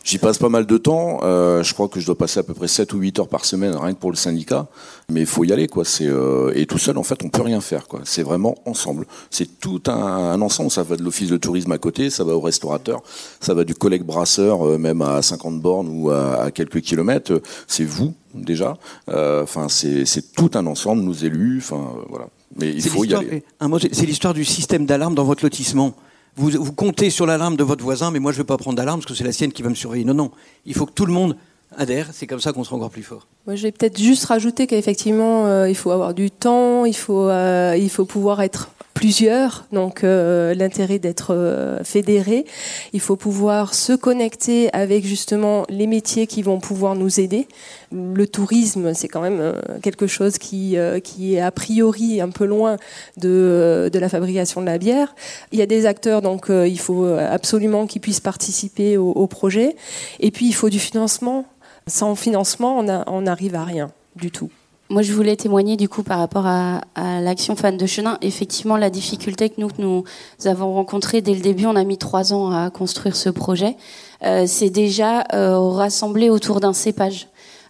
J'y 0.02 0.18
passe 0.18 0.38
pas 0.38 0.48
mal 0.48 0.66
de 0.66 0.78
temps. 0.78 1.20
Euh, 1.22 1.62
je 1.62 1.74
crois 1.74 1.88
que 1.88 2.00
je 2.00 2.06
dois 2.06 2.16
passer 2.16 2.40
à 2.40 2.42
peu 2.42 2.54
près 2.54 2.68
7 2.68 2.92
ou 2.94 2.98
8 2.98 3.18
heures 3.20 3.28
par 3.28 3.44
semaine, 3.44 3.74
rien 3.74 3.92
que 3.92 3.98
pour 3.98 4.10
le 4.10 4.16
syndicat. 4.16 4.66
Mais 5.10 5.20
il 5.20 5.26
faut 5.26 5.44
y 5.44 5.52
aller, 5.52 5.68
quoi. 5.68 5.84
C'est 5.84 6.06
euh, 6.06 6.52
et 6.54 6.66
tout 6.66 6.78
seul, 6.78 6.96
en 6.96 7.02
fait, 7.02 7.22
on 7.22 7.28
peut 7.28 7.42
rien 7.42 7.60
faire, 7.60 7.86
quoi. 7.86 8.00
C'est 8.04 8.22
vraiment 8.22 8.56
ensemble. 8.64 9.06
C'est 9.30 9.60
tout 9.60 9.82
un, 9.86 9.92
un, 9.92 10.40
ensemble. 10.40 10.70
Ça 10.70 10.82
va 10.82 10.96
de 10.96 11.02
l'office 11.02 11.28
de 11.28 11.36
tourisme 11.36 11.72
à 11.72 11.78
côté, 11.78 12.08
ça 12.08 12.24
va 12.24 12.34
au 12.34 12.40
restaurateur, 12.40 13.02
ça 13.40 13.52
va 13.52 13.64
du 13.64 13.74
collègue 13.74 14.02
brasseur, 14.02 14.66
euh, 14.66 14.78
même 14.78 15.02
à 15.02 15.20
50 15.20 15.60
bornes 15.60 15.88
ou 15.90 16.10
à, 16.10 16.44
à 16.44 16.50
quelques 16.50 16.80
kilomètres. 16.80 17.40
C'est 17.66 17.84
vous 17.84 18.14
déjà. 18.34 18.78
Enfin, 19.08 19.68
c'est 19.68 20.32
tout 20.34 20.50
un 20.54 20.66
ensemble, 20.66 21.02
nos 21.02 21.12
élus. 21.12 21.58
Enfin, 21.58 21.94
voilà. 22.08 22.26
Mais 22.56 22.70
il 22.70 22.82
faut 22.82 23.04
y 23.04 23.14
aller. 23.14 23.44
Un 23.60 23.68
mot, 23.68 23.78
c'est 23.78 24.06
l'histoire 24.06 24.34
du 24.34 24.44
système 24.44 24.86
d'alarme 24.86 25.14
dans 25.14 25.24
votre 25.24 25.44
lotissement. 25.44 25.94
Vous, 26.36 26.50
vous, 26.50 26.72
comptez 26.72 27.10
sur 27.10 27.26
l'alarme 27.26 27.56
de 27.56 27.64
votre 27.64 27.82
voisin, 27.82 28.10
mais 28.10 28.18
moi 28.18 28.32
je 28.32 28.38
ne 28.38 28.42
vais 28.42 28.46
pas 28.46 28.56
prendre 28.56 28.76
d'alarme 28.76 29.00
parce 29.00 29.10
que 29.10 29.14
c'est 29.14 29.24
la 29.24 29.32
sienne 29.32 29.52
qui 29.52 29.62
va 29.62 29.68
me 29.68 29.74
surveiller. 29.74 30.04
Non, 30.04 30.14
non. 30.14 30.30
Il 30.64 30.74
faut 30.74 30.86
que 30.86 30.92
tout 30.92 31.06
le 31.06 31.12
monde 31.12 31.36
adhère. 31.76 32.08
C'est 32.12 32.26
comme 32.26 32.40
ça 32.40 32.52
qu'on 32.52 32.64
sera 32.64 32.76
encore 32.76 32.90
plus 32.90 33.02
fort. 33.02 33.26
Moi, 33.46 33.56
je 33.56 33.62
vais 33.62 33.72
peut-être 33.72 33.98
juste 33.98 34.24
rajouter 34.24 34.66
qu'effectivement, 34.66 35.46
euh, 35.46 35.68
il 35.68 35.76
faut 35.76 35.90
avoir 35.90 36.14
du 36.14 36.30
temps, 36.30 36.84
il 36.84 36.96
faut, 36.96 37.28
euh, 37.28 37.76
il 37.78 37.90
faut 37.90 38.04
pouvoir 38.04 38.42
être 38.42 38.70
plusieurs, 38.94 39.66
donc 39.72 40.04
euh, 40.04 40.54
l'intérêt 40.54 40.98
d'être 40.98 41.34
euh, 41.34 41.82
fédéré. 41.84 42.44
Il 42.92 43.00
faut 43.00 43.16
pouvoir 43.16 43.74
se 43.74 43.92
connecter 43.92 44.72
avec 44.74 45.06
justement 45.06 45.64
les 45.68 45.86
métiers 45.86 46.26
qui 46.26 46.42
vont 46.42 46.60
pouvoir 46.60 46.94
nous 46.94 47.20
aider. 47.20 47.46
Le 47.92 48.26
tourisme, 48.26 48.92
c'est 48.94 49.08
quand 49.08 49.20
même 49.20 49.40
euh, 49.40 49.54
quelque 49.82 50.06
chose 50.06 50.38
qui, 50.38 50.76
qui 51.04 51.34
est 51.34 51.40
a 51.40 51.50
priori 51.50 52.20
un 52.20 52.30
peu 52.30 52.44
loin 52.44 52.76
de, 53.16 53.90
de 53.92 53.98
la 53.98 54.08
fabrication 54.08 54.60
de 54.60 54.66
la 54.66 54.78
bière. 54.78 55.14
Il 55.52 55.58
y 55.58 55.62
a 55.62 55.66
des 55.66 55.86
acteurs, 55.86 56.22
donc 56.22 56.46
il 56.50 56.78
faut 56.78 57.04
absolument 57.04 57.86
qu'ils 57.86 58.00
puissent 58.00 58.20
participer 58.20 58.96
au, 58.96 59.26
projet. 59.26 59.76
Et 60.18 60.30
puis 60.30 60.46
il 60.46 60.52
faut 60.52 60.68
du 60.68 60.78
financement. 60.78 61.46
Sans 61.86 62.14
financement, 62.14 62.78
on 63.06 63.22
n'arrive 63.22 63.54
à 63.54 63.64
rien 63.64 63.90
du 64.16 64.30
tout. 64.30 64.50
Moi, 64.90 65.02
je 65.02 65.12
voulais 65.12 65.36
témoigner 65.36 65.76
du 65.76 65.88
coup 65.88 66.02
par 66.02 66.18
rapport 66.18 66.46
à, 66.46 66.80
l'action 66.96 67.54
Fan 67.54 67.76
de 67.76 67.86
Chenin. 67.86 68.18
Effectivement, 68.22 68.76
la 68.76 68.90
difficulté 68.90 69.48
que 69.48 69.60
nous, 69.60 69.70
nous 69.78 70.02
avons 70.46 70.74
rencontrée 70.74 71.20
dès 71.20 71.32
le 71.32 71.40
début, 71.40 71.66
on 71.66 71.76
a 71.76 71.84
mis 71.84 71.96
trois 71.96 72.32
ans 72.32 72.50
à 72.50 72.70
construire 72.70 73.14
ce 73.14 73.28
projet, 73.28 73.76
euh, 74.24 74.46
c'est 74.48 74.68
déjà 74.68 75.24
euh, 75.32 75.60
rassembler 75.60 76.28
autour 76.28 76.58
d'un 76.58 76.72
cépage. 76.72 77.28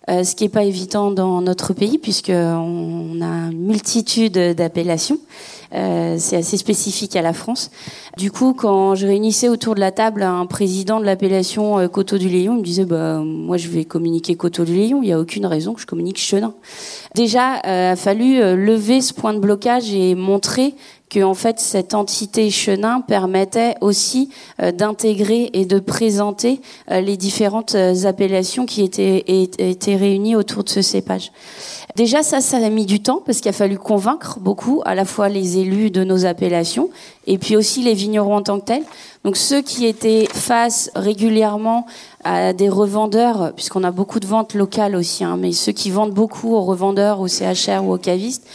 Euh, 0.09 0.25
ce 0.25 0.35
qui 0.35 0.45
n'est 0.45 0.51
pas 0.51 0.65
évident 0.65 1.11
dans 1.11 1.43
notre 1.43 1.75
pays 1.75 1.99
puisqu'on 1.99 3.21
a 3.21 3.51
une 3.51 3.67
multitude 3.67 4.39
d'appellations. 4.57 5.19
Euh, 5.75 6.17
c'est 6.19 6.37
assez 6.37 6.57
spécifique 6.57 7.17
à 7.17 7.23
la 7.23 7.33
France. 7.33 7.71
Du 8.17 8.31
coup, 8.31 8.55
quand 8.55 8.97
je 8.97 9.07
réunissais 9.07 9.49
autour 9.49 9.75
de 9.75 9.81
la 9.81 9.93
table 9.93 10.23
un 10.23 10.45
président 10.47 10.99
de 10.99 11.05
l'appellation 11.05 11.79
euh, 11.79 11.89
Coteau 11.89 12.19
du 12.19 12.29
Léon, 12.29 12.55
il 12.55 12.59
me 12.59 12.65
disait 12.65 12.85
bah, 12.85 13.23
moi 13.25 13.57
je 13.57 13.69
vais 13.69 13.85
communiquer 13.85 14.35
Coteau 14.35 14.65
du 14.65 14.75
Léon, 14.75 15.01
il 15.03 15.07
n'y 15.07 15.13
a 15.13 15.21
aucune 15.21 15.47
raison 15.47 15.75
que 15.75 15.81
je 15.81 15.87
communique 15.87 16.19
Chenin. 16.19 16.55
Déjà, 17.15 17.61
euh, 17.67 17.93
a 17.93 17.97
fallu 17.97 18.41
euh, 18.41 18.57
lever 18.57 19.01
ce 19.01 19.15
point 19.15 19.33
de 19.33 19.39
blocage 19.39 19.93
et 19.95 20.15
montrer 20.15 20.75
que 21.09 21.23
en 21.23 21.35
fait 21.35 21.59
cette 21.59 21.95
entité 21.95 22.51
Chenin 22.51 23.01
permettait 23.01 23.75
aussi 23.81 24.31
d'intégrer 24.61 25.51
et 25.55 25.65
de 25.65 25.81
présenter 25.81 26.61
les 26.89 27.17
différentes 27.17 27.75
appellations 28.05 28.65
qui 28.65 28.83
étaient, 28.83 29.25
étaient 29.27 29.97
réunies 29.97 30.37
autour 30.37 30.63
de 30.63 30.69
ce 30.69 30.83
cépage. 30.83 31.33
Déjà 31.97 32.23
ça, 32.23 32.41
ça 32.41 32.59
a 32.59 32.69
mis 32.71 32.87
du 32.87 33.01
temps 33.01 33.23
parce 33.25 33.41
qu'il 33.41 33.49
a 33.49 33.53
fallu 33.53 33.79
convaincre 33.79 34.39
beaucoup 34.41 34.81
à 34.85 34.95
la 34.95 35.05
fois 35.05 35.29
les 35.29 35.59
élus 35.59 35.91
de 35.91 36.05
nos 36.05 36.25
appellations 36.25 36.91
et 37.27 37.39
puis 37.39 37.57
aussi 37.57 37.83
les 37.83 37.95
vignerons 37.95 38.37
en 38.37 38.43
tant 38.43 38.61
que 38.61 38.65
tels. 38.67 38.85
Donc 39.25 39.37
ceux 39.37 39.61
qui 39.61 39.87
étaient 39.87 40.27
face 40.33 40.91
régulièrement 40.95 41.87
à 42.25 42.53
des 42.53 42.69
revendeurs, 42.69 43.53
puisqu'on 43.55 43.85
a 43.85 43.91
beaucoup 43.91 44.21
de 44.21 44.27
ventes 44.27 44.55
locales 44.55 44.95
aussi, 44.95 45.25
hein, 45.25 45.37
mais 45.39 45.53
ceux 45.53 45.73
qui 45.73 45.91
vendent 45.91 46.15
beaucoup 46.15 46.55
aux 46.55 46.63
revendeurs, 46.63 47.21
aux 47.21 47.29
CHR 47.29 47.85
ou 47.85 47.93
aux 47.95 47.99
cavistes, 47.99 48.47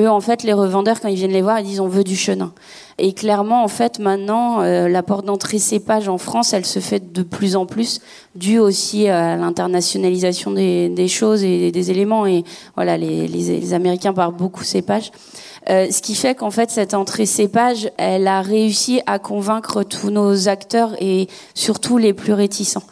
eux, 0.00 0.10
en 0.10 0.20
fait, 0.20 0.42
les 0.42 0.52
revendeurs, 0.52 1.00
quand 1.00 1.08
ils 1.08 1.16
viennent 1.16 1.32
les 1.32 1.42
voir, 1.42 1.60
ils 1.60 1.66
disent 1.66 1.80
on 1.80 1.88
veut 1.88 2.04
du 2.04 2.16
chenin. 2.16 2.52
Et 2.98 3.12
clairement, 3.12 3.62
en 3.62 3.68
fait, 3.68 3.98
maintenant, 3.98 4.60
euh, 4.62 4.88
la 4.88 5.02
porte 5.02 5.24
d'entrée 5.24 5.58
cépage 5.58 6.08
en 6.08 6.18
France, 6.18 6.52
elle 6.52 6.66
se 6.66 6.80
fait 6.80 7.12
de 7.12 7.22
plus 7.22 7.56
en 7.56 7.66
plus, 7.66 8.00
dû 8.34 8.58
aussi 8.58 9.08
à 9.08 9.36
l'internationalisation 9.36 10.50
des, 10.50 11.08
choses 11.08 11.44
et 11.44 11.70
des 11.70 11.90
éléments. 11.90 12.26
Et 12.26 12.44
voilà, 12.74 12.96
les 12.98 13.74
Américains 13.74 14.12
parlent 14.12 14.36
beaucoup 14.36 14.64
cépage. 14.64 15.12
Euh, 15.68 15.90
ce 15.90 16.00
qui 16.00 16.14
fait 16.14 16.34
qu'en 16.34 16.50
fait 16.50 16.70
cette 16.70 16.94
entrée 16.94 17.26
cépage, 17.26 17.90
elle 17.98 18.26
a 18.26 18.40
réussi 18.40 19.02
à 19.06 19.18
convaincre 19.18 19.82
tous 19.82 20.10
nos 20.10 20.48
acteurs 20.48 20.94
et 21.00 21.28
surtout 21.54 21.98
les 21.98 22.14
plus 22.14 22.32
réticents. 22.32 22.82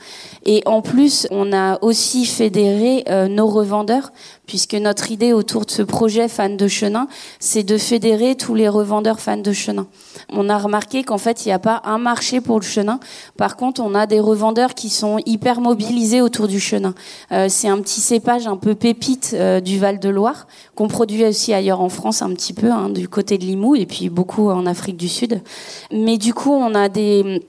Et 0.44 0.62
en 0.66 0.82
plus, 0.82 1.26
on 1.30 1.52
a 1.52 1.78
aussi 1.82 2.24
fédéré 2.24 3.04
euh, 3.08 3.28
nos 3.28 3.46
revendeurs, 3.46 4.12
puisque 4.46 4.74
notre 4.74 5.10
idée 5.10 5.32
autour 5.32 5.66
de 5.66 5.70
ce 5.70 5.82
projet 5.82 6.28
fan 6.28 6.56
de 6.56 6.68
chenin, 6.68 7.08
c'est 7.38 7.62
de 7.62 7.76
fédérer 7.76 8.34
tous 8.34 8.54
les 8.54 8.68
revendeurs 8.68 9.20
fans 9.20 9.36
de 9.36 9.52
chenin. 9.52 9.86
On 10.30 10.48
a 10.48 10.58
remarqué 10.58 11.04
qu'en 11.04 11.18
fait, 11.18 11.44
il 11.44 11.48
n'y 11.48 11.52
a 11.52 11.58
pas 11.58 11.82
un 11.84 11.98
marché 11.98 12.40
pour 12.40 12.58
le 12.58 12.64
chenin. 12.64 12.98
Par 13.36 13.56
contre, 13.56 13.82
on 13.82 13.94
a 13.94 14.06
des 14.06 14.20
revendeurs 14.20 14.74
qui 14.74 14.88
sont 14.88 15.18
hyper 15.26 15.60
mobilisés 15.60 16.22
autour 16.22 16.48
du 16.48 16.60
chenin. 16.60 16.94
Euh, 17.32 17.46
c'est 17.48 17.68
un 17.68 17.78
petit 17.80 18.00
cépage 18.00 18.46
un 18.46 18.56
peu 18.56 18.74
pépite 18.74 19.32
euh, 19.34 19.60
du 19.60 19.78
Val-de-Loire, 19.78 20.46
qu'on 20.74 20.88
produit 20.88 21.24
aussi 21.24 21.52
ailleurs 21.52 21.80
en 21.80 21.88
France 21.88 22.22
un 22.22 22.30
petit 22.30 22.52
peu, 22.52 22.70
hein, 22.70 22.88
du 22.88 23.08
côté 23.08 23.38
de 23.38 23.44
Limoux, 23.44 23.74
et 23.74 23.86
puis 23.86 24.08
beaucoup 24.08 24.50
en 24.50 24.66
Afrique 24.66 24.96
du 24.96 25.08
Sud. 25.08 25.42
Mais 25.92 26.16
du 26.16 26.32
coup, 26.32 26.52
on 26.52 26.74
a 26.74 26.88
des 26.88 27.42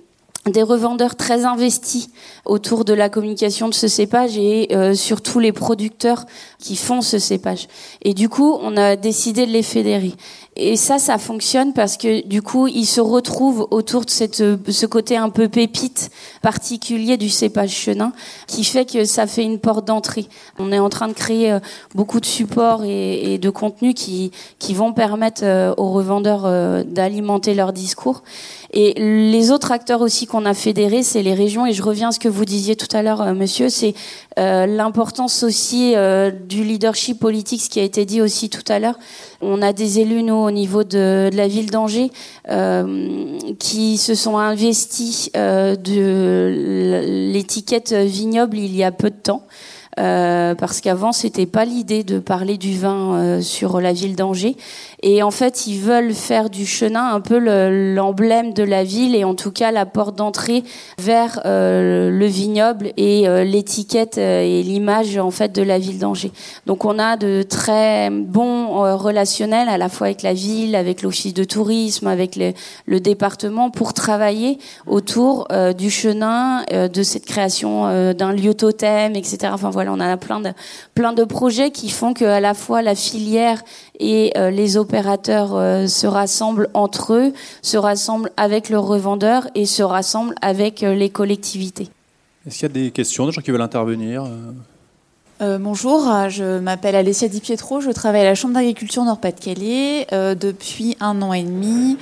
des 0.45 0.63
revendeurs 0.63 1.15
très 1.15 1.45
investis 1.45 2.09
autour 2.45 2.85
de 2.85 2.93
la 2.93 3.09
communication 3.09 3.67
de 3.67 3.73
ce 3.73 3.87
cépage 3.87 4.37
et 4.37 4.69
euh, 4.71 4.93
surtout 4.93 5.39
les 5.39 5.51
producteurs 5.51 6.25
qui 6.59 6.75
font 6.75 7.01
ce 7.01 7.19
cépage. 7.19 7.67
Et 8.01 8.13
du 8.13 8.29
coup, 8.29 8.57
on 8.61 8.77
a 8.77 8.95
décidé 8.95 9.45
de 9.45 9.51
les 9.51 9.63
fédérer. 9.63 10.13
Et 10.61 10.75
ça, 10.75 10.99
ça 10.99 11.17
fonctionne 11.17 11.73
parce 11.73 11.95
que 11.95 12.25
du 12.27 12.41
coup, 12.41 12.67
ils 12.67 12.85
se 12.85 12.99
retrouvent 12.99 13.67
autour 13.71 14.03
de 14.03 14.09
cette, 14.09 14.35
ce 14.69 14.85
côté 14.85 15.15
un 15.15 15.29
peu 15.29 15.47
pépite 15.47 16.11
particulier 16.41 17.15
du 17.15 17.29
cépage 17.29 17.69
chenin, 17.69 18.11
qui 18.45 18.65
fait 18.65 18.85
que 18.85 19.05
ça 19.05 19.25
fait 19.25 19.43
une 19.43 19.59
porte 19.59 19.85
d'entrée. 19.85 20.27
On 20.57 20.71
est 20.73 20.79
en 20.79 20.89
train 20.89 21.07
de 21.07 21.13
créer 21.13 21.53
euh, 21.53 21.59
beaucoup 21.95 22.19
de 22.19 22.25
supports 22.25 22.83
et, 22.83 23.37
de 23.37 23.49
contenus 23.49 23.93
qui, 23.95 24.31
qui 24.57 24.73
vont 24.73 24.91
permettre 24.91 25.43
euh, 25.45 25.73
aux 25.77 25.91
revendeurs 25.91 26.45
euh, 26.45 26.83
d'alimenter 26.83 27.53
leur 27.53 27.71
discours. 27.71 28.23
Et 28.71 28.93
les 28.97 29.51
autres 29.51 29.71
acteurs 29.71 30.01
aussi 30.01 30.27
qu'on 30.27 30.45
a 30.45 30.53
fédérés, 30.53 31.01
c'est 31.01 31.23
les 31.23 31.33
régions. 31.33 31.65
Et 31.65 31.73
je 31.73 31.81
reviens 31.81 32.09
à 32.09 32.11
ce 32.11 32.19
que 32.19 32.27
vous 32.27 32.45
disiez 32.45 32.75
tout 32.75 32.95
à 32.95 33.01
l'heure, 33.01 33.33
monsieur, 33.33 33.69
c'est 33.69 33.95
euh, 34.37 34.65
l'importance 34.67 35.43
aussi 35.43 35.93
euh, 35.95 36.29
du 36.31 36.63
leadership 36.63 37.19
politique, 37.19 37.61
ce 37.61 37.69
qui 37.69 37.79
a 37.79 37.83
été 37.83 38.05
dit 38.05 38.21
aussi 38.21 38.49
tout 38.49 38.63
à 38.67 38.79
l'heure. 38.79 38.99
On 39.41 39.61
a 39.61 39.73
des 39.73 39.99
élus, 39.99 40.21
nous, 40.21 40.35
au 40.35 40.51
niveau 40.51 40.83
de, 40.83 41.29
de 41.31 41.35
la 41.35 41.47
ville 41.47 41.71
d'Angers, 41.71 42.11
euh, 42.49 43.39
qui 43.57 43.97
se 43.97 44.13
sont 44.13 44.37
investis 44.37 45.31
de 45.33 47.31
l'étiquette 47.31 47.93
vignoble 47.93 48.57
il 48.57 48.75
y 48.75 48.83
a 48.83 48.91
peu 48.91 49.09
de 49.09 49.15
temps. 49.15 49.43
Euh, 49.97 50.53
parce 50.53 50.81
qu'avant 50.81 51.11
c'était 51.11 51.47
pas 51.47 51.65
l'idée 51.65 52.03
de 52.03 52.19
parler 52.19 52.57
du 52.57 52.77
vin 52.77 53.15
euh, 53.15 53.41
sur 53.41 53.81
la 53.81 53.91
ville 53.91 54.15
d'Angers. 54.15 54.55
Et 55.01 55.23
en 55.23 55.31
fait, 55.31 55.65
ils 55.65 55.79
veulent 55.79 56.13
faire 56.13 56.49
du 56.49 56.65
Chenin 56.65 57.13
un 57.13 57.21
peu 57.21 57.37
l'emblème 57.39 58.53
de 58.53 58.63
la 58.63 58.83
ville 58.83 59.15
et 59.15 59.23
en 59.23 59.33
tout 59.33 59.51
cas 59.51 59.71
la 59.71 59.85
porte 59.85 60.15
d'entrée 60.15 60.63
vers 60.99 61.41
euh, 61.45 62.09
le 62.09 62.25
vignoble 62.25 62.91
et 62.97 63.25
l'étiquette 63.45 64.17
et 64.17 64.61
l'image 64.61 65.17
en 65.17 65.31
fait 65.31 65.53
de 65.53 65.61
la 65.61 65.79
ville 65.79 65.99
d'Angers. 65.99 66.31
Donc 66.65 66.85
on 66.85 66.99
a 66.99 67.15
de 67.15 67.43
très 67.43 68.09
bons 68.09 68.97
relationnels 68.97 69.69
à 69.69 69.77
la 69.77 69.89
fois 69.89 70.07
avec 70.07 70.21
la 70.21 70.33
ville, 70.33 70.75
avec 70.75 71.01
l'office 71.01 71.33
de 71.33 71.43
tourisme, 71.45 72.07
avec 72.07 72.37
le 72.85 72.99
département 72.99 73.69
pour 73.69 73.93
travailler 73.93 74.59
autour 74.85 75.47
du 75.77 75.89
Chenin, 75.89 76.63
de 76.71 77.03
cette 77.03 77.25
création 77.25 78.13
d'un 78.13 78.33
lieu 78.33 78.53
totem, 78.53 79.15
etc. 79.15 79.53
voilà 79.79 79.93
on 79.93 79.99
a 80.01 80.17
plein 80.17 80.41
de, 80.41 80.49
plein 80.93 81.13
de 81.13 81.23
projets 81.23 81.71
qui 81.71 81.89
font 81.89 82.13
qu'à 82.13 82.41
la 82.41 82.53
fois 82.53 82.81
la 82.81 82.95
filière 82.95 83.63
et 83.97 84.33
euh, 84.35 84.51
les 84.51 84.75
opérateurs 84.75 85.55
euh, 85.55 85.87
se 85.87 86.05
rassemblent 86.05 86.67
entre 86.73 87.13
eux, 87.13 87.33
se 87.61 87.77
rassemblent 87.77 88.29
avec 88.35 88.69
leurs 88.69 88.85
revendeurs 88.85 89.47
et 89.55 89.65
se 89.65 89.81
rassemblent 89.81 90.35
avec 90.41 90.83
euh, 90.83 90.93
les 90.95 91.09
collectivités. 91.09 91.87
Est-ce 92.45 92.55
qu'il 92.55 92.67
y 92.67 92.71
a 92.71 92.73
des 92.73 92.91
questions, 92.91 93.25
des 93.25 93.31
gens 93.31 93.41
qui 93.41 93.51
veulent 93.51 93.61
intervenir 93.61 94.27
bonjour, 95.41 96.01
je 96.27 96.59
m'appelle 96.59 96.97
Alessia 96.97 97.29
Di 97.29 97.39
Pietro, 97.39 97.79
je 97.79 97.91
travaille 97.91 98.19
à 98.19 98.25
la 98.25 98.35
Chambre 98.35 98.55
d'agriculture 98.55 99.05
Nord-Pas-de-Calais 99.05 100.05
depuis 100.35 100.97
un 100.99 101.21
an 101.21 101.31
et 101.31 101.43
demi. 101.43 101.97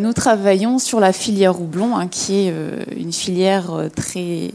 Nous 0.00 0.12
travaillons 0.12 0.78
sur 0.78 1.00
la 1.00 1.12
filière 1.12 1.60
houblon, 1.60 1.96
hein, 1.96 2.06
qui 2.06 2.36
est 2.36 2.54
une 2.96 3.12
filière 3.12 3.88
très 3.96 4.52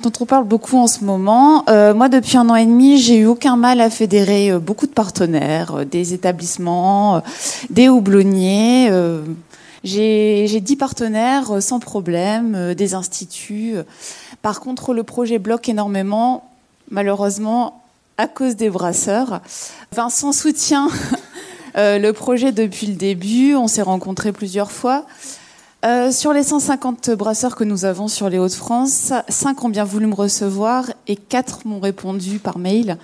dont 0.00 0.12
on 0.20 0.26
parle 0.26 0.44
beaucoup 0.44 0.78
en 0.78 0.86
ce 0.86 1.04
moment. 1.04 1.64
Euh, 1.68 1.94
moi, 1.94 2.08
depuis 2.08 2.36
un 2.36 2.48
an 2.48 2.56
et 2.56 2.64
demi, 2.64 2.98
j'ai 2.98 3.18
eu 3.18 3.26
aucun 3.26 3.56
mal 3.56 3.80
à 3.80 3.90
fédérer 3.90 4.50
euh, 4.50 4.58
beaucoup 4.58 4.86
de 4.86 4.92
partenaires, 4.92 5.80
euh, 5.80 5.84
des 5.84 6.14
établissements, 6.14 7.22
des 7.68 7.88
houblonniers. 7.88 8.90
j'ai 9.84 10.60
dix 10.60 10.76
partenaires 10.76 11.62
sans 11.62 11.80
problème, 11.80 12.74
des 12.74 12.94
instituts. 12.94 13.74
Par 14.42 14.60
contre, 14.60 14.94
le 14.94 15.02
projet 15.02 15.38
bloque 15.38 15.68
énormément, 15.68 16.48
malheureusement, 16.90 17.82
à 18.16 18.26
cause 18.26 18.56
des 18.56 18.70
brasseurs. 18.70 19.40
Vincent 19.92 20.32
soutient 20.32 20.88
le 21.76 22.10
projet 22.12 22.52
depuis 22.52 22.86
le 22.86 22.94
début. 22.94 23.54
On 23.54 23.68
s'est 23.68 23.82
rencontrés 23.82 24.32
plusieurs 24.32 24.70
fois. 24.70 25.06
Euh, 25.82 26.12
sur 26.12 26.34
les 26.34 26.42
150 26.42 27.10
brasseurs 27.12 27.56
que 27.56 27.64
nous 27.64 27.86
avons 27.86 28.06
sur 28.06 28.28
les 28.28 28.38
Hauts-de-France, 28.38 29.14
5 29.30 29.64
ont 29.64 29.70
bien 29.70 29.84
voulu 29.84 30.06
me 30.06 30.14
recevoir 30.14 30.84
et 31.06 31.16
4 31.16 31.66
m'ont 31.66 31.80
répondu 31.80 32.38
par 32.38 32.58
mail. 32.58 32.98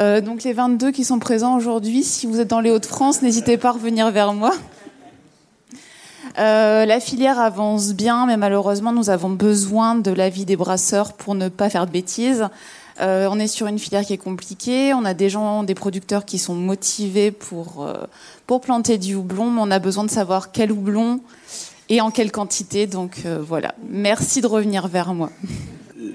Euh, 0.00 0.20
donc 0.20 0.44
les 0.44 0.52
22 0.52 0.92
qui 0.92 1.02
sont 1.02 1.18
présents 1.18 1.56
aujourd'hui, 1.56 2.04
si 2.04 2.28
vous 2.28 2.38
êtes 2.38 2.46
dans 2.46 2.60
les 2.60 2.70
Hauts-de-France, 2.70 3.20
n'hésitez 3.20 3.58
pas 3.58 3.70
à 3.70 3.72
revenir 3.72 4.12
vers 4.12 4.32
moi. 4.32 4.52
Euh, 6.38 6.86
la 6.86 7.00
filière 7.00 7.40
avance 7.40 7.92
bien, 7.94 8.26
mais 8.26 8.36
malheureusement, 8.36 8.92
nous 8.92 9.10
avons 9.10 9.30
besoin 9.30 9.96
de 9.96 10.12
l'avis 10.12 10.44
des 10.44 10.54
brasseurs 10.54 11.14
pour 11.14 11.34
ne 11.34 11.48
pas 11.48 11.68
faire 11.68 11.86
de 11.86 11.90
bêtises. 11.90 12.46
on 13.00 13.40
est 13.40 13.48
sur 13.48 13.66
une 13.66 13.80
filière 13.80 14.04
qui 14.04 14.12
est 14.12 14.18
compliquée. 14.18 14.94
On 14.94 15.04
a 15.04 15.14
des 15.14 15.30
gens, 15.30 15.64
des 15.64 15.74
producteurs 15.74 16.24
qui 16.24 16.38
sont 16.38 16.54
motivés 16.54 17.32
pour, 17.32 17.92
pour 18.46 18.60
planter 18.60 18.98
du 18.98 19.16
houblon, 19.16 19.50
mais 19.50 19.62
on 19.64 19.70
a 19.72 19.80
besoin 19.80 20.04
de 20.04 20.10
savoir 20.10 20.52
quel 20.52 20.70
houblon, 20.70 21.18
et 21.88 22.00
en 22.00 22.10
quelle 22.10 22.32
quantité. 22.32 22.86
Donc 22.86 23.22
euh, 23.24 23.38
voilà, 23.40 23.74
merci 23.88 24.40
de 24.40 24.46
revenir 24.46 24.88
vers 24.88 25.14
moi. 25.14 25.30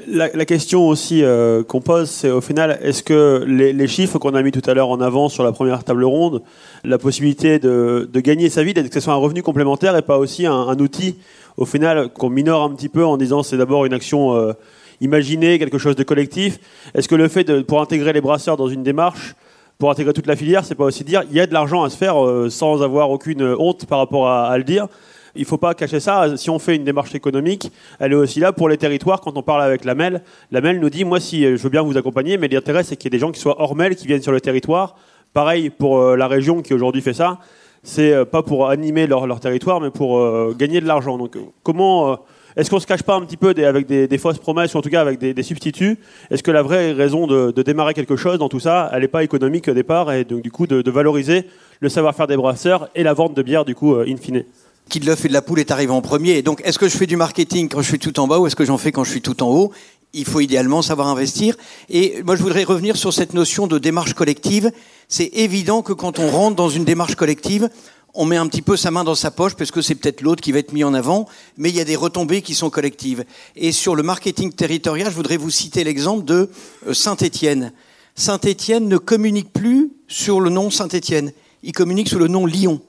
La, 0.08 0.46
question 0.46 0.88
aussi 0.88 1.24
euh, 1.24 1.64
qu'on 1.64 1.82
pose, 1.82 2.10
c'est 2.10 2.30
au 2.30 2.42
final, 2.42 2.78
est-ce 2.84 3.02
que 3.02 3.44
les, 3.48 3.88
chiffres 3.88 4.20
qu'on 4.20 4.36
a 4.36 4.42
mis 4.44 4.52
tout 4.52 4.62
à 4.70 4.74
l'heure 4.74 4.90
en 4.90 5.02
avant 5.02 5.28
sur 5.28 5.44
la 5.44 5.52
première 5.52 5.84
table 5.84 6.04
ronde, 6.04 6.44
la 6.84 6.98
possibilité 6.98 7.58
de, 7.58 8.08
gagner 8.16 8.50
sa 8.50 8.64
vie, 8.64 8.74
que 8.74 8.94
ce 8.94 9.00
soit 9.00 9.14
un 9.14 9.18
revenu 9.18 9.42
complémentaire 9.42 9.98
et 9.98 10.02
pas 10.02 10.18
aussi 10.18 10.46
un, 10.46 10.78
outil, 10.80 11.16
au 11.58 11.66
final, 11.66 12.10
qu'on 12.10 12.30
minore 12.30 12.64
un 12.64 12.76
petit 12.76 12.90
peu 12.90 13.04
en 13.04 13.18
disant 13.18 13.44
c'est 13.44 13.58
d'abord 13.58 13.86
une 13.86 13.94
action 13.94 14.36
euh, 14.36 14.54
imaginée, 15.02 15.58
quelque 15.58 15.80
chose 15.80 15.96
de 15.96 16.04
collectif. 16.04 16.60
Est-ce 16.94 17.08
que 17.08 17.16
le 17.16 17.28
fait 17.28 17.44
de 17.44 17.62
pour 17.62 17.82
intégrer 17.82 18.14
les 18.14 18.22
brasseurs 18.22 18.58
dans 18.58 18.68
une 18.68 18.84
démarche, 18.84 19.36
pour 19.80 19.90
intégrer 19.90 20.14
toute 20.14 20.28
la 20.28 20.36
filière, 20.36 20.64
c'est 20.64 20.76
pas 20.76 20.86
aussi 20.86 21.04
dire 21.04 21.24
il 21.32 21.36
y 21.36 21.40
a 21.40 21.48
de 21.48 21.54
l'argent 21.54 21.84
à 21.84 21.90
se 21.90 21.98
faire 21.98 22.16
sans 22.50 22.84
avoir 22.84 23.10
aucune 23.10 23.56
honte 23.58 23.86
par 23.88 23.98
rapport 23.98 24.30
à 24.30 24.56
le 24.58 24.64
dire 24.64 24.88
il 25.36 25.41
ne 25.41 25.48
faut 25.48 25.58
pas 25.58 25.74
cacher 25.74 26.00
ça. 26.00 26.38
Si 26.38 26.50
on 26.50 26.60
fait 26.60 26.76
une 26.76 26.84
démarche 26.84 27.15
économique, 27.15 27.72
elle 28.00 28.12
est 28.12 28.15
aussi 28.15 28.39
là 28.39 28.54
pour 28.54 28.69
les 28.69 28.78
territoires. 28.78 29.22
Quand 29.22 29.36
on 29.38 29.43
parle 29.43 29.62
avec 29.62 29.86
la 29.86 29.96
MEL, 29.96 30.24
la 30.52 30.62
MEL 30.62 30.80
nous 30.80 30.89
dit, 30.89 31.06
moi, 31.06 31.19
si 31.19 31.43
je 31.43 31.62
veux 31.62 31.69
bien 31.69 31.82
vous 31.82 31.98
accompagner, 31.98 32.38
mais 32.38 32.48
l'intérêt, 32.48 32.84
c'est 32.84 32.96
qu'il 32.96 33.06
y 33.06 33.15
ait 33.15 33.17
des 33.17 33.19
gens 33.19 33.32
qui 33.32 33.39
soient 33.39 33.60
hors 33.60 33.76
MEL, 33.76 33.96
qui 33.96 34.08
viennent 34.08 34.22
sur 34.22 34.32
le 34.32 34.41
territoire. 34.41 34.96
Pareil 35.34 35.72
pour 35.72 36.00
euh, 36.00 36.15
la 36.15 36.28
région 36.28 36.62
qui 36.62 36.74
aujourd'hui 36.74 37.02
fait 37.02 37.13
ça. 37.13 37.39
C'est 37.82 38.13
euh, 38.13 38.24
pas 38.24 38.43
pour 38.43 38.69
animer 38.69 39.08
leur, 39.08 39.39
territoire, 39.39 39.82
mais 39.82 39.89
pour 39.89 40.19
euh, 40.19 40.56
gagner 40.58 40.80
de 40.80 40.86
l'argent. 40.86 41.17
Donc, 41.17 41.38
comment 41.63 42.19
est-ce 42.56 42.69
qu'on 42.69 42.80
se 42.80 42.86
cache 42.86 43.02
pas 43.02 43.15
un 43.15 43.22
petit 43.22 43.36
peu 43.36 43.50
avec 43.65 43.88
des, 43.88 44.17
fausses 44.19 44.38
promesses, 44.38 44.76
ou 44.76 44.78
en 44.78 44.82
tout 44.82 44.91
cas 44.91 45.02
avec 45.02 45.17
des, 45.17 45.43
substituts? 45.43 45.98
Est-ce 46.30 46.43
que 46.43 46.52
la 46.52 46.62
vraie 46.62 46.91
raison 46.91 47.26
de, 47.26 47.52
démarrer 47.63 47.96
quelque 47.96 48.15
chose 48.15 48.38
dans 48.38 48.50
tout 48.50 48.60
ça, 48.60 48.91
elle 48.93 49.02
n'est 49.02 49.08
pas 49.08 49.24
économique 49.24 49.67
au 49.67 49.74
départ, 49.74 50.13
et 50.13 50.24
donc 50.24 50.43
du 50.43 50.52
coup 50.52 50.67
de, 50.67 50.84
de 50.84 50.91
valoriser 50.91 51.48
le 51.80 51.89
savoir-faire 51.89 52.28
des 52.28 52.38
brasseurs 52.38 52.89
et 52.93 53.02
la 53.02 53.13
vente 53.13 53.34
de 53.34 53.41
bière 53.41 53.65
du 53.65 53.74
coup 53.74 53.96
in 53.96 54.17
fine? 54.17 54.46
Qui 54.89 55.00
de 55.00 55.06
l'œuf 55.06 55.26
et 55.26 55.28
de 55.28 55.34
la 55.34 55.41
poule 55.41 55.60
est 55.60 55.72
arrivé 55.72 55.91
en 55.91 56.02
premier. 56.02 56.41
donc, 56.41 56.62
est-ce 56.63 56.80
que 56.80 56.88
je 56.88 56.98
fais 56.98 57.08
du 57.08 57.17
marketing 57.17 57.69
quand 57.69 57.82
je 57.82 57.88
suis 57.88 58.00
tout 58.00 58.19
en 58.19 58.28
bas 58.28 58.39
ou 58.39 58.48
est-ce 58.48 58.56
que 58.56 58.65
j'en 58.65 58.78
fais 58.78 58.91
quand 58.91 59.04
je 59.04 59.12
suis 59.12 59.22
tout 59.22 59.41
en 59.43 59.50
haut? 59.50 59.72
Il 60.13 60.26
faut 60.26 60.41
idéalement 60.41 60.84
savoir 60.84 61.08
investir. 61.08 61.56
Et 61.89 62.22
moi, 62.24 62.36
je 62.36 62.43
voudrais 62.43 62.63
revenir 62.63 62.96
sur 62.98 63.12
cette 63.12 63.34
notion 63.34 63.65
de 63.65 63.80
démarche 63.80 64.13
collective. 64.13 64.72
C'est 65.08 65.32
évident 65.34 65.82
que 65.82 65.93
quand 65.93 66.19
on 66.19 66.30
rentre 66.30 66.56
dans 66.56 66.69
une 66.69 66.86
démarche 66.86 67.15
collective, 67.15 67.69
on 68.13 68.26
met 68.26 68.38
un 68.38 68.48
petit 68.48 68.62
peu 68.62 68.78
sa 68.78 68.91
main 68.91 69.04
dans 69.04 69.15
sa 69.15 69.32
poche 69.32 69.56
parce 69.56 69.72
que 69.72 69.82
c'est 69.82 69.96
peut-être 69.96 70.22
l'autre 70.22 70.41
qui 70.41 70.52
va 70.52 70.60
être 70.60 70.72
mis 70.72 70.84
en 70.84 70.93
avant, 70.93 71.28
mais 71.58 71.69
il 71.69 71.76
y 71.76 71.82
a 71.82 71.86
des 71.86 71.96
retombées 71.96 72.43
qui 72.43 72.54
sont 72.54 72.69
collectives. 72.69 73.26
Et 73.56 73.72
sur 73.72 73.96
le 73.96 74.04
marketing 74.04 74.54
territorial, 74.54 75.10
je 75.10 75.15
voudrais 75.15 75.38
vous 75.38 75.50
citer 75.50 75.84
l'exemple 75.84 76.24
de 76.24 76.50
euh, 76.88 76.93
Saint-Étienne. 76.93 77.74
Saint-Étienne 78.15 78.88
ne 78.88 78.98
communique 78.98 79.52
plus 79.52 79.91
sur 80.08 80.39
le 80.39 80.52
nom 80.52 80.69
Saint-Étienne, 80.69 81.32
il 81.63 81.72
communique 81.72 82.10
sous 82.10 82.19
le 82.19 82.28
nom 82.28 82.46
Lyon. 82.46 82.82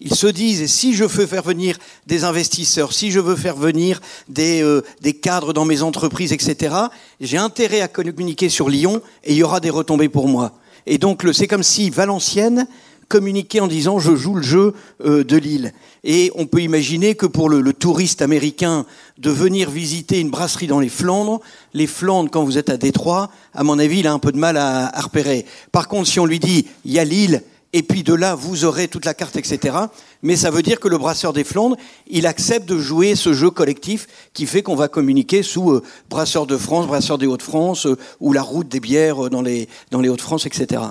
Ils 0.00 0.14
se 0.14 0.26
disent, 0.26 0.70
si 0.70 0.94
je 0.94 1.04
veux 1.04 1.26
faire 1.26 1.42
venir 1.42 1.78
des 2.06 2.24
investisseurs, 2.24 2.92
si 2.92 3.10
je 3.10 3.20
veux 3.20 3.36
faire 3.36 3.56
venir 3.56 4.00
des, 4.28 4.62
euh, 4.62 4.82
des 5.00 5.14
cadres 5.14 5.54
dans 5.54 5.64
mes 5.64 5.82
entreprises, 5.82 6.34
etc., 6.34 6.74
j'ai 7.20 7.38
intérêt 7.38 7.80
à 7.80 7.88
communiquer 7.88 8.50
sur 8.50 8.68
Lyon 8.68 9.00
et 9.24 9.32
il 9.32 9.38
y 9.38 9.42
aura 9.42 9.60
des 9.60 9.70
retombées 9.70 10.10
pour 10.10 10.28
moi. 10.28 10.52
Et 10.84 10.98
donc, 10.98 11.26
c'est 11.32 11.48
comme 11.48 11.62
si 11.62 11.88
Valenciennes 11.88 12.66
communiquait 13.08 13.60
en 13.60 13.68
disant, 13.68 13.98
je 13.98 14.16
joue 14.16 14.34
le 14.34 14.42
jeu 14.42 14.74
euh, 15.04 15.24
de 15.24 15.36
Lille. 15.36 15.72
Et 16.04 16.30
on 16.34 16.46
peut 16.46 16.60
imaginer 16.60 17.14
que 17.14 17.26
pour 17.26 17.48
le, 17.48 17.72
touriste 17.72 18.20
américain 18.20 18.84
de 19.18 19.30
venir 19.30 19.70
visiter 19.70 20.20
une 20.20 20.30
brasserie 20.30 20.66
dans 20.66 20.80
les 20.80 20.88
Flandres, 20.88 21.40
les 21.72 21.86
Flandres, 21.86 22.30
quand 22.30 22.44
vous 22.44 22.58
êtes 22.58 22.68
à 22.68 22.76
Détroit, 22.76 23.30
à 23.54 23.62
mon 23.62 23.78
avis, 23.78 24.00
il 24.00 24.06
a 24.06 24.12
un 24.12 24.18
peu 24.18 24.32
de 24.32 24.38
mal 24.38 24.56
à, 24.56 24.86
à 24.86 25.00
repérer. 25.00 25.46
Par 25.72 25.88
contre, 25.88 26.08
si 26.08 26.20
on 26.20 26.26
lui 26.26 26.38
dit, 26.38 26.66
il 26.84 26.92
y 26.92 26.98
a 26.98 27.04
Lille, 27.04 27.42
et 27.76 27.82
puis 27.82 28.02
de 28.02 28.14
là, 28.14 28.34
vous 28.34 28.64
aurez 28.64 28.88
toute 28.88 29.04
la 29.04 29.12
carte, 29.12 29.36
etc. 29.36 29.76
Mais 30.22 30.34
ça 30.34 30.50
veut 30.50 30.62
dire 30.62 30.80
que 30.80 30.88
le 30.88 30.96
brasseur 30.96 31.34
des 31.34 31.44
Flandres, 31.44 31.76
il 32.06 32.26
accepte 32.26 32.66
de 32.66 32.78
jouer 32.78 33.14
ce 33.14 33.34
jeu 33.34 33.50
collectif 33.50 34.06
qui 34.32 34.46
fait 34.46 34.62
qu'on 34.62 34.76
va 34.76 34.88
communiquer 34.88 35.42
sous 35.42 35.72
euh, 35.72 35.82
brasseur 36.08 36.46
de 36.46 36.56
France, 36.56 36.86
brasseur 36.86 37.18
des 37.18 37.26
Hauts-de-France, 37.26 37.84
euh, 37.84 37.98
ou 38.18 38.32
la 38.32 38.40
route 38.40 38.66
des 38.66 38.80
bières 38.80 39.26
euh, 39.26 39.28
dans 39.28 39.42
les, 39.42 39.68
dans 39.90 40.00
les 40.00 40.08
Hauts-de-France, 40.08 40.46
etc. 40.46 40.84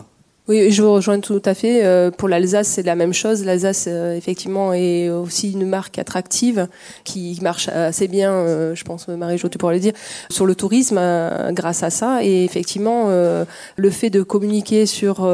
Oui, 0.47 0.71
je 0.71 0.83
vous 0.83 0.93
rejoins 0.93 1.19
tout 1.21 1.41
à 1.43 1.55
fait. 1.55 1.83
Euh, 1.83 2.11
pour 2.11 2.29
l'Alsace, 2.29 2.67
c'est 2.67 2.83
la 2.83 2.93
même 2.93 3.13
chose. 3.13 3.43
L'Alsace, 3.43 3.85
euh, 3.87 4.15
effectivement, 4.15 4.73
est 4.73 5.09
aussi 5.09 5.53
une 5.53 5.65
marque 5.65 5.97
attractive 5.97 6.67
qui 7.03 7.39
marche 7.41 7.67
assez 7.67 8.07
bien, 8.07 8.31
euh, 8.31 8.75
je 8.75 8.83
pense, 8.83 9.07
Marie-Jo, 9.07 9.49
tu 9.49 9.57
pourrais 9.57 9.73
le 9.73 9.79
dire, 9.79 9.93
sur 10.29 10.45
le 10.45 10.53
tourisme 10.53 11.01
grâce 11.49 11.81
à 11.81 11.89
ça. 11.89 12.23
Et 12.23 12.45
effectivement, 12.45 13.09
le 13.09 13.89
fait 13.89 14.11
de 14.11 14.21
communiquer 14.21 14.85
sur, 14.85 15.27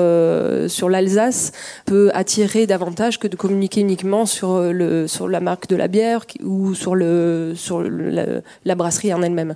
sur 0.67 0.89
l'Alsace 0.89 1.51
peut 1.85 2.09
attirer 2.13 2.65
davantage 2.65 3.19
que 3.19 3.27
de 3.27 3.35
communiquer 3.35 3.81
uniquement 3.81 4.25
sur, 4.25 4.61
le, 4.61 5.07
sur 5.07 5.27
la 5.27 5.41
marque 5.41 5.67
de 5.67 5.75
la 5.75 5.89
bière 5.89 6.25
ou 6.41 6.73
sur, 6.73 6.95
le, 6.95 7.51
sur 7.55 7.83
la 7.83 8.75
brasserie 8.75 9.13
en 9.13 9.21
elle-même 9.21 9.55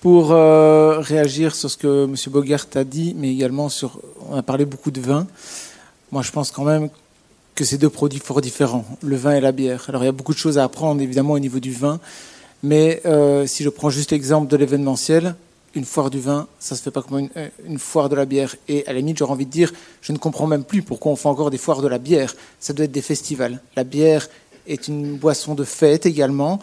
pour 0.00 0.32
euh, 0.32 0.98
réagir 1.00 1.54
sur 1.54 1.70
ce 1.70 1.76
que 1.76 2.04
M. 2.04 2.14
Bogert 2.28 2.66
a 2.74 2.84
dit, 2.84 3.14
mais 3.16 3.30
également 3.30 3.68
sur. 3.68 4.00
On 4.28 4.36
a 4.36 4.42
parlé 4.42 4.64
beaucoup 4.64 4.90
de 4.90 5.00
vin. 5.00 5.26
Moi, 6.10 6.22
je 6.22 6.30
pense 6.30 6.50
quand 6.50 6.64
même 6.64 6.88
que 7.54 7.64
c'est 7.64 7.78
deux 7.78 7.90
produits 7.90 8.20
fort 8.20 8.40
différents, 8.40 8.84
le 9.02 9.16
vin 9.16 9.34
et 9.34 9.40
la 9.40 9.52
bière. 9.52 9.84
Alors, 9.88 10.02
il 10.02 10.06
y 10.06 10.08
a 10.08 10.12
beaucoup 10.12 10.32
de 10.32 10.38
choses 10.38 10.58
à 10.58 10.64
apprendre, 10.64 11.02
évidemment, 11.02 11.34
au 11.34 11.38
niveau 11.38 11.60
du 11.60 11.72
vin. 11.72 12.00
Mais 12.62 13.02
euh, 13.04 13.46
si 13.46 13.62
je 13.62 13.68
prends 13.68 13.90
juste 13.90 14.10
l'exemple 14.10 14.48
de 14.48 14.56
l'événementiel, 14.56 15.34
une 15.74 15.84
foire 15.84 16.10
du 16.10 16.18
vin, 16.18 16.48
ça 16.58 16.74
se 16.74 16.82
fait 16.82 16.90
pas 16.90 17.02
comme 17.02 17.18
une, 17.18 17.30
euh, 17.36 17.48
une, 17.66 17.78
foire 17.78 18.08
de 18.08 18.16
la 18.16 18.24
bière. 18.24 18.56
Et 18.68 18.86
à 18.86 18.92
la 18.92 18.98
limite, 19.00 19.18
j'aurais 19.18 19.32
envie 19.32 19.46
de 19.46 19.50
dire, 19.50 19.72
je 20.00 20.12
ne 20.12 20.18
comprends 20.18 20.46
même 20.46 20.64
plus 20.64 20.82
pourquoi 20.82 21.12
on 21.12 21.16
fait 21.16 21.28
encore 21.28 21.50
des 21.50 21.58
foires 21.58 21.82
de 21.82 21.88
la 21.88 21.98
bière. 21.98 22.34
Ça 22.58 22.72
doit 22.72 22.86
être 22.86 22.92
des 22.92 23.02
festivals. 23.02 23.60
La 23.76 23.84
bière 23.84 24.28
est 24.66 24.88
une 24.88 25.16
boisson 25.16 25.54
de 25.54 25.64
fête 25.64 26.06
également. 26.06 26.58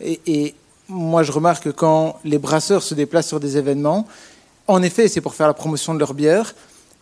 Et 0.00 0.54
moi, 0.92 1.22
je 1.22 1.32
remarque 1.32 1.64
que 1.64 1.70
quand 1.70 2.18
les 2.24 2.38
brasseurs 2.38 2.82
se 2.82 2.94
déplacent 2.94 3.28
sur 3.28 3.40
des 3.40 3.56
événements, 3.56 4.06
en 4.68 4.82
effet, 4.82 5.08
c'est 5.08 5.20
pour 5.20 5.34
faire 5.34 5.46
la 5.46 5.54
promotion 5.54 5.94
de 5.94 5.98
leur 5.98 6.14
bière. 6.14 6.54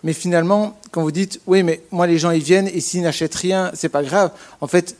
Mais 0.03 0.13
finalement, 0.13 0.79
quand 0.93 1.03
vous 1.03 1.11
dites, 1.11 1.41
oui, 1.47 1.63
mais 1.63 1.83
moi, 1.91 2.07
les 2.07 2.19
gens, 2.19 2.31
ils 2.31 2.43
viennent 2.43 2.69
et 2.69 2.81
s'ils 2.81 3.03
n'achètent 3.03 3.35
rien, 3.35 3.71
c'est 3.75 3.91
pas 3.91 4.03
grave. 4.03 4.31
En 4.61 4.67
fait, 4.67 4.97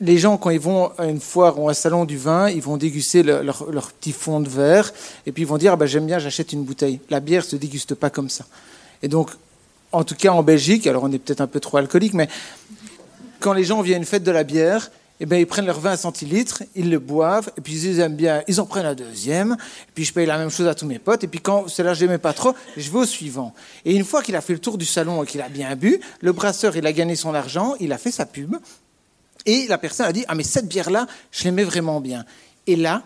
les 0.00 0.18
gens, 0.18 0.36
quand 0.36 0.50
ils 0.50 0.60
vont 0.60 0.92
à 0.98 1.06
une 1.06 1.20
foire 1.20 1.58
ou 1.58 1.68
à 1.68 1.72
un 1.72 1.74
salon 1.74 2.04
du 2.04 2.16
vin, 2.16 2.48
ils 2.48 2.62
vont 2.62 2.76
déguster 2.76 3.22
leur, 3.22 3.92
petit 4.00 4.12
fond 4.12 4.40
de 4.40 4.48
verre 4.48 4.92
et 5.26 5.32
puis 5.32 5.42
ils 5.42 5.46
vont 5.46 5.58
dire, 5.58 5.72
ah 5.72 5.76
ben, 5.76 5.86
j'aime 5.86 6.06
bien, 6.06 6.18
j'achète 6.18 6.52
une 6.52 6.62
bouteille. 6.62 7.00
La 7.10 7.20
bière 7.20 7.44
se 7.44 7.56
déguste 7.56 7.94
pas 7.94 8.08
comme 8.08 8.30
ça. 8.30 8.44
Et 9.02 9.08
donc, 9.08 9.30
en 9.92 10.04
tout 10.04 10.14
cas 10.14 10.30
en 10.30 10.42
Belgique, 10.42 10.86
alors 10.86 11.02
on 11.02 11.12
est 11.12 11.18
peut-être 11.18 11.40
un 11.40 11.46
peu 11.46 11.60
trop 11.60 11.78
alcoolique, 11.78 12.14
mais 12.14 12.28
quand 13.40 13.52
les 13.52 13.64
gens 13.64 13.82
viennent 13.82 13.96
à 13.96 13.98
une 13.98 14.04
fête 14.04 14.22
de 14.22 14.30
la 14.30 14.44
bière, 14.44 14.90
eh 15.20 15.26
bien, 15.26 15.38
ils 15.38 15.46
prennent 15.46 15.66
leur 15.66 15.80
20 15.80 15.96
centilitres, 15.96 16.62
ils 16.74 16.90
le 16.90 16.98
boivent, 16.98 17.50
et 17.56 17.60
puis 17.60 17.74
ils 17.74 18.00
aiment 18.00 18.16
bien, 18.16 18.42
ils 18.48 18.60
en 18.60 18.66
prennent 18.66 18.86
un 18.86 18.94
deuxième, 18.94 19.52
et 19.52 19.92
puis 19.94 20.04
je 20.04 20.12
paye 20.12 20.26
la 20.26 20.38
même 20.38 20.50
chose 20.50 20.66
à 20.66 20.74
tous 20.74 20.86
mes 20.86 20.98
potes, 20.98 21.22
et 21.24 21.28
puis 21.28 21.40
quand 21.40 21.68
cela 21.68 21.92
je 21.94 22.04
n'aimais 22.04 22.18
pas 22.18 22.32
trop, 22.32 22.54
je 22.76 22.90
vais 22.90 22.98
au 22.98 23.04
suivant. 23.04 23.54
Et 23.84 23.94
une 23.94 24.04
fois 24.04 24.22
qu'il 24.22 24.34
a 24.34 24.40
fait 24.40 24.54
le 24.54 24.58
tour 24.58 24.78
du 24.78 24.86
salon 24.86 25.22
et 25.22 25.26
qu'il 25.26 25.42
a 25.42 25.48
bien 25.48 25.76
bu, 25.76 26.00
le 26.20 26.32
brasseur, 26.32 26.76
il 26.76 26.86
a 26.86 26.92
gagné 26.92 27.16
son 27.16 27.34
argent, 27.34 27.74
il 27.80 27.92
a 27.92 27.98
fait 27.98 28.10
sa 28.10 28.24
pub, 28.24 28.56
et 29.46 29.66
la 29.68 29.78
personne 29.78 30.06
a 30.06 30.12
dit, 30.12 30.24
ah 30.28 30.34
mais 30.34 30.42
cette 30.42 30.68
bière-là, 30.68 31.06
je 31.30 31.44
l'aimais 31.44 31.64
vraiment 31.64 32.00
bien. 32.00 32.24
Et 32.66 32.76
là, 32.76 33.02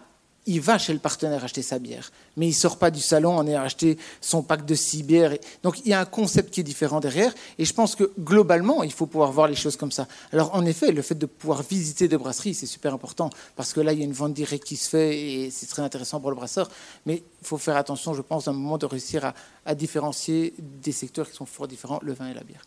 il 0.47 0.61
va 0.61 0.78
chez 0.78 0.92
le 0.92 0.99
partenaire 0.99 1.42
acheter 1.42 1.62
sa 1.62 1.78
bière. 1.78 2.11
Mais 2.36 2.49
il 2.49 2.53
sort 2.53 2.76
pas 2.76 2.90
du 2.90 3.01
salon 3.01 3.36
en 3.36 3.47
ayant 3.47 3.62
acheté 3.62 3.97
son 4.20 4.42
pack 4.42 4.66
de 4.66 4.74
six 4.74 5.03
bières. 5.03 5.36
Donc 5.62 5.80
il 5.80 5.88
y 5.88 5.92
a 5.92 6.01
un 6.01 6.05
concept 6.05 6.53
qui 6.53 6.61
est 6.61 6.64
différent 6.64 7.01
derrière. 7.01 7.32
Et 7.59 7.64
je 7.64 7.72
pense 7.72 7.95
que 7.95 8.11
globalement, 8.18 8.82
il 8.82 8.92
faut 8.92 9.07
pouvoir 9.07 9.32
voir 9.32 9.49
les 9.49 9.55
choses 9.55 9.76
comme 9.76 9.92
ça. 9.92 10.07
Alors 10.32 10.55
en 10.55 10.64
effet, 10.66 10.92
le 10.92 11.03
fait 11.03 11.14
de 11.14 11.26
pouvoir 11.26 11.62
visiter 11.62 12.09
des 12.09 12.18
brasseries, 12.18 12.55
c'est 12.55 12.66
super 12.66 12.92
important. 12.92 13.30
Parce 13.57 13.72
que 13.72 13.80
là, 13.80 13.92
il 13.92 13.99
y 13.99 14.03
a 14.03 14.05
une 14.05 14.12
vente 14.12 14.34
directe 14.34 14.64
qui 14.64 14.76
se 14.76 14.88
fait 14.88 15.18
et 15.18 15.51
c'est 15.51 15.66
très 15.66 15.82
intéressant 15.82 16.20
pour 16.20 16.30
le 16.30 16.36
brasseur. 16.36 16.68
Mais 17.07 17.22
il 17.40 17.47
faut 17.47 17.59
faire 17.59 17.76
attention, 17.76 18.14
je 18.14 18.22
pense, 18.22 18.49
à 18.49 18.51
un 18.51 18.55
moment 18.55 18.78
de 18.78 18.86
réussir 18.86 19.32
à, 19.64 19.74
différencier 19.74 20.55
des 20.59 20.92
secteurs 20.92 21.28
qui 21.28 21.36
sont 21.36 21.47
fort 21.47 21.68
différents, 21.68 21.99
le 22.03 22.12
vin 22.12 22.28
et 22.28 22.34
la 22.34 22.42
bière. 22.42 22.64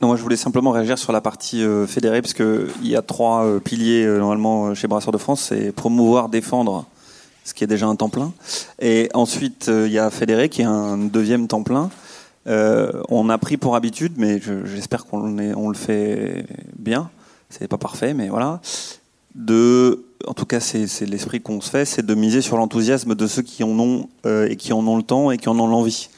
Non, 0.00 0.06
moi 0.06 0.16
je 0.16 0.22
voulais 0.22 0.36
simplement 0.36 0.70
réagir 0.70 0.96
sur 0.96 1.10
la 1.10 1.20
partie 1.20 1.62
euh, 1.62 1.84
fédérée, 1.86 2.22
parce 2.22 2.32
qu'il 2.32 2.68
y 2.82 2.94
a 2.94 3.02
trois 3.02 3.44
euh, 3.44 3.58
piliers 3.58 4.04
euh, 4.04 4.18
normalement 4.18 4.72
chez 4.72 4.86
Brasseurs 4.86 5.12
de 5.12 5.18
France, 5.18 5.40
c'est 5.48 5.72
promouvoir, 5.72 6.28
défendre 6.28 6.86
ce 7.48 7.54
qui 7.54 7.64
est 7.64 7.68
déjà 7.68 7.86
un 7.86 7.96
temps 7.96 8.10
plein. 8.10 8.32
Et 8.78 9.08
ensuite, 9.14 9.68
euh, 9.68 9.86
il 9.86 9.92
y 9.92 9.98
a 9.98 10.10
Fédéré 10.10 10.50
qui 10.50 10.60
est 10.60 10.66
un 10.66 10.98
deuxième 10.98 11.48
temps 11.48 11.62
plein. 11.62 11.88
Euh, 12.46 12.92
on 13.08 13.30
a 13.30 13.38
pris 13.38 13.56
pour 13.56 13.74
habitude, 13.74 14.12
mais 14.18 14.38
j'espère 14.66 15.06
qu'on 15.06 15.38
on 15.38 15.68
le 15.68 15.74
fait 15.74 16.44
bien. 16.78 17.10
C'est 17.48 17.66
pas 17.66 17.78
parfait, 17.78 18.12
mais 18.12 18.28
voilà. 18.28 18.60
De, 19.34 20.04
en 20.26 20.34
tout 20.34 20.44
cas, 20.44 20.60
c'est 20.60 21.06
l'esprit 21.06 21.40
qu'on 21.40 21.62
se 21.62 21.70
fait, 21.70 21.86
c'est 21.86 22.04
de 22.04 22.14
miser 22.14 22.42
sur 22.42 22.58
l'enthousiasme 22.58 23.14
de 23.14 23.26
ceux 23.26 23.42
qui 23.42 23.64
en 23.64 23.78
ont 23.78 24.10
euh, 24.26 24.48
et 24.48 24.56
qui 24.56 24.74
en 24.74 24.86
ont 24.86 24.98
le 24.98 25.02
temps 25.02 25.30
et 25.30 25.38
qui 25.38 25.48
en 25.48 25.58
ont 25.58 25.66
l'envie. 25.66 26.10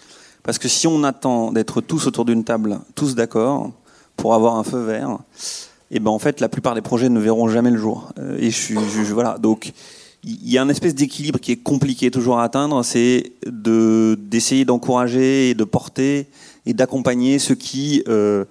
Parce 0.43 0.59
que 0.59 0.67
si 0.67 0.89
on 0.89 1.05
attend 1.05 1.53
d'être 1.53 1.81
tous 1.81 2.09
autour 2.09 2.25
d'une 2.25 2.43
table, 2.43 2.81
tous 2.97 3.15
d'accord, 3.15 3.71
pour 4.17 4.35
avoir 4.35 4.57
un 4.57 4.65
feu 4.65 4.81
vert, 4.81 5.19
et 5.93 5.97
eh 5.97 6.01
ben 6.01 6.11
en 6.11 6.19
fait, 6.19 6.41
la 6.41 6.49
plupart 6.49 6.75
des 6.75 6.83
projets 6.83 7.09
ne 7.09 7.21
verront 7.21 7.49
jamais 7.49 7.71
le 7.71 7.79
jour. 7.79 8.13
et 8.39 8.51
je 8.51 8.57
suis, 8.57 8.77
je, 8.77 9.13
voilà. 9.13 9.39
Donc, 9.39 9.73
il 10.23 10.51
y 10.51 10.59
a 10.59 10.63
une 10.63 10.71
espèce 10.71 10.95
d'équilibre 10.95 11.39
qui 11.41 11.53
est 11.53 11.57
compliqué 11.57 12.11
toujours 12.11 12.39
à 12.39 12.45
atteindre, 12.45 12.85
c'est 12.85 13.33
de 13.47 14.19
d'essayer 14.21 14.65
d'encourager 14.65 15.51
et 15.51 15.55
de 15.55 15.65
porter 15.65 16.27
et 16.67 16.75
d'accompagner 16.75 17.39
ceux 17.39 17.55
qui 17.55 18.03
euh, 18.09 18.45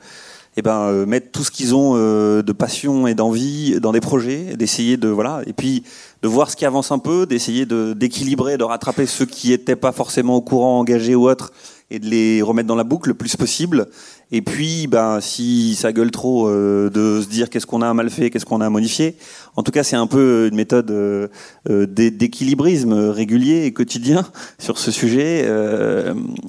eh 0.58 0.62
ben, 0.62 0.82
euh, 0.82 1.06
mettent 1.06 1.32
tout 1.32 1.44
ce 1.44 1.52
qu'ils 1.52 1.76
ont 1.76 1.94
euh, 1.96 2.42
de 2.42 2.52
passion 2.52 3.06
et 3.06 3.14
d'envie 3.14 3.80
dans 3.80 3.92
des 3.92 4.02
projets, 4.02 4.56
d'essayer 4.58 4.98
de 4.98 5.08
voilà, 5.08 5.42
et 5.46 5.54
puis 5.54 5.84
de 6.24 6.28
voir 6.28 6.50
ce 6.50 6.56
qui 6.56 6.66
avance 6.66 6.92
un 6.92 7.00
peu, 7.00 7.26
d'essayer 7.26 7.66
de 7.66 7.94
d'équilibrer, 7.94 8.58
de 8.58 8.64
rattraper 8.64 9.06
ceux 9.06 9.26
qui 9.26 9.50
n'étaient 9.50 9.76
pas 9.76 9.92
forcément 9.92 10.36
au 10.36 10.42
courant, 10.42 10.80
engagés 10.80 11.16
ou 11.16 11.30
autres, 11.30 11.54
et 11.92 12.00
de 12.00 12.08
les 12.08 12.42
remettre 12.42 12.68
dans 12.68 12.76
la 12.76 12.84
boucle 12.84 13.10
le 13.10 13.16
plus 13.16 13.36
possible. 13.36 13.88
Et 14.32 14.42
puis, 14.42 14.88
ben, 14.88 15.22
si 15.22 15.76
ça 15.76 15.92
gueule 15.92 16.12
trop, 16.12 16.48
euh, 16.48 16.90
de 16.90 17.22
se 17.22 17.28
dire 17.28 17.50
qu'est-ce 17.50 17.66
qu'on 17.66 17.82
a 17.82 17.92
mal 17.94 18.10
fait, 18.10 18.30
qu'est-ce 18.30 18.46
qu'on 18.46 18.62
a 18.62 18.70
modifié. 18.70 19.16
En 19.56 19.64
tout 19.64 19.72
cas, 19.72 19.84
c'est 19.84 19.96
un 19.96 20.06
peu 20.06 20.48
une 20.48 20.56
méthode 20.56 20.92
euh, 20.92 21.28
euh 21.70 21.88
d'équilibrisme 21.88 22.94
régulier 22.94 23.66
et 23.66 23.74
quotidien 23.74 24.26
sur 24.60 24.78
ce 24.78 24.92
sujet. 24.92 25.48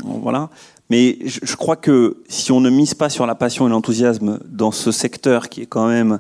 Voilà. 0.05 0.51
Mais 0.91 1.19
je, 1.25 1.41
je, 1.43 1.57
crois 1.57 1.77
que 1.77 2.19
si 2.29 2.51
on 2.53 2.61
ne 2.61 2.69
mise 2.69 2.95
pas 2.95 3.09
sur 3.09 3.25
la 3.25 3.37
passion 3.37 3.67
et 3.67 3.71
l'enthousiasme 3.71 4.41
dans 4.45 4.73
ce 4.73 4.91
secteur 4.91 5.49
qui 5.49 5.63
est 5.63 5.67
quand 5.67 5.87
même 5.87 6.19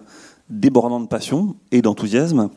débordant 0.48 1.00
de 1.00 1.08
passion 1.08 1.56
et 1.72 1.82
d'enthousiasme, 1.82 2.50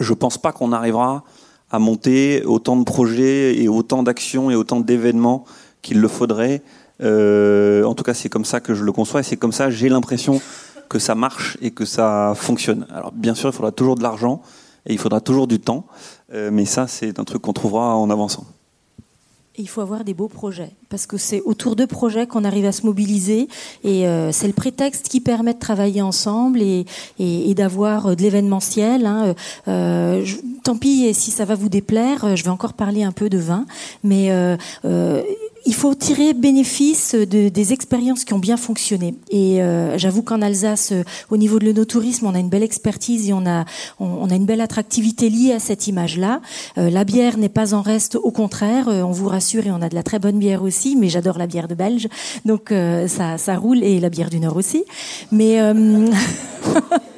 je 0.00 0.12
pense 0.12 0.36
pas 0.38 0.52
qu'on 0.52 0.72
arrivera 0.72 1.24
à 1.70 1.78
monter 1.78 2.44
autant 2.44 2.76
de 2.76 2.84
projets 2.84 3.60
et 3.60 3.68
autant 3.68 4.02
d'actions 4.02 4.50
et 4.50 4.54
autant 4.54 4.80
d'événements 4.80 5.44
qu'il 5.82 6.00
le 6.00 6.08
faudrait. 6.08 6.62
Euh, 7.02 7.84
en 7.84 7.94
tout 7.94 8.04
cas, 8.04 8.14
c'est 8.14 8.28
comme 8.28 8.44
ça 8.44 8.60
que 8.60 8.74
je 8.74 8.84
le 8.84 8.92
conçois 8.92 9.20
et 9.20 9.22
c'est 9.22 9.36
comme 9.36 9.52
ça 9.52 9.70
j'ai 9.70 9.88
l'impression 9.88 10.40
que 10.88 10.98
ça 10.98 11.14
marche 11.14 11.56
et 11.60 11.70
que 11.70 11.84
ça 11.84 12.34
fonctionne. 12.36 12.86
Alors, 12.90 13.12
bien 13.12 13.34
sûr, 13.34 13.50
il 13.50 13.52
faudra 13.52 13.72
toujours 13.72 13.96
de 13.96 14.02
l'argent 14.02 14.42
et 14.86 14.92
il 14.92 14.98
faudra 14.98 15.20
toujours 15.20 15.46
du 15.46 15.58
temps, 15.60 15.86
euh, 16.32 16.50
mais 16.52 16.66
ça, 16.66 16.86
c'est 16.86 17.18
un 17.18 17.24
truc 17.24 17.42
qu'on 17.42 17.52
trouvera 17.52 17.96
en 17.96 18.10
avançant. 18.10 18.44
il 19.56 19.68
faut 19.68 19.80
avoir 19.80 20.04
des 20.04 20.14
beaux 20.14 20.28
projets, 20.28 20.72
parce 20.94 21.08
que 21.08 21.16
c'est 21.16 21.40
autour 21.40 21.74
de 21.74 21.86
projets 21.86 22.28
qu'on 22.28 22.44
arrive 22.44 22.66
à 22.66 22.70
se 22.70 22.86
mobiliser, 22.86 23.48
et 23.82 24.06
euh, 24.06 24.30
c'est 24.30 24.46
le 24.46 24.52
prétexte 24.52 25.08
qui 25.08 25.20
permet 25.20 25.52
de 25.52 25.58
travailler 25.58 26.02
ensemble 26.02 26.62
et, 26.62 26.84
d'avoir 27.56 28.06
euh, 28.06 28.14
de 28.14 28.22
l'événementiel. 28.22 29.04
Hein. 29.04 29.34
Euh, 29.66 30.24
tant 30.62 30.76
pis 30.76 31.12
si 31.12 31.32
ça 31.32 31.44
va 31.44 31.56
vous 31.56 31.68
déplaire, 31.68 32.36
je 32.36 32.44
vais 32.44 32.50
encore 32.50 32.74
parler 32.74 33.02
un 33.02 33.10
peu 33.10 33.28
de 33.28 33.38
vin, 33.38 33.66
mais 34.04 34.30
il 35.66 35.74
faut 35.74 35.94
tirer 35.94 36.34
bénéfice 36.34 37.14
de, 37.14 37.48
des 37.48 37.72
expériences 37.72 38.24
qui 38.24 38.34
ont 38.34 38.38
bien 38.38 38.58
fonctionné. 38.58 39.14
Et 39.30 39.60
j'avoue 39.96 40.22
qu'en 40.22 40.42
Alsace, 40.42 40.92
au 41.30 41.36
niveau 41.36 41.58
de 41.58 41.64
l'onotourisme, 41.64 42.26
on 42.26 42.34
a 42.34 42.38
une 42.38 42.50
belle 42.50 42.62
expertise 42.62 43.28
et 43.28 43.32
on 43.32 43.46
a, 43.46 43.64
a 44.00 44.34
une 44.34 44.44
belle 44.44 44.60
attractivité 44.60 45.30
liée 45.30 45.52
à 45.52 45.58
cette 45.58 45.86
image-là. 45.86 46.40
La 46.76 47.04
bière 47.04 47.38
n'est 47.38 47.48
pas 47.48 47.72
en 47.74 47.82
reste, 47.82 48.16
au 48.16 48.30
contraire, 48.30 48.88
on 48.88 49.12
vous 49.12 49.28
rassure 49.28 49.66
et 49.66 49.70
on 49.70 49.80
a 49.80 49.88
de 49.88 49.94
la 49.94 50.02
très 50.02 50.18
bonne 50.18 50.38
bière 50.38 50.62
aussi, 50.62 50.83
mais 50.96 51.08
j'adore 51.08 51.38
la 51.38 51.46
bière 51.46 51.68
de 51.68 51.74
Belge, 51.74 52.08
donc 52.44 52.72
ça, 53.06 53.38
ça 53.38 53.56
roule 53.56 53.82
et 53.82 54.00
la 54.00 54.10
bière 54.10 54.30
du 54.30 54.40
Nord 54.40 54.56
aussi. 54.56 54.84
Mais 55.32 55.58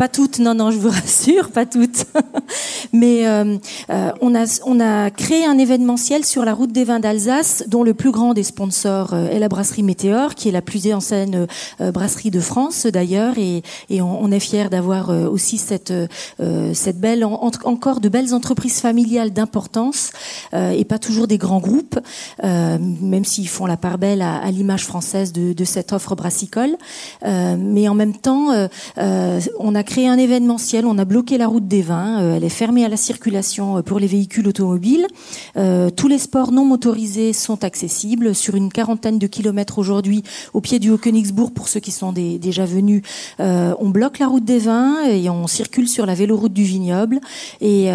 Pas 0.00 0.08
toutes, 0.08 0.38
non, 0.38 0.54
non, 0.54 0.70
je 0.70 0.78
vous 0.78 0.88
rassure, 1.00 1.50
pas 1.50 1.66
toutes. 1.66 2.06
Mais 2.94 3.26
euh, 3.26 3.58
euh, 3.90 4.10
on, 4.22 4.34
a, 4.34 4.46
on 4.64 4.80
a 4.80 5.10
créé 5.10 5.44
un 5.44 5.58
événementiel 5.58 6.24
sur 6.24 6.42
la 6.46 6.54
route 6.54 6.72
des 6.72 6.84
vins 6.84 7.00
d'Alsace, 7.00 7.64
dont 7.68 7.82
le 7.82 7.92
plus 7.92 8.10
grand 8.10 8.32
des 8.32 8.42
sponsors 8.42 9.12
euh, 9.12 9.28
est 9.28 9.38
la 9.38 9.48
brasserie 9.48 9.82
Météor, 9.82 10.34
qui 10.34 10.48
est 10.48 10.52
la 10.52 10.62
plus 10.62 10.90
ancienne 10.94 11.46
brasserie 11.78 12.30
de 12.30 12.40
France 12.40 12.86
d'ailleurs, 12.86 13.34
et, 13.36 13.62
et 13.90 14.00
on, 14.00 14.32
est 14.32 14.40
fiers 14.40 14.70
d'avoir 14.70 15.10
aussi 15.10 15.58
cette, 15.58 15.92
cette 16.72 16.98
belle, 16.98 17.22
encore 17.24 18.00
de 18.00 18.08
belles 18.08 18.32
entreprises 18.32 18.80
familiales 18.80 19.30
d'importance, 19.32 20.12
et 20.54 20.84
pas 20.84 20.98
toujours 20.98 21.26
des 21.26 21.36
grands 21.36 21.60
groupes, 21.60 21.98
même 22.42 23.24
s'ils 23.24 23.48
font 23.48 23.66
la 23.66 23.76
part 23.76 23.98
belle 23.98 24.22
à, 24.22 24.36
à 24.36 24.50
l'image 24.50 24.86
française 24.86 25.32
de, 25.32 25.52
de, 25.52 25.64
cette 25.64 25.92
offre 25.92 26.14
brassicole. 26.14 26.76
mais 27.22 27.88
en 27.88 27.94
même 27.94 28.16
temps, 28.16 28.48
on 28.96 29.74
a 29.74 29.82
créé 29.90 30.06
un 30.06 30.18
événementiel, 30.18 30.86
on 30.86 30.98
a 30.98 31.04
bloqué 31.04 31.36
la 31.36 31.48
route 31.48 31.66
des 31.66 31.82
vins, 31.82 32.22
euh, 32.22 32.36
elle 32.36 32.44
est 32.44 32.48
fermée 32.48 32.84
à 32.84 32.88
la 32.88 32.96
circulation 32.96 33.78
euh, 33.78 33.82
pour 33.82 33.98
les 33.98 34.06
véhicules 34.06 34.46
automobiles. 34.46 35.04
Euh, 35.56 35.90
tous 35.90 36.06
les 36.06 36.18
sports 36.18 36.52
non 36.52 36.64
motorisés 36.64 37.32
sont 37.32 37.64
accessibles 37.64 38.32
sur 38.32 38.54
une 38.54 38.70
quarantaine 38.70 39.18
de 39.18 39.26
kilomètres 39.26 39.80
aujourd'hui 39.80 40.22
au 40.54 40.60
pied 40.60 40.78
du 40.78 40.92
Haut-Königsbourg 40.92 41.50
pour 41.50 41.66
ceux 41.66 41.80
qui 41.80 41.90
sont 41.90 42.12
déjà 42.12 42.64
venus. 42.64 43.02
on 43.40 43.88
bloque 43.90 44.20
la 44.20 44.28
route 44.28 44.44
des 44.44 44.60
vins 44.60 45.04
et 45.06 45.28
on 45.28 45.48
circule 45.48 45.88
sur 45.88 46.06
la 46.06 46.14
véloroute 46.14 46.52
du 46.52 46.62
vignoble. 46.62 47.20
Et 47.60 47.90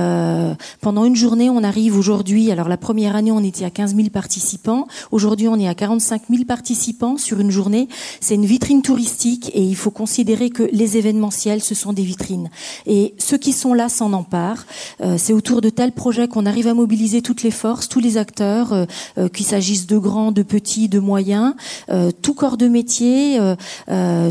pendant 0.82 1.06
une 1.06 1.16
journée, 1.16 1.50
on 1.50 1.64
arrive 1.64 1.98
aujourd'hui, 1.98 2.52
alors 2.52 2.68
la 2.68 2.78
première 2.78 3.16
année 3.16 3.32
on 3.32 3.44
était 3.44 3.66
à 3.66 3.70
15 3.70 3.96
000 3.96 4.10
participants, 4.10 4.88
aujourd'hui 5.12 5.48
on 5.48 5.58
est 5.58 5.68
à 5.68 5.76
45 5.76 6.24
000 6.30 6.44
participants 6.44 7.18
sur 7.18 7.40
une 7.40 7.52
journée. 7.52 7.88
C'est 8.20 8.36
une 8.36 8.46
vitrine 8.46 8.82
touristique 8.82 9.52
et 9.54 9.62
il 9.62 9.76
faut 9.76 9.92
considérer 9.92 10.50
que 10.50 10.64
les 10.72 10.98
événementiels, 10.98 11.64
sont 11.76 11.94
des 11.94 12.04
vitrines. 12.04 12.50
Et 12.86 13.14
ceux 13.18 13.38
qui 13.38 13.54
sont 13.54 13.74
là 13.74 13.90
s'en 13.90 14.14
emparent. 14.14 14.66
Euh, 15.02 15.16
c'est 15.18 15.34
autour 15.34 15.62
de 15.62 15.70
tels 15.70 15.92
projets 15.92 16.28
qu'on 16.28 16.46
arrive 16.46 16.68
à 16.68 16.74
mobiliser 16.74 17.22
toutes 17.22 17.44
les 17.44 17.52
forces, 17.52 17.88
tous 17.90 18.00
les 18.00 18.18
acteurs, 18.18 18.74
euh, 18.74 18.86
euh, 19.18 19.30
qu'il 19.30 19.46
s'agisse 19.46 19.88
de 19.88 19.98
grands, 19.98 20.32
de 20.32 20.44
petits, 20.44 20.90
de 20.90 21.00
moyens, 21.00 21.54
tout 22.22 22.34
corps 22.34 22.58
de 22.58 22.68
métier, 22.68 23.40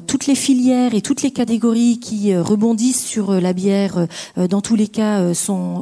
toutes 0.06 0.26
les 0.26 0.34
filières 0.34 0.94
et 0.94 1.00
toutes 1.00 1.22
les 1.22 1.30
catégories 1.30 1.98
qui 1.98 2.34
rebondissent 2.36 3.04
sur 3.04 3.32
la 3.32 3.52
bière, 3.52 4.06
dans 4.36 4.60
tous 4.60 4.74
les 4.74 4.88
cas, 4.88 5.20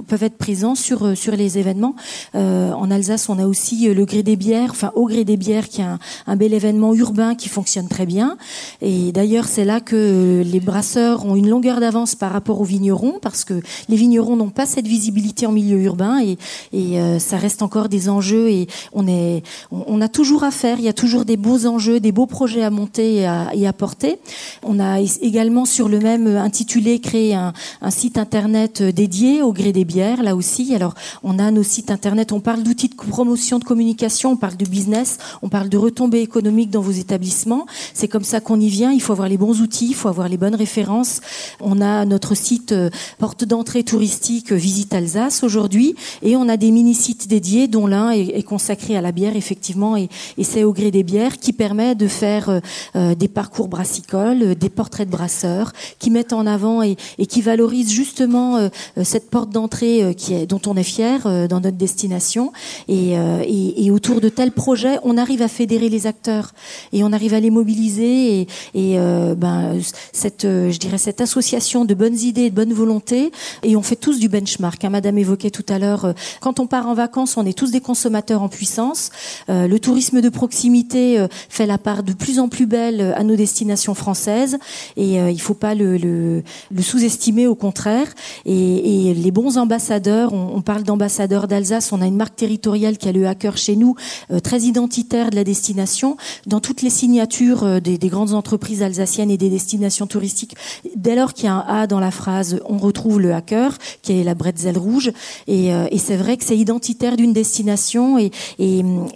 peuvent 0.07 0.23
être 0.23 0.37
présents 0.37 0.75
sur, 0.75 1.17
sur 1.17 1.37
les 1.37 1.59
événements. 1.59 1.95
en 2.35 2.91
Alsace, 2.91 3.29
on 3.29 3.39
a 3.39 3.47
aussi 3.47 3.89
le 3.89 4.05
Gré 4.05 4.23
des 4.23 4.37
bières, 4.37 4.71
enfin 4.71 4.93
au 4.95 5.07
Gré 5.07 5.25
des 5.25 5.37
bières, 5.37 5.69
qui 5.69 5.81
est 5.81 5.85
un, 5.85 5.99
un 6.27 6.37
bel 6.37 6.53
événement 6.53 6.95
urbain 6.95 7.35
qui 7.35 7.49
fonctionne 7.49 7.89
très 7.89 8.07
bien. 8.07 8.37
Et 8.81 9.13
d'ailleurs, 9.13 9.47
c'est 9.47 9.65
là 9.65 9.81
que 9.81 10.43
les 10.45 10.61
brasseurs 10.61 11.25
ont 11.25 11.37
une 11.37 11.49
longueur 11.53 11.81
d'avance 11.81 12.15
par 12.15 12.33
rapport 12.33 12.63
aux 12.63 12.65
vignerons 12.65 13.19
parce 13.21 13.45
que 13.45 13.61
les 13.91 13.97
vignerons 13.97 14.37
n'ont 14.37 14.49
pas 14.49 14.65
cette 14.65 14.87
visibilité 14.87 15.45
en 15.47 15.53
milieu 15.53 15.79
urbain 15.83 16.19
et, 16.21 16.39
euh, 16.75 17.19
ça 17.19 17.37
reste 17.37 17.61
encore 17.63 17.89
des 17.91 18.09
enjeux 18.09 18.49
et 18.51 18.67
on 18.95 19.07
est, 19.07 19.43
on, 19.71 20.01
a 20.01 20.09
toujours 20.09 20.45
à 20.45 20.51
faire. 20.51 20.79
Il 20.79 20.85
y 20.85 20.89
a 20.89 20.93
toujours 20.95 21.25
des 21.27 21.37
beaux 21.37 21.67
enjeux, 21.67 22.01
des 22.01 22.11
beaux 22.11 22.27
projets 22.27 22.63
à 22.63 22.71
monter 22.71 23.27
et 23.55 23.67
à, 23.67 23.73
porter. 23.73 24.19
On 24.63 24.81
a 24.81 25.01
également 25.01 25.65
sur 25.67 25.89
le 25.89 25.99
même 25.99 26.27
intitulé 26.27 27.01
créé 27.01 27.35
un, 27.35 27.53
un 27.83 27.91
site 27.91 28.17
internet 28.17 28.83
dédié 28.83 29.43
au 29.43 29.53
gré 29.53 29.73
des 29.73 29.85
bières 29.85 30.23
là 30.23 30.35
aussi. 30.35 30.75
Alors 30.75 30.95
on 31.23 31.39
a 31.39 31.51
nos 31.51 31.63
sites 31.63 31.91
internet, 31.91 32.33
on 32.33 32.41
parle 32.41 32.63
d'outils 32.63 32.89
de 32.89 32.95
promotion 32.95 33.59
de 33.59 33.65
communication, 33.65 34.33
on 34.33 34.37
parle 34.37 34.57
de 34.57 34.67
business, 34.67 35.19
on 35.43 35.49
parle 35.49 35.69
de 35.69 35.77
retombées 35.77 36.23
économiques 36.23 36.71
dans 36.71 36.81
vos 36.81 36.93
établissements. 36.93 37.67
C'est 37.93 38.09
comme 38.09 38.25
ça 38.25 38.41
qu'on 38.41 38.59
y 38.59 38.69
vient. 38.69 38.93
Il 38.93 39.03
faut 39.03 39.13
avoir 39.13 39.29
les 39.29 39.39
bons 39.39 39.61
outils, 39.61 39.89
il 39.91 39.95
faut 39.95 40.09
avoir 40.09 40.29
les 40.29 40.39
bonnes 40.39 40.55
références. 40.55 41.21
On 41.61 41.81
a 41.81 42.05
notre 42.05 42.35
site 42.35 42.73
euh, 42.73 42.91
porte 43.19 43.45
d'entrée 43.45 43.85
touristique 43.85 44.53
euh, 44.53 44.57
Visite 44.57 44.93
Alsace 44.95 45.43
aujourd'hui. 45.43 45.95
Et 46.23 46.37
on 46.37 46.49
a 46.49 46.57
des 46.57 46.71
mini-sites 46.71 47.29
dédiés 47.29 47.69
dont 47.69 47.87
l'un 47.87 48.11
est, 48.11 48.43
consacré 48.43 48.97
à 48.97 49.01
la 49.01 49.13
bière 49.13 49.37
effectivement 49.37 49.97
et, 49.97 50.09
c'est 50.43 50.65
au 50.65 50.73
gré 50.73 50.91
des 50.91 51.03
bières 51.03 51.39
qui 51.39 51.53
permet 51.53 51.95
de 51.95 52.09
faire 52.09 52.61
euh, 52.97 53.15
des 53.15 53.29
parcours 53.29 53.69
brassicoles, 53.69 54.55
des 54.57 54.69
portraits 54.69 55.07
de 55.07 55.13
brasseurs 55.13 55.73
qui 55.99 56.11
mettent 56.11 56.33
en 56.33 56.47
avant 56.47 56.83
et, 56.83 56.97
qui 57.29 57.41
valorisent 57.41 57.91
justement 57.91 58.69
cette 59.03 59.31
porte 59.31 59.51
d'entrée 59.51 60.15
dont 60.49 60.61
on 60.67 60.77
est 60.77 60.83
fier 60.83 61.49
dans 61.49 61.61
notre 61.61 61.77
destination. 61.77 62.53
Et, 62.89 63.13
et, 63.13 63.91
autour 63.91 64.21
de 64.21 64.29
tels 64.29 64.53
projets 64.53 64.99
on 65.05 65.17
arrive 65.17 65.43
à 65.43 65.49
fédérer 65.49 65.89
les 65.89 66.07
acteurs. 66.07 66.53
Et 66.93 67.05
on 67.05 67.13
arrive 67.13 67.35
à 67.35 67.41
les 67.41 67.51
mobiliser 67.51 68.41
et, 68.41 68.47
et 68.75 68.97
ben 69.37 69.79
cette 70.13 70.43
je 70.43 70.79
dirais 70.79 70.99
cette 70.99 71.21
association 71.21 71.32
de 71.37 71.95
bonnes 71.95 72.19
idées 72.19 72.43
et 72.43 72.51
de 72.51 72.55
bonne 72.55 72.73
volonté 72.73 73.33
et 73.63 73.77
on 73.77 73.83
fait 73.83 73.97
tous 73.97 74.19
du 74.19 74.29
benchmark. 74.29 74.85
Hein. 74.85 74.91
Madame 74.91 75.19
évoquait 75.19 75.51
tout 75.51 75.65
à 75.69 75.79
l'heure, 75.79 76.05
euh, 76.05 76.13
quand 76.41 76.61
on 76.61 76.67
part 76.67 76.89
en 76.89 76.95
vacances, 76.95 77.37
on 77.37 77.47
est 77.47 77.57
tous 77.57 77.71
des 77.71 77.81
consommateurs 77.81 78.43
en 78.43 78.49
puissance. 78.49 79.11
Euh, 79.49 79.67
le 79.67 79.79
tourisme 79.79 80.21
de 80.21 80.29
proximité 80.29 81.19
euh, 81.19 81.29
fait 81.49 81.67
la 81.67 81.79
part 81.79 82.03
de 82.03 82.13
plus 82.13 82.39
en 82.39 82.49
plus 82.49 82.67
belle 82.67 83.15
à 83.17 83.25
nos 83.25 83.37
destinations 83.37 83.95
françaises 83.95 84.59
et 84.97 85.17
il 85.17 85.41
faut 85.41 85.55
pas 85.55 85.75
le, 85.75 86.43
sous-estimer, 86.81 87.47
au 87.47 87.55
contraire. 87.55 88.09
Et, 88.45 89.15
les 89.15 89.31
bons 89.31 89.59
ambassadeurs, 89.59 90.33
on, 90.33 90.57
on 90.57 90.63
parle 90.63 90.83
d'ambassadeurs 90.83 91.49
d'Alsace, 91.49 91.93
on 91.93 92.01
a 92.01 92.07
une 92.07 92.17
marque 92.17 92.37
territoriale 92.37 92.99
qui 92.99 93.09
a 93.09 93.13
le 93.13 93.27
hacker 93.27 93.57
chez 93.57 93.77
nous, 93.77 93.95
très 94.43 94.61
identitaire 94.61 95.31
de 95.31 95.37
la 95.37 95.45
destination. 95.45 96.17
Dans 96.47 96.61
toutes 96.61 96.83
les 96.83 96.91
signatures 96.91 97.81
des, 97.81 97.99
des 97.99 98.09
grandes 98.09 98.35
entreprises 98.35 98.83
alsaciennes 98.83 99.31
et 99.31 99.37
des 99.37 99.51
destinations 99.51 100.07
touristiques, 100.07 100.57
dès 100.97 101.15
lors 101.15 101.22
qu'il 101.31 101.45
y 101.45 101.49
a 101.49 101.55
un 101.55 101.65
A 101.83 101.87
dans 101.87 102.01
la 102.01 102.11
phrase, 102.11 102.61
on 102.69 102.79
retrouve 102.79 103.21
le 103.21 103.35
hacker, 103.35 103.79
qui 104.03 104.21
est 104.21 104.25
la 104.25 104.35
bretzel 104.35 104.77
rouge. 104.77 105.13
Et, 105.47 105.73
euh, 105.73 105.87
et 105.91 105.99
c'est 105.99 106.17
vrai 106.17 106.37
que 106.37 106.45
c'est 106.45 106.57
identitaire 106.57 107.17
d'une 107.17 107.33
destination 107.33 108.19
et, 108.19 108.31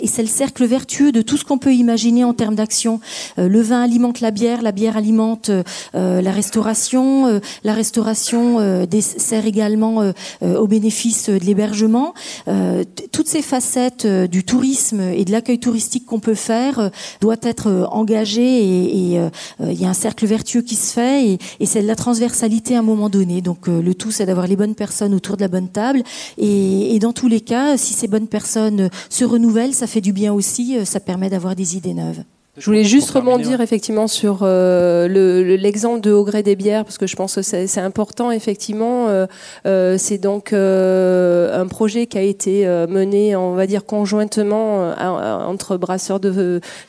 c'est 0.06 0.22
le 0.22 0.28
cercle 0.28 0.64
vertueux 0.64 1.12
de 1.12 1.20
tout 1.20 1.36
ce 1.36 1.44
qu'on 1.44 1.58
peut 1.58 1.74
imaginer 1.74 2.24
en 2.24 2.32
termes 2.32 2.54
d'action. 2.54 3.00
Euh, 3.38 3.48
le 3.48 3.60
vin 3.60 3.82
alimente 3.82 4.20
la 4.20 4.30
bière, 4.30 4.62
la 4.62 4.72
bière 4.72 4.96
alimente 4.96 5.50
euh, 5.50 6.22
la 6.22 6.30
restauration, 6.30 7.40
la 7.64 7.74
restauration 7.74 8.86
sert 9.00 9.46
également 9.46 10.12
au 10.42 10.66
bénéfice 10.66 11.28
de 11.28 11.44
l'hébergement. 11.44 12.14
toutes 13.12 13.28
ces 13.28 13.42
facettes 13.42 14.06
du 14.06 14.44
tourisme 14.44 15.00
et 15.00 15.24
de 15.24 15.32
l'accueil 15.32 15.58
touristique 15.58 16.06
qu'on 16.06 16.20
peut 16.20 16.34
faire 16.34 16.90
doit 17.20 17.36
être 17.42 17.88
engagée 17.90 18.64
et 18.64 19.20
il 19.60 19.80
y 19.80 19.84
a 19.84 19.88
un 19.88 19.94
cercle 19.94 20.26
vertueux 20.26 20.62
qui 20.62 20.76
se 20.76 20.92
fait 20.92 21.38
et, 21.60 21.66
c'est 21.66 21.82
de 21.82 21.86
transversalité 21.96 22.76
à 22.76 22.78
un 22.80 22.82
moment 22.82 23.08
donné. 23.08 23.40
Donc 23.40 23.68
euh, 23.68 23.82
le 23.82 23.94
tout, 23.94 24.10
c'est 24.10 24.26
d'avoir 24.26 24.46
les 24.46 24.56
bonnes 24.56 24.74
personnes 24.74 25.14
autour 25.14 25.36
de 25.36 25.42
la 25.42 25.48
bonne 25.48 25.68
table. 25.68 26.02
Et, 26.38 26.94
et, 26.94 26.98
dans 26.98 27.12
tous 27.12 27.28
les 27.28 27.40
cas, 27.40 27.76
si 27.76 27.94
ces 27.94 28.08
bonnes 28.08 28.28
personnes 28.28 28.90
se 29.10 29.24
renouvellent, 29.24 29.74
ça 29.74 29.86
fait 29.86 30.00
du 30.00 30.12
bien 30.12 30.32
aussi, 30.32 30.78
euh, 30.78 30.84
ça 30.84 31.00
permet 31.00 31.30
d'avoir 31.30 31.56
des 31.56 31.76
idées 31.76 31.94
neuves. 31.94 32.22
Je 32.58 32.64
voulais 32.64 32.84
juste 32.84 33.10
rebondir 33.10 33.60
effectivement 33.60 34.08
sur 34.08 34.38
euh, 34.40 35.08
l'exemple 35.58 36.00
de 36.00 36.12
Au 36.12 36.24
gré 36.24 36.42
des 36.42 36.56
bières 36.56 36.86
parce 36.86 36.96
que 36.96 37.06
je 37.06 37.14
pense 37.14 37.34
que 37.34 37.42
c'est 37.42 37.80
important 37.80 38.30
effectivement. 38.30 39.08
Euh, 39.08 39.26
euh, 39.66 39.96
c'est 39.98 40.16
donc 40.16 40.54
euh, 40.54 41.60
un 41.60 41.66
projet 41.66 42.06
qui 42.06 42.16
a 42.16 42.22
été 42.22 42.66
euh, 42.66 42.86
mené, 42.86 43.36
on 43.36 43.52
va 43.52 43.66
dire 43.66 43.84
conjointement 43.84 44.94
entre 44.96 45.76
Brasseurs 45.76 46.18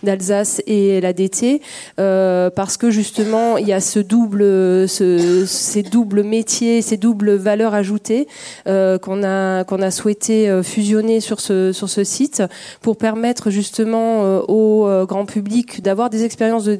d'Alsace 0.04 0.62
et 0.68 1.02
la 1.02 1.12
DT 1.12 1.62
parce 1.98 2.78
que 2.78 2.90
justement 2.90 3.58
il 3.58 3.68
y 3.68 3.74
a 3.74 3.82
ce 3.82 4.00
double, 4.00 4.44
ce, 4.88 5.44
ces 5.46 5.84
doubles 5.84 6.24
métiers, 6.24 6.82
ces 6.82 6.96
doubles 6.96 7.36
valeurs 7.36 7.74
ajoutées 7.74 8.28
qu'on 8.66 9.24
a 9.24 9.66
qu'on 9.66 9.82
a 9.82 9.92
souhaité 9.92 10.62
fusionner 10.64 11.20
sur 11.20 11.42
ce 11.42 11.74
sur 11.74 11.90
ce 11.90 12.06
site 12.06 12.42
pour 12.82 12.96
permettre 12.96 13.50
justement 13.50 14.22
au 14.48 14.88
grand 15.06 15.26
public 15.26 15.57
d'avoir 15.82 16.10
des 16.10 16.24
expériences, 16.24 16.66
de, 16.66 16.76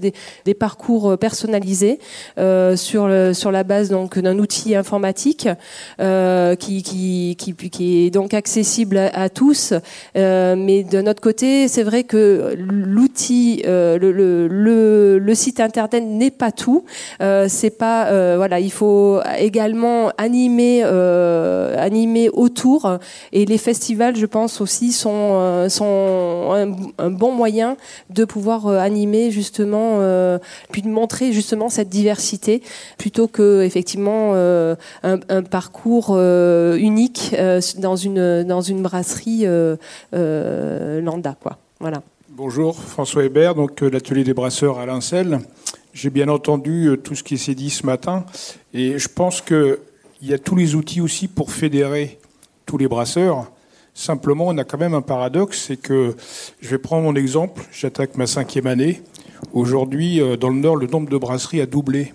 des, 0.46 0.54
parcours 0.54 1.12
euh, 1.12 1.18
personnalisés 1.18 2.00
euh, 2.38 2.76
sur, 2.76 3.10
sur 3.34 3.52
la 3.52 3.64
base 3.64 3.90
donc 3.90 4.18
d'un 4.20 4.38
outil 4.40 4.76
informatique 4.76 5.48
euh, 6.00 6.56
qui, 6.56 6.84
qui, 6.84 7.36
qui, 7.36 8.06
est 8.06 8.10
donc 8.10 8.34
accessible 8.34 8.98
à, 8.98 9.30
tous. 9.30 9.74
Mais 10.16 10.84
de 10.84 11.02
notre 11.02 11.22
côté, 11.22 11.68
c'est 11.68 11.84
vrai 11.84 12.04
que 12.04 12.56
l'outil, 12.58 13.62
le, 13.66 13.98
le, 13.98 15.20
le, 15.20 15.36
site 15.36 15.60
internet 15.60 16.04
n'est 16.04 16.32
pas 16.32 16.52
tout. 16.52 16.86
c'est 17.20 17.78
pas 17.78 18.36
voilà, 18.36 18.60
il 18.60 18.72
faut 18.72 19.20
également 19.38 20.12
animer 20.18 20.84
animer 20.84 22.30
autour 22.30 22.98
et 23.32 23.46
les 23.46 23.58
festivals, 23.58 24.16
je 24.16 24.26
pense 24.26 24.62
aussi, 24.62 24.92
sont 24.92 25.68
sont 25.70 26.74
un 26.98 27.12
bon 27.12 27.32
moyen 27.32 27.78
de 28.10 28.26
pouvoir 28.26 28.67
euh, 28.70 28.80
animer 28.80 29.32
justement, 29.32 29.98
euh, 30.00 30.40
puis 30.72 30.82
de 30.82 30.88
montrer 30.88 31.32
justement 31.32 31.70
cette 31.70 31.90
diversité 31.90 32.62
plutôt 32.98 33.28
que 33.28 33.62
effectivement 33.64 34.32
euh, 34.34 34.76
un, 35.04 35.44
parcours 35.44 36.18
unique 36.18 37.36
dans 37.78 37.96
une 37.96 38.44
dans 38.44 38.62
une 38.62 38.82
brasserie 38.82 39.46
lambda 40.14 41.36
quoi. 41.42 41.58
Voilà. 41.80 42.02
Bonjour, 42.30 42.76
François 42.76 43.24
Hébert, 43.24 43.56
donc 43.56 43.82
l'atelier 43.82 44.24
des 44.24 44.34
brasseurs 44.34 44.80
à 44.80 44.86
Lincel. 44.86 45.40
J'ai 45.94 46.10
bien 46.10 46.28
entendu 46.28 46.98
tout 47.04 47.16
ce 47.16 47.24
qui 47.24 47.38
s'est 47.38 47.56
dit 47.56 47.70
ce 47.70 47.86
matin 47.86 48.26
et 48.74 49.00
je 49.00 49.08
pense 49.08 49.42
qu'il 49.42 49.78
y 50.22 50.34
a 50.34 50.38
tous 50.38 50.56
les 50.56 50.76
outils 50.76 51.02
aussi 51.02 51.28
pour 51.28 51.52
fédérer 51.52 52.20
tous 52.66 52.78
les 52.78 52.88
brasseurs. 52.88 53.52
Simplement, 53.98 54.46
on 54.46 54.58
a 54.60 54.64
quand 54.64 54.78
même 54.78 54.94
un 54.94 55.02
paradoxe, 55.02 55.66
c'est 55.70 55.76
que, 55.76 56.16
je 56.62 56.70
vais 56.70 56.78
prendre 56.78 57.02
mon 57.02 57.16
exemple, 57.16 57.64
j'attaque 57.72 58.16
ma 58.16 58.28
cinquième 58.28 58.68
année. 58.68 59.02
Aujourd'hui, 59.54 60.22
euh, 60.22 60.38
dans 60.38 60.50
le 60.50 60.58
Nord, 60.58 60.76
le 60.76 60.86
nombre 60.86 61.10
de 61.10 61.18
brasseries 61.18 61.62
a 61.62 61.66
doublé, 61.66 62.14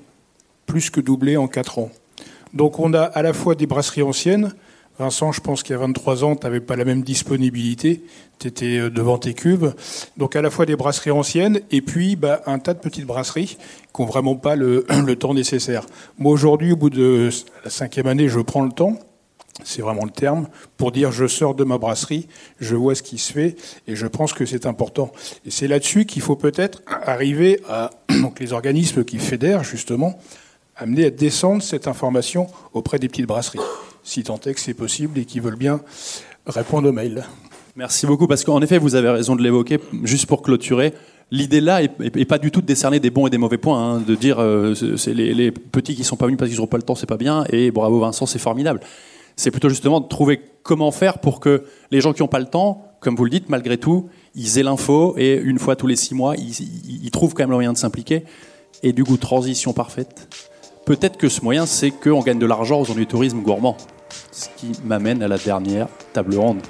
plus 0.65 0.91
que 0.91 1.01
doublé 1.01 1.37
en 1.37 1.49
quatre 1.49 1.81
ans. 1.81 1.91
Donc 2.55 2.79
on 2.79 2.95
a 2.95 3.03
à 3.03 3.23
la 3.23 3.33
fois 3.33 3.57
des 3.57 3.67
brasseries 3.67 4.05
anciennes. 4.05 4.55
Vincent, 5.01 5.33
je 5.33 5.41
pense 5.41 5.65
qu'il 5.65 5.73
y 5.73 5.77
a 5.77 5.81
23 5.81 6.23
ans, 6.23 6.37
tu 6.37 6.47
n'avais 6.47 6.61
pas 6.61 6.77
la 6.77 6.85
même 6.85 7.03
disponibilité, 7.03 8.05
tu 8.39 8.47
étais 8.47 8.79
euh, 8.79 8.89
devant 8.89 9.19
tes 9.19 9.35
cuves. 9.35 9.75
Donc 10.17 10.37
à 10.37 10.41
la 10.41 10.51
fois 10.51 10.67
des 10.67 10.77
brasseries 10.77 11.11
anciennes 11.11 11.63
et 11.73 11.83
puis 11.83 12.15
bah, 12.15 12.43
un 12.47 12.61
tas 12.61 12.75
de 12.75 12.79
petites 12.79 13.07
brasseries 13.07 13.57
qui 13.93 14.03
n'ont 14.03 14.07
vraiment 14.07 14.37
pas 14.37 14.55
le, 14.55 14.87
le 15.05 15.17
temps 15.17 15.35
nécessaire. 15.35 15.85
Moi 16.17 16.33
aujourd'hui, 16.33 16.75
au 16.75 16.77
bout 16.77 16.91
de 16.91 17.29
la 17.65 17.71
cinquième 17.71 18.07
année, 18.07 18.29
je 18.29 18.39
prends 18.39 18.63
le 18.63 18.71
temps 18.71 18.97
c'est 19.65 19.83
vraiment 19.83 20.05
le 20.05 20.11
terme, 20.11 20.49
pour 20.77 20.93
dire 20.93 21.13
je 21.13 21.27
sors 21.27 21.55
de 21.55 21.65
ma 21.65 21.79
brasserie, 21.79 22.27
je 22.61 22.75
vois 22.75 22.95
ce 22.95 23.03
qui 23.03 23.19
se 23.19 23.33
fait, 23.33 23.57
et 23.87 23.97
je 23.97 24.07
pense 24.07 24.33
que 24.33 24.47
c'est 24.47 24.67
important. 24.67 25.13
Et 25.45 25.51
c'est 25.51 25.69
là-dessus 25.69 26.07
qu'il 26.07 26.23
faut 26.23 26.37
peut-être 26.37 26.83
arriver 26.87 27.61
à, 27.69 27.91
donc 28.23 28.41
les 28.41 28.53
organismes 28.53 29.05
qui 29.05 29.19
fédèrent 29.19 29.65
justement, 29.65 30.19
amener 30.77 31.07
à 31.07 31.11
descendre 31.11 31.63
cette 31.63 31.87
information 31.87 32.47
auprès 32.73 32.99
des 32.99 33.09
petites 33.09 33.27
brasseries, 33.27 33.61
si 34.03 34.23
tant 34.23 34.41
est 34.41 34.55
que 34.55 34.61
c'est 34.61 34.75
possible 34.75 35.19
et 35.19 35.25
qui 35.25 35.39
veulent 35.39 35.57
bien 35.57 35.81
répondre 36.47 36.89
aux 36.89 36.93
mails. 36.93 37.25
Merci 37.77 38.07
beaucoup, 38.07 38.27
parce 38.27 38.45
qu'en 38.45 38.61
effet, 38.61 38.79
vous 38.79 38.95
avez 38.97 39.09
raison 39.09 39.35
de 39.35 39.43
l'évoquer, 39.43 39.79
juste 40.05 40.27
pour 40.27 40.43
clôturer. 40.43 40.93
L'idée 41.31 41.63
là 41.63 41.83
est, 41.83 42.25
pas 42.27 42.37
du 42.37 42.51
tout 42.51 42.61
de 42.61 42.67
décerner 42.67 43.01
des 43.01 43.09
bons 43.09 43.27
et 43.27 43.31
des 43.31 43.39
mauvais 43.39 43.57
points, 43.57 43.83
hein, 43.83 44.03
de 44.07 44.15
dire 44.15 44.39
euh, 44.39 44.75
c'est 44.75 45.15
les, 45.15 45.51
petits 45.51 45.95
qui 45.95 46.05
sont 46.05 46.17
pas 46.17 46.27
venus 46.27 46.39
parce 46.39 46.51
qu'ils 46.51 46.61
n'ont 46.61 46.67
pas 46.67 46.77
le 46.77 46.83
temps, 46.83 46.95
c'est 46.95 47.07
pas 47.07 47.17
bien, 47.17 47.47
et 47.49 47.71
bravo 47.71 48.01
Vincent, 48.01 48.27
c'est 48.27 48.39
formidable. 48.39 48.81
C'est 49.37 49.51
plutôt 49.51 49.69
justement 49.69 50.01
de 50.01 50.09
trouver 50.09 50.41
comment 50.63 50.91
faire 50.91 51.19
pour 51.19 51.41
que 51.41 51.65
les 51.91 52.01
gens 52.01 52.13
qui 52.13 52.23
n'ont 52.23 52.29
pas 52.29 52.39
le 52.39 52.47
temps, 52.47 52.83
comme 53.01 53.17
vous 53.17 53.25
le 53.25 53.31
dites, 53.31 53.49
malgré 53.49 53.79
tout, 53.79 54.09
ils 54.35 54.59
aient 54.59 54.63
l'info 54.63 55.15
et 55.19 55.35
une 55.35 55.59
fois 55.59 55.77
tous 55.77 55.87
les 55.87 55.97
six 55.97 56.15
mois, 56.15 56.35
ils, 56.37 57.11
trouvent 57.11 57.35
quand 57.35 57.43
même 57.43 57.51
le 57.51 57.57
moyen 57.57 57.73
de 57.73 57.79
s'impliquer. 57.79 58.25
Et 58.83 58.93
du 58.93 59.05
coup, 59.05 59.17
transition 59.17 59.73
parfaite. 59.73 60.29
Peut-être 60.87 61.17
que 61.17 61.29
ce 61.29 61.43
moyen, 61.43 61.67
c'est 61.67 61.91
qu'on 61.91 62.21
gagne 62.21 62.39
de 62.39 62.47
l'argent 62.47 62.81
aux 62.81 62.91
ennuis 62.91 63.03
du 63.03 63.07
tourisme 63.07 63.41
gourmand. 63.41 63.77
Ce 64.31 64.49
qui 64.57 64.73
m'amène 64.85 65.23
à 65.23 65.29
la 65.29 65.39
dernière 65.39 65.89
table 66.13 66.37
ronde. 66.37 66.61